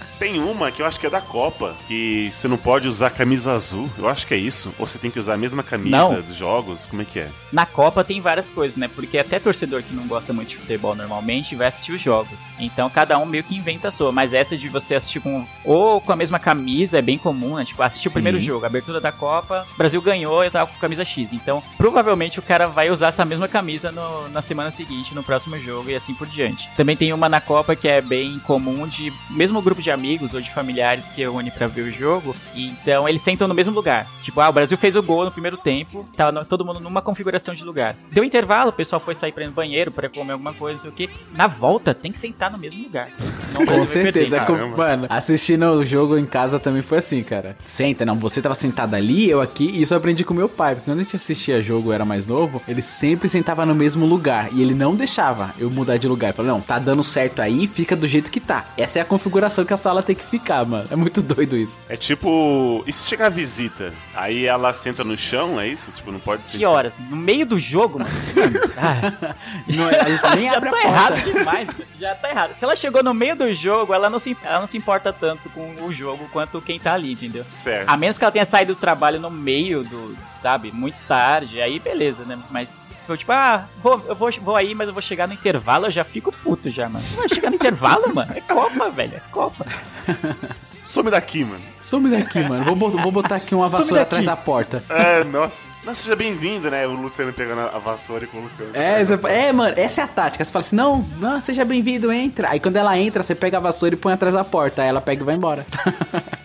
Tem 0.26 0.40
uma 0.40 0.72
que 0.72 0.82
eu 0.82 0.86
acho 0.86 0.98
que 0.98 1.06
é 1.06 1.10
da 1.10 1.20
Copa, 1.20 1.76
que 1.86 2.28
você 2.32 2.48
não 2.48 2.56
pode 2.56 2.88
usar 2.88 3.10
camisa 3.10 3.52
azul. 3.52 3.88
Eu 3.96 4.08
acho 4.08 4.26
que 4.26 4.34
é 4.34 4.36
isso. 4.36 4.74
Ou 4.76 4.84
você 4.84 4.98
tem 4.98 5.08
que 5.08 5.20
usar 5.20 5.34
a 5.34 5.36
mesma 5.36 5.62
camisa 5.62 5.96
Não. 5.96 6.20
dos 6.20 6.34
jogos. 6.34 6.84
Como 6.84 7.00
é 7.00 7.04
que 7.04 7.20
é? 7.20 7.28
Na 7.52 7.64
Copa 7.64 8.02
tem 8.02 8.20
várias 8.20 8.50
coisas, 8.50 8.76
né? 8.76 8.88
Porque 8.92 9.18
até 9.18 9.38
torcedor 9.38 9.84
que 9.84 9.94
não 9.94 10.04
gosta 10.08 10.32
muito 10.32 10.48
de 10.48 10.56
futebol 10.56 10.96
normalmente 10.96 11.54
vai 11.54 11.68
assistir 11.68 11.92
os 11.92 12.00
jogos. 12.02 12.40
Então 12.58 12.90
cada 12.90 13.16
um 13.18 13.24
meio 13.24 13.44
que 13.44 13.54
inventa 13.56 13.86
a 13.86 13.90
sua. 13.92 14.10
Mas 14.10 14.32
essa 14.32 14.56
de 14.56 14.68
você 14.68 14.96
assistir 14.96 15.20
com. 15.20 15.46
Ou 15.64 16.00
com 16.00 16.10
a 16.10 16.16
mesma 16.16 16.40
camisa 16.40 16.98
é 16.98 17.02
bem 17.02 17.18
comum, 17.18 17.54
né? 17.54 17.64
Tipo, 17.64 17.84
assistir 17.84 18.08
o 18.08 18.10
primeiro 18.10 18.40
jogo, 18.40 18.66
abertura 18.66 19.00
da 19.00 19.12
Copa, 19.12 19.64
o 19.74 19.78
Brasil 19.78 20.02
ganhou 20.02 20.42
eu 20.42 20.50
tava 20.50 20.68
com 20.68 20.76
camisa 20.80 21.04
X. 21.04 21.32
Então 21.32 21.62
provavelmente 21.78 22.40
o 22.40 22.42
cara 22.42 22.66
vai 22.66 22.90
usar 22.90 23.08
essa 23.08 23.24
mesma 23.24 23.46
camisa 23.46 23.92
no- 23.92 24.28
na 24.30 24.42
semana 24.42 24.72
seguinte, 24.72 25.14
no 25.14 25.22
próximo 25.22 25.56
jogo 25.56 25.88
e 25.88 25.94
assim 25.94 26.14
por 26.14 26.26
diante. 26.26 26.68
Também 26.76 26.96
tem 26.96 27.12
uma 27.12 27.28
na 27.28 27.40
Copa 27.40 27.76
que 27.76 27.86
é 27.86 28.00
bem 28.00 28.40
comum 28.40 28.88
de. 28.88 29.12
Mesmo 29.30 29.62
grupo 29.62 29.80
de 29.80 29.90
amigos 29.92 30.15
ou 30.34 30.40
de 30.40 30.50
familiares 30.50 31.04
se 31.04 31.20
reúne 31.20 31.50
pra 31.50 31.66
ver 31.66 31.82
o 31.82 31.90
jogo. 31.92 32.34
E, 32.54 32.68
então 32.68 33.08
eles 33.08 33.22
sentam 33.22 33.46
no 33.48 33.54
mesmo 33.54 33.72
lugar. 33.74 34.06
Tipo, 34.22 34.40
ah, 34.40 34.48
o 34.48 34.52
Brasil 34.52 34.76
fez 34.78 34.96
o 34.96 35.02
gol 35.02 35.24
no 35.24 35.30
primeiro 35.30 35.56
tempo, 35.56 36.06
tava 36.16 36.32
no- 36.32 36.44
todo 36.44 36.64
mundo 36.64 36.80
numa 36.80 37.02
configuração 37.02 37.54
de 37.54 37.64
lugar. 37.64 37.94
Deu 38.10 38.24
intervalo, 38.24 38.70
o 38.70 38.72
pessoal 38.72 39.00
foi 39.00 39.14
sair 39.14 39.32
pra 39.32 39.44
ir 39.44 39.46
no 39.48 39.52
banheiro 39.52 39.90
pra 39.90 40.08
comer 40.08 40.32
alguma 40.32 40.52
coisa, 40.52 40.74
não 40.74 40.80
sei 40.82 40.90
o 40.90 40.92
que. 41.08 41.10
Na 41.32 41.46
volta, 41.46 41.94
tem 41.94 42.10
que 42.12 42.18
sentar 42.18 42.50
no 42.50 42.58
mesmo 42.58 42.82
lugar. 42.82 43.08
Com 43.54 43.64
perder. 43.66 43.86
certeza. 43.86 44.40
Com- 44.40 44.54
Caramba. 44.54 44.76
mano, 44.76 45.06
assistindo 45.08 45.64
o 45.70 45.84
jogo 45.84 46.16
em 46.18 46.26
casa 46.26 46.58
também 46.58 46.82
foi 46.82 46.98
assim, 46.98 47.22
cara. 47.22 47.56
Senta, 47.64 48.04
não, 48.04 48.18
você 48.18 48.40
tava 48.42 48.54
sentado 48.54 48.94
ali, 48.94 49.28
eu 49.28 49.40
aqui, 49.40 49.64
e 49.64 49.82
isso 49.82 49.94
eu 49.94 49.98
aprendi 49.98 50.24
com 50.24 50.34
meu 50.34 50.48
pai. 50.48 50.74
Porque 50.74 50.90
quando 50.90 51.00
a 51.00 51.02
gente 51.02 51.16
assistia 51.16 51.62
jogo, 51.62 51.88
eu 51.90 51.92
era 51.94 52.04
mais 52.04 52.26
novo, 52.26 52.62
ele 52.68 52.82
sempre 52.82 53.28
sentava 53.28 53.64
no 53.66 53.74
mesmo 53.74 54.04
lugar. 54.06 54.48
E 54.52 54.60
ele 54.62 54.74
não 54.74 54.94
deixava 54.94 55.52
eu 55.58 55.70
mudar 55.70 55.96
de 55.96 56.06
lugar. 56.08 56.28
Ele 56.28 56.36
falou, 56.36 56.52
não, 56.52 56.60
tá 56.60 56.78
dando 56.78 57.02
certo 57.02 57.40
aí, 57.40 57.66
fica 57.66 57.96
do 57.96 58.06
jeito 58.06 58.30
que 58.30 58.40
tá. 58.40 58.66
Essa 58.76 58.98
é 58.98 59.02
a 59.02 59.04
configuração 59.04 59.64
que 59.64 59.72
a 59.72 59.76
sala 59.76 60.02
tem 60.06 60.16
que 60.16 60.24
ficar, 60.24 60.64
mano. 60.64 60.86
É 60.90 60.96
muito 60.96 61.20
doido 61.20 61.56
isso. 61.56 61.78
É 61.88 61.96
tipo. 61.96 62.82
E 62.86 62.92
se 62.92 63.08
chegar 63.08 63.28
visita? 63.28 63.92
Aí 64.14 64.46
ela 64.46 64.72
senta 64.72 65.02
no 65.04 65.16
chão, 65.18 65.60
é 65.60 65.66
isso? 65.68 65.90
Tipo, 65.92 66.12
não 66.12 66.18
pode 66.20 66.46
ser. 66.46 66.58
Que 66.58 66.64
horas? 66.64 66.98
No 67.10 67.16
meio 67.16 67.44
do 67.44 67.58
jogo, 67.58 67.98
mano? 67.98 68.10
Ah, 68.78 69.34
Não 69.74 69.88
a 69.88 70.08
gente 70.10 70.36
nem 70.36 70.48
já 70.50 70.56
abre 70.58 70.70
tá 70.70 70.76
a 70.78 70.82
porta. 70.82 70.88
errado 70.88 71.22
demais. 71.24 71.68
Já 71.98 72.14
tá 72.14 72.30
errado. 72.30 72.54
Se 72.54 72.64
ela 72.64 72.76
chegou 72.76 73.02
no 73.02 73.14
meio 73.14 73.34
do 73.34 73.52
jogo, 73.54 73.92
ela 73.94 74.08
não, 74.10 74.18
se, 74.18 74.36
ela 74.42 74.60
não 74.60 74.66
se 74.66 74.76
importa 74.76 75.12
tanto 75.12 75.48
com 75.50 75.74
o 75.84 75.92
jogo 75.92 76.28
quanto 76.32 76.60
quem 76.60 76.78
tá 76.78 76.92
ali, 76.94 77.12
entendeu? 77.12 77.44
Certo. 77.44 77.88
A 77.88 77.96
menos 77.96 78.18
que 78.18 78.24
ela 78.24 78.30
tenha 78.32 78.44
saído 78.44 78.74
do 78.74 78.80
trabalho 78.80 79.18
no 79.18 79.30
meio 79.30 79.82
do, 79.82 80.16
sabe, 80.42 80.70
muito 80.70 80.96
tarde, 81.08 81.60
aí 81.60 81.78
beleza, 81.80 82.24
né? 82.24 82.38
Mas 82.50 82.78
se 83.06 83.12
for 83.12 83.16
tipo, 83.16 83.30
ah, 83.30 83.66
vou, 83.80 84.02
eu 84.08 84.16
vou, 84.16 84.28
vou 84.42 84.56
aí, 84.56 84.74
mas 84.74 84.88
eu 84.88 84.92
vou 84.92 85.00
chegar 85.00 85.28
no 85.28 85.34
intervalo, 85.34 85.86
eu 85.86 85.90
já 85.92 86.02
fico 86.02 86.32
puto 86.32 86.68
já, 86.70 86.88
mano. 86.88 87.04
Vai 87.14 87.28
chegar 87.28 87.50
no 87.50 87.54
intervalo, 87.54 88.12
mano? 88.12 88.32
É 88.34 88.40
Copa, 88.40 88.90
velho, 88.90 89.14
é 89.14 89.20
Copa. 89.30 89.64
Some 90.84 91.10
daqui, 91.10 91.44
mano. 91.44 91.62
Some 91.82 92.08
daqui, 92.08 92.40
mano. 92.42 92.64
Vou, 92.64 92.90
vou 92.90 93.10
botar 93.12 93.36
aqui 93.36 93.54
uma 93.56 93.68
vassoura 93.68 94.02
atrás 94.02 94.24
da 94.24 94.36
porta. 94.36 94.82
É, 94.88 95.24
nossa. 95.24 95.64
Nossa, 95.84 96.02
seja 96.02 96.14
bem-vindo, 96.16 96.70
né? 96.70 96.86
O 96.86 96.92
Luciano 96.92 97.32
pegando 97.32 97.60
a 97.62 97.76
a 97.76 97.78
vassoura 97.78 98.24
e 98.24 98.26
colocando. 98.28 98.70
É, 98.74 99.04
você- 99.04 99.18
é, 99.28 99.52
mano, 99.52 99.74
essa 99.76 100.00
é 100.00 100.04
a 100.04 100.08
tática. 100.08 100.44
Você 100.44 100.52
fala 100.52 100.64
assim, 100.64 100.76
não, 100.76 100.98
não, 101.18 101.40
seja 101.40 101.64
bem-vindo, 101.64 102.12
entra. 102.12 102.50
Aí 102.50 102.60
quando 102.60 102.76
ela 102.76 102.96
entra, 102.98 103.22
você 103.24 103.34
pega 103.34 103.56
a 103.56 103.60
vassoura 103.60 103.94
e 103.94 103.98
põe 103.98 104.12
atrás 104.12 104.34
da 104.34 104.44
porta. 104.44 104.82
Aí 104.82 104.88
ela 104.88 105.00
pega 105.00 105.22
e 105.22 105.24
vai 105.24 105.34
embora. 105.34 105.66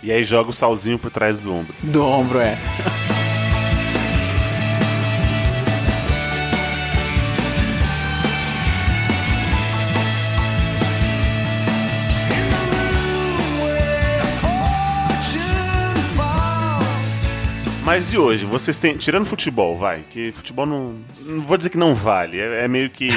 E 0.02 0.12
aí 0.12 0.24
joga 0.24 0.50
o 0.50 0.54
salzinho 0.54 0.98
por 0.98 1.12
trás 1.12 1.42
do 1.42 1.54
ombro. 1.56 1.74
Do 1.84 2.04
ombro, 2.04 2.40
é. 2.40 2.58
Mas 17.92 18.14
e 18.14 18.18
hoje? 18.18 18.46
Vocês 18.46 18.78
têm. 18.78 18.96
Tirando 18.96 19.26
futebol, 19.26 19.78
vai. 19.78 20.02
Que 20.10 20.32
futebol 20.32 20.66
não. 20.66 20.96
Não 21.26 21.42
vou 21.42 21.58
dizer 21.58 21.70
que 21.70 21.78
não 21.78 21.94
vale. 21.94 22.40
É, 22.40 22.64
é 22.64 22.68
meio 22.70 22.90
que. 22.90 23.10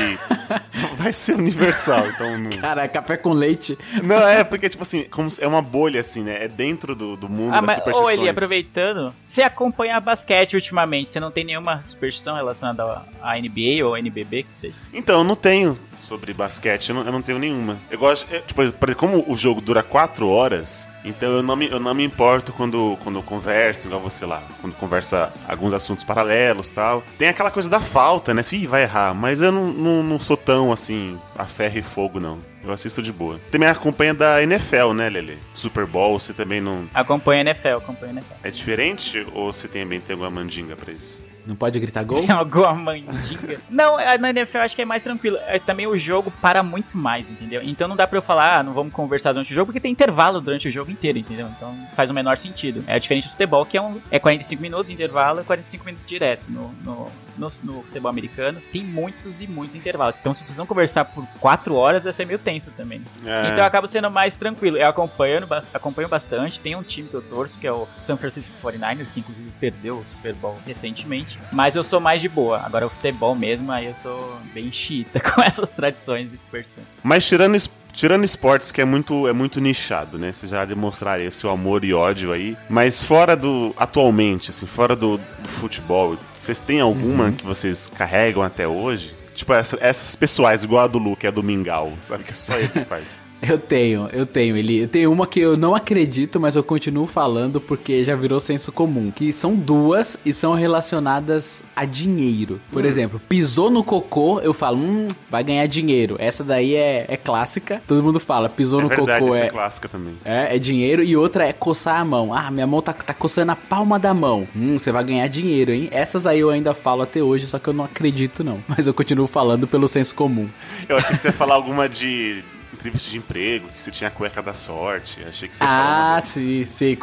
vai 0.99 1.13
ser 1.13 1.37
universal. 1.37 2.09
Então 2.09 2.37
não. 2.37 2.51
Cara, 2.51 2.89
café 2.89 3.17
com 3.17 3.33
leite. 3.33 3.79
Não, 4.03 4.27
é 4.27 4.43
porque, 4.43 4.69
tipo 4.69 4.83
assim, 4.83 5.05
como 5.05 5.31
se- 5.31 5.41
é 5.41 5.47
uma 5.47 5.63
bolha, 5.63 6.01
assim, 6.01 6.25
né? 6.25 6.43
É 6.43 6.49
dentro 6.49 6.97
do, 6.97 7.17
do 7.17 7.29
mundo 7.29 7.53
Ah, 7.53 7.61
das 7.61 7.67
mas, 7.67 7.75
superstições. 7.77 8.19
ô 8.19 8.21
Eli, 8.21 8.29
aproveitando, 8.29 9.15
você 9.25 9.43
acompanha 9.43 10.01
basquete 10.01 10.55
ultimamente, 10.55 11.09
você 11.09 11.21
não 11.21 11.31
tem 11.31 11.45
nenhuma 11.45 11.81
superstição 11.85 12.35
relacionada 12.35 13.03
à 13.23 13.37
NBA 13.39 13.87
ou 13.87 13.97
NBB, 13.97 14.43
que 14.43 14.55
seja? 14.61 14.75
Então, 14.93 15.19
eu 15.19 15.25
não 15.25 15.37
tenho 15.37 15.79
sobre 15.93 16.35
basquete, 16.35 16.89
eu 16.89 16.97
não, 16.97 17.05
eu 17.05 17.13
não 17.13 17.23
tenho 17.23 17.39
nenhuma. 17.39 17.79
Eu 17.89 17.99
gosto, 18.01 18.27
é, 18.35 18.41
tipo, 18.41 18.61
como 18.97 19.25
o 19.29 19.37
jogo 19.37 19.61
dura 19.61 19.85
quatro 19.85 20.29
horas, 20.29 20.89
então 21.05 21.33
eu 21.33 21.43
não 21.43 21.55
me, 21.55 21.71
eu 21.71 21.79
não 21.79 21.95
me 21.95 22.05
importo 22.05 22.53
quando, 22.53 22.99
quando 23.03 23.19
eu 23.19 23.23
converso, 23.23 23.89
igual 23.89 24.01
você 24.01 24.25
lá, 24.25 24.43
quando 24.61 24.75
conversa 24.75 25.33
alguns 25.47 25.73
assuntos 25.73 26.03
paralelos 26.03 26.71
tal. 26.71 27.03
Tem 27.19 27.29
aquela 27.29 27.51
coisa 27.51 27.69
da 27.69 27.81
falta, 27.81 28.33
né? 28.33 28.41
Ih, 28.53 28.67
vai 28.67 28.83
errar, 28.83 29.15
mas 29.15 29.43
eu 29.43 29.51
não, 29.51 29.65
não, 29.67 30.03
não 30.03 30.19
sou 30.19 30.37
tão 30.37 30.73
assim, 30.73 31.19
a 31.37 31.45
ferro 31.45 31.79
e 31.79 31.83
fogo, 31.83 32.21
não. 32.21 32.39
Eu 32.63 32.73
assisto 32.73 33.03
de 33.03 33.13
boa. 33.13 33.39
Também 33.51 33.69
acompanha 33.69 34.15
da 34.15 34.43
NFL, 34.43 34.93
né, 34.95 35.11
Lele? 35.11 35.39
Super 35.53 35.87
Bowl, 35.87 36.19
você 36.19 36.33
também 36.33 36.61
não. 36.61 36.89
Acompanha 36.95 37.43
NFL, 37.43 37.77
acompanha 37.77 38.13
NFL. 38.13 38.35
É 38.43 38.51
diferente 38.51 39.27
ou 39.35 39.53
você 39.53 39.69
também 39.69 40.01
tem 40.01 40.15
alguma 40.15 40.31
mandinga 40.31 40.75
pra 40.75 40.93
isso? 40.93 41.23
Não 41.47 41.55
pode 41.55 41.79
gritar 41.79 42.05
gol? 42.05 42.21
Tem 42.21 42.31
alguma 42.31 42.75
mandinga? 42.75 43.61
não, 43.69 44.01
é, 44.01 44.17
na 44.17 44.31
NFL 44.31 44.59
eu 44.59 44.63
acho 44.63 44.77
que 44.77 44.83
é 44.83 44.85
mais 44.85 45.03
tranquilo. 45.03 45.37
É, 45.47 45.59
também 45.59 45.87
o 45.87 45.99
jogo 45.99 46.33
para 46.41 46.63
muito 46.63 46.97
mais, 46.97 47.31
entendeu? 47.31 47.61
Então 47.63 47.87
não 47.87 47.97
dá 47.97 48.07
pra 48.07 48.19
eu 48.19 48.23
falar, 48.23 48.59
ah, 48.59 48.63
não 48.63 48.73
vamos 48.73 48.93
conversar 48.93 49.33
durante 49.33 49.53
o 49.53 49.55
jogo, 49.55 49.67
porque 49.67 49.81
tem 49.81 49.93
intervalo 49.93 50.41
durante 50.41 50.69
o 50.69 50.73
jogo 50.73 50.91
inteiro, 50.91 51.19
entendeu? 51.19 51.49
Então 51.57 51.77
faz 51.95 52.11
o 52.11 52.15
menor 52.15 52.39
sentido. 52.39 52.83
É 52.87 52.99
diferente 52.99 53.29
do 53.29 53.33
futebol, 53.33 53.67
que 53.67 53.77
é, 53.77 53.83
um, 53.83 54.01
é 54.11 54.19
45 54.19 54.63
minutos 54.63 54.91
intervalo 54.91 55.41
e 55.41 55.45
45 55.45 55.85
minutos 55.85 56.07
direto. 56.07 56.43
No, 56.49 56.75
no, 56.83 57.07
no, 57.39 57.51
no 57.63 57.83
futebol 57.83 58.09
americano 58.11 58.61
tem 58.73 58.83
muitos 58.83 59.41
e 59.41 59.47
muitos 59.47 59.77
intervalos. 59.77 60.17
Então 60.19 60.33
se 60.35 60.43
vocês 60.45 60.57
vão 60.57 60.67
conversar 60.67 61.05
por 61.05 61.27
4 61.41 61.75
horas, 61.75 62.05
vai 62.05 62.13
ser 62.13 62.27
meio 62.27 62.39
tenso 62.39 62.71
também. 62.77 63.03
É. 63.25 63.43
Então 63.47 63.59
eu 63.59 63.65
acabo 63.65 63.87
sendo 63.87 64.11
mais 64.11 64.37
tranquilo. 64.37 64.77
Eu 64.77 64.89
acompanho, 64.89 65.47
acompanho 65.73 66.09
bastante. 66.09 66.61
Tem 66.61 66.75
um 66.77 66.83
time 66.83 67.09
que 67.09 67.15
eu 67.15 67.23
torço, 67.23 67.59
que 67.59 67.67
é 67.67 67.73
o 67.73 67.87
San 68.01 68.17
Francisco 68.17 68.53
49ers, 68.63 69.13
que 69.13 69.21
inclusive 69.21 69.51
perdeu 69.61 69.97
o 69.99 70.07
Super 70.07 70.35
Bowl 70.35 70.57
recentemente. 70.67 71.39
Mas 71.53 71.75
eu 71.77 71.85
sou 71.85 72.01
mais 72.01 72.21
de 72.21 72.29
boa. 72.29 72.59
Agora 72.65 72.87
o 72.87 72.91
futebol 72.91 73.35
mesmo, 73.35 73.71
aí 73.73 73.87
eu 73.87 73.95
sou 73.95 74.39
bem 74.53 74.71
chita 74.73 75.21
com 75.21 75.41
essas 75.43 75.69
tradições 75.71 76.33
e 76.33 76.39
superstições. 76.39 76.87
Mas 77.03 77.27
tirando, 77.27 77.55
es- 77.57 77.71
tirando 77.95 78.25
esportes, 78.25 78.71
que 78.73 78.81
é 78.81 78.85
muito, 78.85 79.27
é 79.29 79.33
muito 79.33 79.61
nichado, 79.61 80.19
né? 80.19 80.33
Vocês 80.33 80.51
já 80.51 80.65
demonstraram 80.65 81.23
esse 81.25 81.47
amor 81.47 81.85
e 81.85 81.95
ódio 81.95 82.33
aí. 82.33 82.57
Mas 82.69 83.03
fora 83.03 83.35
do. 83.37 83.75
Atualmente, 83.77 84.51
assim, 84.51 84.67
fora 84.67 84.95
do, 84.95 85.17
do 85.17 85.49
futebol, 85.49 86.17
vocês 86.35 86.61
têm 86.61 86.81
alguma 86.81 87.33
que 87.33 87.45
vocês 87.45 87.91
carregam 87.97 88.43
até 88.43 88.67
hoje? 88.69 89.15
Tipo, 89.35 89.53
essa- 89.55 89.79
essas 89.81 90.15
pessoais, 90.15 90.63
igual 90.63 90.85
a 90.85 90.87
do 90.87 90.99
Lu, 90.99 91.17
que 91.17 91.27
é 91.27 91.33
do 91.33 91.43
Mingau, 91.43 91.93
sabe? 92.03 92.23
Que 92.25 92.33
é 92.33 92.37
só 92.37 92.57
ele 92.59 92.69
que 92.69 92.85
faz. 92.85 93.19
Eu 93.43 93.59
tenho, 93.59 94.09
eu 94.13 94.25
tenho, 94.25 94.57
ele. 94.57 94.85
Eu 94.85 94.89
tenho 94.89 95.13
uma 95.13 95.27
que 95.27 95.39
eu 95.39 95.55
não 95.57 95.75
acredito, 95.75 96.41
mas 96.41 96.57
eu 96.57 96.63
continuo 96.63 97.07
falando 97.07 97.61
porque 97.61 98.03
já 98.05 98.17
virou 98.17 98.41
senso 98.41 98.73
comum. 98.73 99.11
Que 99.11 99.33
são 99.35 99.55
duas 99.55 100.17
e 100.25 100.33
são 100.33 100.55
relacionadas 100.55 101.63
a 101.77 101.85
dinheiro. 101.85 102.59
Por 102.73 102.85
exemplo, 102.87 103.21
pisou 103.29 103.71
no 103.71 103.85
cocô, 103.85 104.41
eu 104.41 104.55
falo, 104.55 104.79
hum, 104.79 105.09
vai 105.31 105.45
ganhar 105.45 105.67
dinheiro. 105.67 106.17
Essa 106.19 106.43
daí 106.43 106.75
é, 106.75 107.05
é 107.07 107.17
clássica. 107.19 107.83
Todo 107.87 108.03
mundo 108.03 108.19
fala, 108.19 108.49
pisou 108.49 108.81
É 108.81 108.83
no 108.85 108.89
verdade, 108.89 109.21
cocô 109.21 109.35
essa 109.35 109.45
é, 109.45 109.47
é 109.47 109.51
clássica 109.51 109.89
também. 109.89 110.15
é, 110.25 110.57
é 110.57 110.59
dinheiro. 110.59 111.03
E 111.03 111.15
outra 111.17 111.47
é 111.47 111.53
coçar 111.53 112.01
a 112.01 112.05
mão. 112.05 112.33
Ah, 112.33 112.51
minha 112.51 112.67
mão 112.67 112.81
tá, 112.81 112.95
tá 112.95 113.13
coçando 113.13 113.53
a 113.53 113.57
palma 113.57 113.99
da 113.99 114.15
mão. 114.15 114.49
Hum, 114.57 114.79
você 114.79 114.91
vai 114.91 115.05
ganhar 115.05 115.27
dinheiro, 115.29 115.71
hein? 115.73 115.89
Essas 115.91 116.25
aí 116.25 116.41
eu 116.41 116.49
ainda 116.49 116.73
falo 116.73 117.03
até 117.03 117.23
hoje, 117.23 117.47
só 117.47 117.59
que 117.59 117.69
eu 117.69 117.75
não 117.75 117.85
acredito, 117.85 118.43
não. 118.43 118.65
Mas 118.69 118.87
eu 118.87 118.95
continuo 118.95 119.27
falando 119.27 119.67
pelo 119.67 119.87
senso 119.87 120.15
comum. 120.15 120.49
Eu 120.89 120.97
achei 120.97 121.11
que 121.11 121.19
você 121.19 121.29
ia 121.29 121.33
falar 121.33 121.57
alguma 121.57 121.89
de 121.89 122.43
entrevista 122.85 123.11
de 123.11 123.19
emprego, 123.19 123.69
que 123.69 123.81
você 123.81 123.91
tinha 123.91 124.09
a 124.09 124.11
cueca 124.11 124.43
da 124.43 124.53
sorte. 124.53 125.25
Achei 125.27 125.49
que 125.49 125.57
você 125.57 125.65
Ah, 125.67 126.21
sim, 126.23 126.65
sim. 126.65 126.97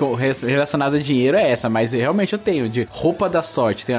Relacionada 0.46 0.98
a 0.98 1.02
dinheiro 1.02 1.36
é 1.36 1.50
essa, 1.50 1.68
mas 1.70 1.94
realmente 1.94 2.34
eu 2.34 2.40
tenho. 2.40 2.70
De 2.70 2.88
roupa 2.90 3.28
da 3.28 3.42
sorte. 3.42 3.86
Tem 3.86 3.96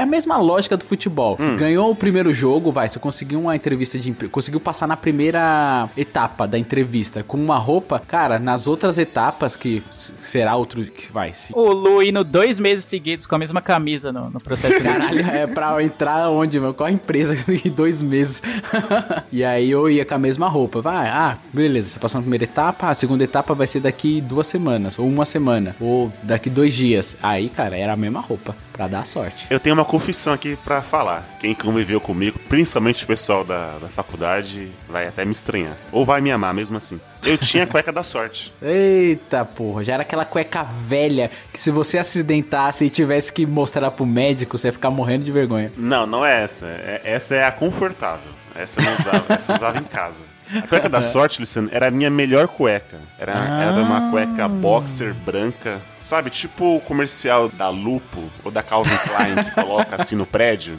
é 0.00 0.02
a 0.02 0.06
mesma 0.06 0.36
lógica 0.38 0.76
do 0.76 0.84
futebol. 0.84 1.36
Hum. 1.38 1.56
Ganhou 1.56 1.90
o 1.90 1.94
primeiro 1.94 2.32
jogo, 2.32 2.72
vai. 2.72 2.88
Você 2.88 2.98
conseguiu 2.98 3.40
uma 3.40 3.54
entrevista 3.54 3.98
de 3.98 4.10
emprego. 4.10 4.32
Conseguiu 4.32 4.60
passar 4.60 4.86
na 4.86 4.96
primeira 4.96 5.88
etapa 5.96 6.46
da 6.46 6.58
entrevista 6.58 7.22
com 7.22 7.36
uma 7.36 7.58
roupa. 7.58 8.00
Cara, 8.00 8.38
nas 8.38 8.66
outras 8.66 8.98
etapas, 8.98 9.54
que 9.54 9.82
será 9.90 10.56
outro. 10.56 10.82
Que 10.82 11.12
vai. 11.12 11.34
Se 11.34 11.52
O 11.54 11.72
Lu 11.72 12.02
indo 12.02 12.24
dois 12.24 12.58
meses 12.58 12.84
seguidos 12.84 13.26
com 13.26 13.34
a 13.34 13.38
mesma 13.38 13.60
camisa 13.60 14.10
no, 14.12 14.30
no 14.30 14.40
processo 14.40 14.82
Caralho, 14.82 15.20
é 15.20 15.46
pra 15.46 15.82
entrar 15.82 16.30
onde, 16.30 16.58
mano? 16.58 16.74
Qual 16.74 16.86
a 16.86 16.92
empresa 16.92 17.36
em 17.64 17.70
dois 17.70 18.02
meses? 18.02 18.42
e 19.30 19.44
aí 19.44 19.70
eu 19.70 19.88
ia 19.90 20.04
com 20.04 20.14
a 20.14 20.18
mesma 20.18 20.48
roupa. 20.48 20.80
Vai, 20.80 21.08
ah, 21.08 21.36
beleza, 21.52 21.90
você 21.90 21.98
passou 21.98 22.20
na 22.20 22.22
primeira 22.22 22.44
etapa, 22.44 22.88
a 22.88 22.94
segunda 22.94 23.24
etapa 23.24 23.54
vai 23.54 23.66
ser 23.66 23.80
daqui 23.80 24.20
duas 24.20 24.46
semanas, 24.46 24.98
ou 24.98 25.06
uma 25.06 25.24
semana, 25.24 25.76
ou 25.80 26.12
daqui 26.22 26.48
dois 26.48 26.72
dias. 26.72 27.16
Aí, 27.22 27.48
cara, 27.48 27.76
era 27.76 27.92
a 27.92 27.96
mesma 27.96 28.20
roupa, 28.20 28.56
pra 28.72 28.86
dar 28.88 29.06
sorte. 29.06 29.46
Eu 29.50 29.60
tenho 29.60 29.74
uma 29.74 29.84
confissão 29.90 30.32
aqui 30.32 30.56
pra 30.64 30.80
falar. 30.80 31.26
Quem 31.40 31.52
conviveu 31.52 32.00
comigo, 32.00 32.38
principalmente 32.48 33.02
o 33.02 33.06
pessoal 33.08 33.44
da, 33.44 33.76
da 33.78 33.88
faculdade, 33.88 34.68
vai 34.88 35.08
até 35.08 35.24
me 35.24 35.32
estranhar. 35.32 35.76
Ou 35.90 36.04
vai 36.04 36.20
me 36.20 36.30
amar 36.30 36.54
mesmo 36.54 36.76
assim. 36.76 37.00
Eu 37.26 37.36
tinha 37.36 37.64
a 37.64 37.66
cueca 37.66 37.90
da 37.90 38.04
sorte. 38.04 38.52
Eita 38.62 39.44
porra, 39.44 39.82
já 39.82 39.94
era 39.94 40.02
aquela 40.02 40.24
cueca 40.24 40.62
velha 40.62 41.28
que 41.52 41.60
se 41.60 41.72
você 41.72 41.98
acidentasse 41.98 42.84
e 42.84 42.90
tivesse 42.90 43.32
que 43.32 43.44
mostrar 43.44 43.90
pro 43.90 44.06
médico, 44.06 44.56
você 44.56 44.68
ia 44.68 44.72
ficar 44.72 44.90
morrendo 44.90 45.24
de 45.24 45.32
vergonha. 45.32 45.72
Não, 45.76 46.06
não 46.06 46.24
é 46.24 46.44
essa. 46.44 46.66
É- 46.66 47.00
essa 47.02 47.34
é 47.34 47.44
a 47.44 47.50
confortável. 47.50 48.39
Essa 48.54 48.80
eu 48.80 48.84
não 48.84 48.94
usava. 48.94 49.24
essa 49.32 49.52
eu 49.52 49.56
usava 49.56 49.78
em 49.78 49.84
casa. 49.84 50.24
A 50.52 50.66
cueca 50.66 50.88
da 50.88 51.00
sorte, 51.00 51.38
Luciano, 51.38 51.68
era 51.70 51.86
a 51.86 51.90
minha 51.92 52.10
melhor 52.10 52.48
cueca. 52.48 52.98
Era, 53.18 53.32
era 53.32 53.76
uma 53.80 54.10
cueca 54.10 54.48
boxer 54.48 55.14
branca. 55.14 55.80
Sabe, 56.02 56.28
tipo 56.30 56.76
o 56.76 56.80
comercial 56.80 57.48
da 57.48 57.68
Lupo 57.68 58.28
ou 58.42 58.50
da 58.50 58.60
Calvin 58.62 58.96
Klein 58.96 59.44
que 59.44 59.50
coloca 59.52 59.94
assim 59.94 60.16
no 60.16 60.26
prédio. 60.26 60.76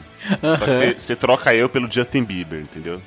Só 0.58 0.66
que 0.66 0.96
você- 0.98 1.16
troca 1.16 1.56
eu 1.56 1.70
pelo 1.70 1.90
Justin 1.90 2.24
Bieber, 2.24 2.60
entendeu? 2.60 3.02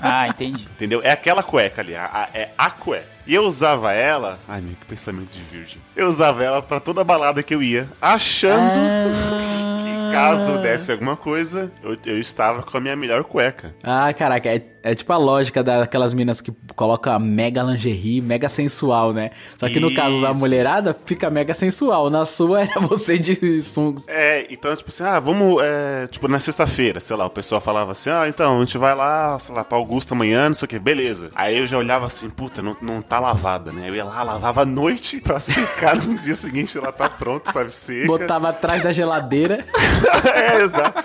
Ah, 0.00 0.28
entendi. 0.28 0.62
Entendeu? 0.62 1.00
É 1.04 1.10
aquela 1.10 1.42
cueca 1.42 1.82
ali, 1.82 1.94
a- 1.94 2.06
a- 2.12 2.28
é 2.32 2.48
a 2.56 2.70
cueca. 2.70 3.18
E 3.26 3.34
eu 3.34 3.42
usava 3.44 3.92
ela. 3.92 4.38
Ai, 4.48 4.60
meu, 4.62 4.74
que 4.74 4.86
pensamento 4.86 5.30
de 5.30 5.40
virgem. 5.42 5.82
Eu 5.94 6.08
usava 6.08 6.42
ela 6.42 6.62
pra 6.62 6.80
toda 6.80 7.04
balada 7.04 7.42
que 7.42 7.54
eu 7.54 7.62
ia, 7.62 7.86
achando 8.00 8.72
que 9.37 9.37
caso 10.12 10.58
desse 10.58 10.92
alguma 10.92 11.16
coisa, 11.16 11.72
eu, 11.82 11.96
eu 12.06 12.18
estava 12.18 12.62
com 12.62 12.76
a 12.76 12.80
minha 12.80 12.96
melhor 12.96 13.24
cueca. 13.24 13.74
Ah, 13.82 14.12
caraca, 14.12 14.48
é, 14.48 14.62
é 14.82 14.94
tipo 14.94 15.12
a 15.12 15.16
lógica 15.16 15.62
daquelas 15.62 16.14
minas 16.14 16.40
que 16.40 16.52
colocam 16.74 17.12
a 17.12 17.18
mega 17.18 17.62
lingerie, 17.62 18.20
mega 18.20 18.48
sensual, 18.48 19.12
né? 19.12 19.30
Só 19.56 19.68
que 19.68 19.80
no 19.80 19.94
caso 19.94 20.20
da 20.20 20.30
Isso. 20.30 20.38
mulherada, 20.38 20.96
fica 21.04 21.30
mega 21.30 21.54
sensual. 21.54 22.10
Na 22.10 22.24
sua 22.24 22.62
era 22.68 22.80
você 22.80 23.18
de 23.18 23.62
sungas. 23.62 24.06
É, 24.08 24.46
então, 24.50 24.74
tipo 24.74 24.90
assim, 24.90 25.04
ah, 25.04 25.18
vamos, 25.18 25.62
é, 25.62 26.06
tipo, 26.06 26.28
na 26.28 26.40
sexta-feira, 26.40 27.00
sei 27.00 27.16
lá, 27.16 27.26
o 27.26 27.30
pessoal 27.30 27.60
falava 27.60 27.92
assim, 27.92 28.10
ah, 28.10 28.26
então, 28.28 28.56
a 28.56 28.60
gente 28.60 28.78
vai 28.78 28.94
lá, 28.94 29.38
sei 29.38 29.54
lá, 29.54 29.64
pra 29.64 29.78
Augusta 29.78 30.14
amanhã, 30.14 30.46
não 30.48 30.54
sei 30.54 30.66
o 30.66 30.68
que, 30.68 30.78
beleza. 30.78 31.30
Aí 31.34 31.58
eu 31.58 31.66
já 31.66 31.78
olhava 31.78 32.06
assim, 32.06 32.30
puta, 32.30 32.62
não, 32.62 32.76
não 32.80 33.02
tá 33.02 33.18
lavada, 33.18 33.72
né? 33.72 33.88
Eu 33.88 33.94
ia 33.94 34.04
lá, 34.04 34.22
lavava 34.22 34.62
à 34.62 34.66
noite 34.66 35.20
pra 35.20 35.38
secar 35.40 35.96
no 35.96 36.18
dia 36.18 36.34
seguinte, 36.34 36.78
ela 36.78 36.92
tá 36.92 37.08
pronta, 37.08 37.52
sabe, 37.52 37.72
seca. 37.72 38.06
Botava 38.06 38.50
atrás 38.50 38.82
da 38.82 38.92
geladeira. 38.92 39.64
é, 40.34 40.62
exato. 40.62 41.04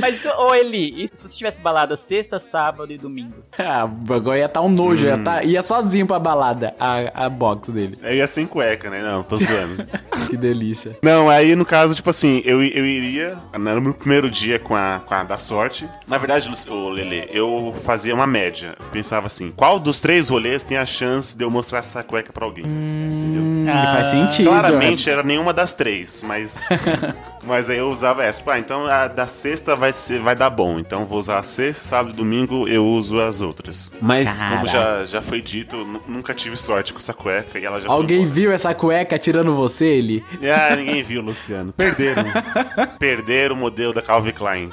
Mas, 0.00 0.24
ô 0.26 0.54
Eli, 0.54 1.04
e 1.04 1.08
se 1.12 1.22
você 1.22 1.36
tivesse 1.36 1.60
balada 1.60 1.96
sexta, 1.96 2.38
sábado 2.38 2.92
e 2.92 2.96
domingo? 2.96 3.34
Ah, 3.58 3.82
agora 4.10 4.38
ia 4.38 4.48
tá 4.48 4.60
um 4.60 4.68
nojo, 4.68 5.06
ia, 5.06 5.16
Hum. 5.16 5.24
tá, 5.24 5.42
ia 5.44 5.62
sozinho 5.62 6.06
pra 6.06 6.18
balada, 6.18 6.74
a, 6.78 7.26
a 7.26 7.28
box 7.28 7.70
dele. 7.70 7.98
Eu 8.02 8.14
ia 8.14 8.26
sem 8.26 8.46
cueca, 8.46 8.90
né? 8.90 9.02
Não, 9.02 9.22
tô 9.22 9.36
zoando. 9.36 9.84
Que 10.28 10.36
delícia. 10.38 10.96
Não, 11.02 11.28
aí 11.28 11.54
no 11.54 11.64
caso, 11.66 11.94
tipo 11.94 12.08
assim, 12.08 12.40
eu, 12.46 12.62
eu 12.64 12.86
iria 12.86 13.36
no 13.52 13.80
meu 13.80 13.92
primeiro 13.94 14.28
dia 14.30 14.58
com 14.58 14.74
a, 14.74 15.00
com 15.04 15.12
a 15.14 15.22
da 15.22 15.36
sorte. 15.36 15.86
Na 16.08 16.16
verdade, 16.18 16.50
ô 16.70 16.88
Lele, 16.88 17.28
eu 17.30 17.74
fazia 17.84 18.14
uma 18.14 18.26
média. 18.26 18.74
Eu 18.80 18.86
pensava 18.86 19.26
assim, 19.26 19.52
qual 19.54 19.78
dos 19.78 20.00
três 20.00 20.28
rolês 20.30 20.64
tem 20.64 20.78
a 20.78 20.86
chance 20.86 21.36
de 21.36 21.44
eu 21.44 21.50
mostrar 21.50 21.80
essa 21.80 22.02
cueca 22.02 22.32
pra 22.32 22.44
alguém? 22.46 22.64
Hum, 22.66 23.23
Ah, 23.68 23.92
faz 23.94 24.06
sentido. 24.08 24.48
Claramente 24.50 25.08
era 25.10 25.22
nenhuma 25.22 25.52
das 25.52 25.74
três, 25.74 26.22
mas. 26.26 26.64
mas 27.44 27.68
aí 27.70 27.78
eu 27.78 27.88
usava 27.90 28.24
essa. 28.24 28.42
Pá, 28.42 28.58
então 28.58 28.86
a 28.86 29.08
da 29.08 29.26
sexta 29.26 29.74
vai, 29.76 29.92
ser, 29.92 30.20
vai 30.20 30.34
dar 30.34 30.50
bom. 30.50 30.78
Então 30.78 31.04
vou 31.04 31.18
usar 31.18 31.38
a 31.38 31.42
sexta, 31.42 31.84
sábado 31.84 32.12
e 32.14 32.16
domingo 32.16 32.66
eu 32.68 32.84
uso 32.86 33.20
as 33.20 33.40
outras. 33.40 33.92
Mas, 34.00 34.40
como 34.42 34.66
já, 34.66 35.04
já 35.04 35.22
foi 35.22 35.40
dito, 35.40 35.76
nu- 35.76 36.00
nunca 36.08 36.34
tive 36.34 36.56
sorte 36.56 36.92
com 36.92 36.98
essa 36.98 37.12
cueca 37.14 37.58
e 37.58 37.64
ela 37.64 37.80
já 37.80 37.88
Alguém 37.90 38.26
viu 38.26 38.52
essa 38.52 38.74
cueca 38.74 39.18
tirando 39.18 39.54
você, 39.54 39.86
ele? 39.86 40.24
Ah, 40.42 40.74
ninguém 40.76 41.02
viu, 41.02 41.22
Luciano. 41.22 41.72
Perderam. 41.72 42.24
Perderam 42.98 43.54
o 43.54 43.58
modelo 43.58 43.92
da 43.92 44.02
Calvin 44.02 44.32
Klein. 44.32 44.70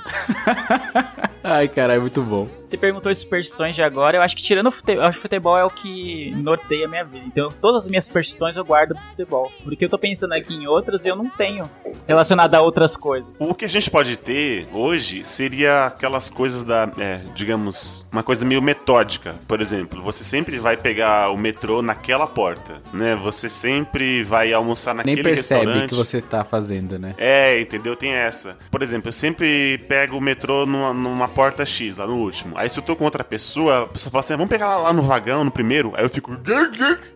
Ai, 1.44 1.68
caralho, 1.68 2.02
muito 2.02 2.22
bom. 2.22 2.48
Você 2.72 2.78
perguntou 2.78 3.14
superstições 3.14 3.76
de 3.76 3.84
agora, 3.84 4.16
eu 4.16 4.22
acho 4.22 4.34
que 4.34 4.42
tirando 4.42 4.68
o 4.68 4.72
futebol, 4.72 5.04
eu 5.04 5.10
acho 5.10 5.18
que 5.18 5.22
futebol 5.22 5.58
é 5.58 5.66
o 5.66 5.70
que 5.70 6.32
norteia 6.38 6.86
a 6.86 6.88
minha 6.88 7.04
vida. 7.04 7.26
Então, 7.28 7.50
todas 7.60 7.84
as 7.84 7.90
minhas 7.90 8.06
superstições 8.06 8.56
eu 8.56 8.64
guardo 8.64 8.96
pro 8.96 9.04
futebol. 9.10 9.52
Porque 9.62 9.84
eu 9.84 9.90
tô 9.90 9.98
pensando 9.98 10.32
aqui 10.32 10.54
em 10.54 10.66
outras 10.68 11.04
e 11.04 11.10
eu 11.10 11.16
não 11.18 11.30
tenho 11.30 11.70
relacionado 12.08 12.56
a 12.56 12.62
outras 12.62 12.96
coisas. 12.96 13.36
O 13.38 13.54
que 13.54 13.66
a 13.66 13.68
gente 13.68 13.92
pode 13.92 14.16
ter 14.16 14.70
hoje 14.72 15.22
seria 15.26 15.88
aquelas 15.88 16.30
coisas 16.30 16.64
da, 16.64 16.90
é, 16.98 17.20
digamos, 17.36 18.08
uma 18.10 18.24
coisa 18.24 18.46
meio 18.46 18.62
metódica. 18.62 19.36
Por 19.50 19.60
exemplo, 19.60 20.02
você 20.02 20.24
sempre 20.24 20.58
vai 20.58 20.78
pegar 20.78 21.30
o 21.30 21.38
metrô 21.38 21.82
naquela 21.82 22.26
porta, 22.26 22.82
né? 22.94 23.18
Você 23.18 23.50
sempre 23.50 24.24
vai 24.24 24.54
almoçar 24.54 24.96
Nem 24.96 25.00
naquele 25.00 25.24
percebe 25.24 25.66
o 25.66 25.66
restaurante. 25.66 25.90
que 25.90 25.96
você 25.96 26.22
tá 26.22 26.46
fazendo, 26.46 26.98
né? 26.98 27.16
É, 27.18 27.60
entendeu? 27.60 27.98
Tem 27.98 28.14
essa. 28.14 28.58
Por 28.72 28.82
exemplo, 28.82 29.10
eu 29.10 29.14
sempre 29.14 29.78
pego 29.90 30.16
o 30.16 30.22
metrô 30.22 30.66
numa, 30.66 30.94
numa 30.94 31.28
porta 31.28 31.66
X, 31.66 31.98
lá 31.98 32.08
no 32.08 32.16
último. 32.16 32.61
Aí 32.62 32.70
se 32.70 32.78
eu 32.80 32.84
tô 32.84 32.96
com 32.96 33.04
outra 33.04 33.24
pessoa, 33.24 33.84
a 33.84 33.88
pessoa 33.88 34.12
fala 34.12 34.20
assim, 34.20 34.34
"Ah, 34.34 34.38
vamos 34.38 34.50
pegar 34.50 34.68
lá, 34.70 34.78
lá 34.78 34.94
no 34.94 35.02
vagão, 35.02 35.44
no 35.44 35.52
primeiro. 35.52 35.94
Aí 35.96 36.04
eu 36.04 36.10
fico... 36.10 36.36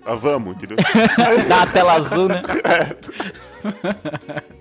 Ah, 0.05 0.15
vamos, 0.15 0.55
entendeu? 0.55 0.77
Dá 1.47 1.57
uma 1.57 1.67
tela 1.67 1.93
azul, 1.93 2.27
né? 2.27 2.41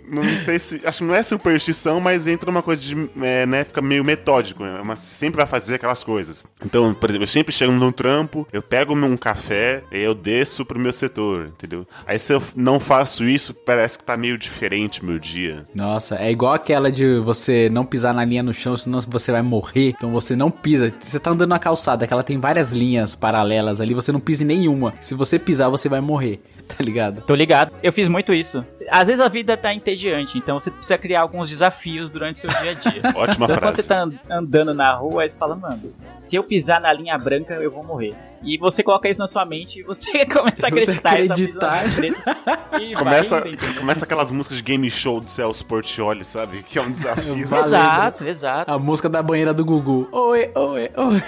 não 0.08 0.38
sei 0.38 0.58
se. 0.58 0.80
Acho 0.84 0.98
que 0.98 1.04
não 1.04 1.14
é 1.14 1.22
superstição, 1.22 2.00
mas 2.00 2.26
entra 2.26 2.50
uma 2.50 2.62
coisa 2.62 2.80
de. 2.80 3.10
É, 3.22 3.46
né, 3.46 3.64
fica 3.64 3.80
meio 3.80 4.04
metódico. 4.04 4.62
Né? 4.62 4.80
Mas 4.84 5.00
sempre 5.00 5.38
vai 5.38 5.46
fazer 5.46 5.76
aquelas 5.76 6.02
coisas. 6.04 6.46
Então, 6.64 6.94
por 6.94 7.10
exemplo, 7.10 7.24
eu 7.24 7.28
sempre 7.28 7.52
chego 7.52 7.72
num 7.72 7.92
trampo, 7.92 8.46
eu 8.52 8.62
pego 8.62 8.94
um 8.94 9.16
café 9.16 9.82
e 9.92 9.98
eu 9.98 10.14
desço 10.14 10.64
pro 10.64 10.78
meu 10.78 10.92
setor, 10.92 11.46
entendeu? 11.46 11.86
Aí 12.06 12.18
se 12.18 12.32
eu 12.32 12.42
não 12.56 12.78
faço 12.78 13.24
isso, 13.24 13.54
parece 13.54 13.98
que 13.98 14.04
tá 14.04 14.16
meio 14.16 14.38
diferente 14.38 15.04
meu 15.04 15.18
dia. 15.18 15.66
Nossa, 15.74 16.16
é 16.16 16.30
igual 16.30 16.54
aquela 16.54 16.90
de 16.90 17.18
você 17.20 17.68
não 17.70 17.84
pisar 17.84 18.14
na 18.14 18.24
linha 18.24 18.42
no 18.42 18.52
chão, 18.52 18.76
senão 18.76 19.00
você 19.00 19.32
vai 19.32 19.42
morrer. 19.42 19.90
Então 19.90 20.12
você 20.12 20.36
não 20.36 20.50
pisa. 20.50 20.88
Você 21.00 21.18
tá 21.18 21.30
andando 21.30 21.50
na 21.50 21.58
calçada, 21.58 22.06
que 22.06 22.12
ela 22.12 22.22
tem 22.22 22.38
várias 22.38 22.72
linhas 22.72 23.14
paralelas 23.14 23.80
ali, 23.80 23.94
você 23.94 24.12
não 24.12 24.20
pisa 24.20 24.42
em 24.42 24.46
nenhuma. 24.46 24.94
Se 25.00 25.14
você 25.14 25.38
pisar, 25.38 25.68
você 25.68 25.88
vai 25.88 26.00
morrer. 26.00 26.40
Tá 26.76 26.82
ligado? 26.82 27.20
Tô 27.22 27.34
ligado. 27.34 27.72
Eu 27.82 27.92
fiz 27.92 28.08
muito 28.08 28.32
isso. 28.34 28.64
Às 28.90 29.06
vezes 29.08 29.20
a 29.22 29.28
vida 29.28 29.56
tá 29.56 29.72
entediante, 29.72 30.36
então 30.38 30.58
você 30.58 30.70
precisa 30.70 30.98
criar 30.98 31.20
alguns 31.20 31.48
desafios 31.48 32.10
durante 32.10 32.38
seu 32.38 32.50
dia 32.50 32.70
a 32.70 32.74
dia. 32.74 33.00
Ótima 33.14 33.46
então, 33.46 33.56
quando 33.58 33.58
frase. 33.58 33.82
você 33.82 33.88
tá 33.88 34.02
and- 34.02 34.18
andando 34.30 34.74
na 34.74 34.92
rua, 34.94 35.22
aí 35.22 35.28
você 35.28 35.38
fala, 35.38 35.54
mano, 35.56 35.92
se 36.14 36.36
eu 36.36 36.42
pisar 36.42 36.80
na 36.80 36.92
linha 36.92 37.16
branca, 37.18 37.54
eu 37.54 37.70
vou 37.70 37.84
morrer. 37.84 38.14
E 38.42 38.58
você 38.58 38.82
coloca 38.82 39.08
isso 39.08 39.20
na 39.20 39.26
sua 39.26 39.44
mente 39.46 39.80
e 39.80 39.82
você 39.82 40.10
começa 40.26 40.66
a 40.66 40.70
Você 40.70 40.90
acreditar. 40.90 41.78
essa 41.84 41.92
acreditar. 41.92 42.80
e 42.80 42.94
Começa, 42.94 43.40
vai 43.40 43.50
indo, 43.52 43.74
começa 43.78 44.04
aquelas 44.04 44.30
músicas 44.30 44.58
de 44.58 44.62
game 44.64 44.90
show 44.90 45.20
do 45.20 45.30
Celso 45.30 45.64
Portioli, 45.64 46.24
sabe? 46.24 46.62
Que 46.62 46.78
é 46.78 46.82
um 46.82 46.90
desafio. 46.90 47.36
Exato, 47.38 48.24
exato. 48.28 48.70
A 48.70 48.78
música 48.78 49.08
da 49.08 49.22
banheira 49.22 49.54
do 49.54 49.64
Gugu. 49.64 50.08
Oi, 50.12 50.50
oi, 50.54 50.90
oi. 50.96 51.22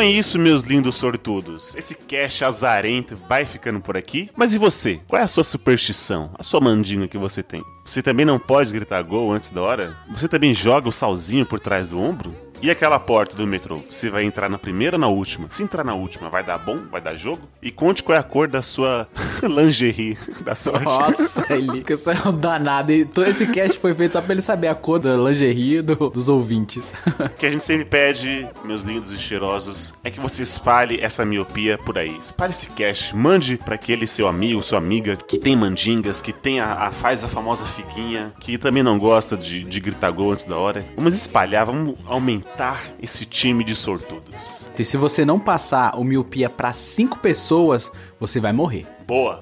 Então 0.00 0.08
é 0.08 0.12
isso, 0.12 0.38
meus 0.38 0.62
lindos 0.62 0.96
sortudos. 0.96 1.74
Esse 1.76 1.94
cast 1.94 2.42
azarento 2.42 3.18
vai 3.28 3.44
ficando 3.44 3.82
por 3.82 3.98
aqui. 3.98 4.30
Mas 4.34 4.54
e 4.54 4.58
você? 4.58 4.98
Qual 5.06 5.20
é 5.20 5.24
a 5.26 5.28
sua 5.28 5.44
superstição? 5.44 6.30
A 6.38 6.42
sua 6.42 6.58
mandinga 6.58 7.06
que 7.06 7.18
você 7.18 7.42
tem? 7.42 7.62
Você 7.84 8.02
também 8.02 8.24
não 8.24 8.38
pode 8.38 8.72
gritar 8.72 9.02
gol 9.02 9.30
antes 9.30 9.50
da 9.50 9.60
hora? 9.60 9.94
Você 10.10 10.26
também 10.26 10.54
joga 10.54 10.88
o 10.88 10.92
salzinho 10.92 11.44
por 11.44 11.60
trás 11.60 11.90
do 11.90 12.00
ombro? 12.00 12.34
E 12.62 12.70
aquela 12.70 12.98
porta 12.98 13.36
do 13.36 13.46
metrô? 13.46 13.80
Você 13.88 14.10
vai 14.10 14.24
entrar 14.24 14.48
na 14.48 14.58
primeira 14.58 14.96
ou 14.96 15.00
na 15.00 15.08
última? 15.08 15.46
Se 15.50 15.62
entrar 15.62 15.82
na 15.84 15.94
última, 15.94 16.28
vai 16.28 16.42
dar 16.44 16.58
bom? 16.58 16.78
Vai 16.90 17.00
dar 17.00 17.16
jogo? 17.16 17.48
E 17.62 17.70
conte 17.70 18.02
qual 18.02 18.16
é 18.16 18.18
a 18.18 18.22
cor 18.22 18.46
da 18.48 18.60
sua 18.60 19.08
lingerie 19.42 20.18
da 20.44 20.54
sorte. 20.54 20.84
Nossa, 20.84 21.46
ele 21.52 21.82
que 21.82 21.94
isso 21.94 22.10
é 22.10 22.28
um 22.28 22.36
danado. 22.36 22.92
E 22.92 23.04
todo 23.06 23.26
esse 23.28 23.46
cast 23.46 23.78
foi 23.78 23.94
feito 23.94 24.12
só 24.12 24.20
pra 24.20 24.32
ele 24.34 24.42
saber 24.42 24.68
a 24.68 24.74
cor 24.74 24.98
da 24.98 25.16
lingerie 25.16 25.80
do- 25.80 26.10
dos 26.10 26.28
ouvintes. 26.28 26.92
O 27.18 27.28
que 27.30 27.46
a 27.46 27.50
gente 27.50 27.64
sempre 27.64 27.84
pede, 27.86 28.46
meus 28.64 28.82
lindos 28.82 29.10
e 29.12 29.18
cheirosos, 29.18 29.94
é 30.04 30.10
que 30.10 30.20
você 30.20 30.42
espalhe 30.42 30.98
essa 31.00 31.24
miopia 31.24 31.78
por 31.78 31.96
aí. 31.96 32.14
Espalhe 32.18 32.50
esse 32.50 32.68
cast, 32.70 33.16
mande 33.16 33.56
pra 33.56 33.74
aquele 33.76 34.06
seu 34.06 34.28
amigo, 34.28 34.60
sua 34.60 34.78
amiga 34.78 35.16
que 35.16 35.38
tem 35.38 35.56
mandingas, 35.56 36.20
que 36.20 36.32
tem 36.32 36.60
a, 36.60 36.74
a- 36.74 36.92
faz 36.92 37.24
a 37.24 37.28
famosa 37.28 37.64
figuinha, 37.64 38.34
que 38.38 38.58
também 38.58 38.82
não 38.82 38.98
gosta 38.98 39.34
de, 39.36 39.64
de 39.64 39.80
gritar 39.80 40.10
gol 40.10 40.32
antes 40.32 40.44
da 40.44 40.56
hora. 40.58 40.84
Vamos 40.96 41.14
espalhar, 41.14 41.64
vamos 41.64 41.94
aumentar 42.06 42.49
esse 43.02 43.24
time 43.24 43.64
de 43.64 43.74
sortudos. 43.74 44.70
E 44.78 44.84
se 44.84 44.96
você 44.96 45.24
não 45.24 45.38
passar 45.38 45.98
o 45.98 46.04
miopia 46.04 46.48
pra 46.48 46.72
cinco 46.72 47.18
pessoas, 47.18 47.90
você 48.18 48.40
vai 48.40 48.52
morrer. 48.52 48.86
Boa! 49.06 49.40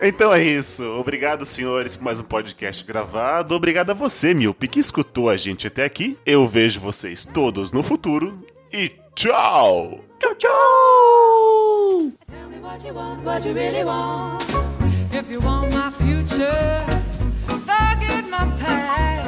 Então 0.00 0.32
é 0.32 0.42
isso. 0.42 0.82
Obrigado, 0.84 1.44
senhores, 1.44 1.96
por 1.96 2.04
mais 2.04 2.18
um 2.18 2.22
podcast 2.22 2.82
gravado. 2.84 3.54
Obrigado 3.54 3.90
a 3.90 3.94
você, 3.94 4.32
Miopi, 4.32 4.68
que 4.68 4.80
escutou 4.80 5.28
a 5.28 5.36
gente 5.36 5.66
até 5.66 5.84
aqui. 5.84 6.18
Eu 6.24 6.48
vejo 6.48 6.80
vocês 6.80 7.26
todos 7.26 7.72
no 7.72 7.82
futuro. 7.82 8.42
E 8.72 8.90
tchau! 9.14 10.00
Tchau, 10.18 10.34
tchau! 10.36 12.12
My 18.30 18.44
past. 18.58 19.25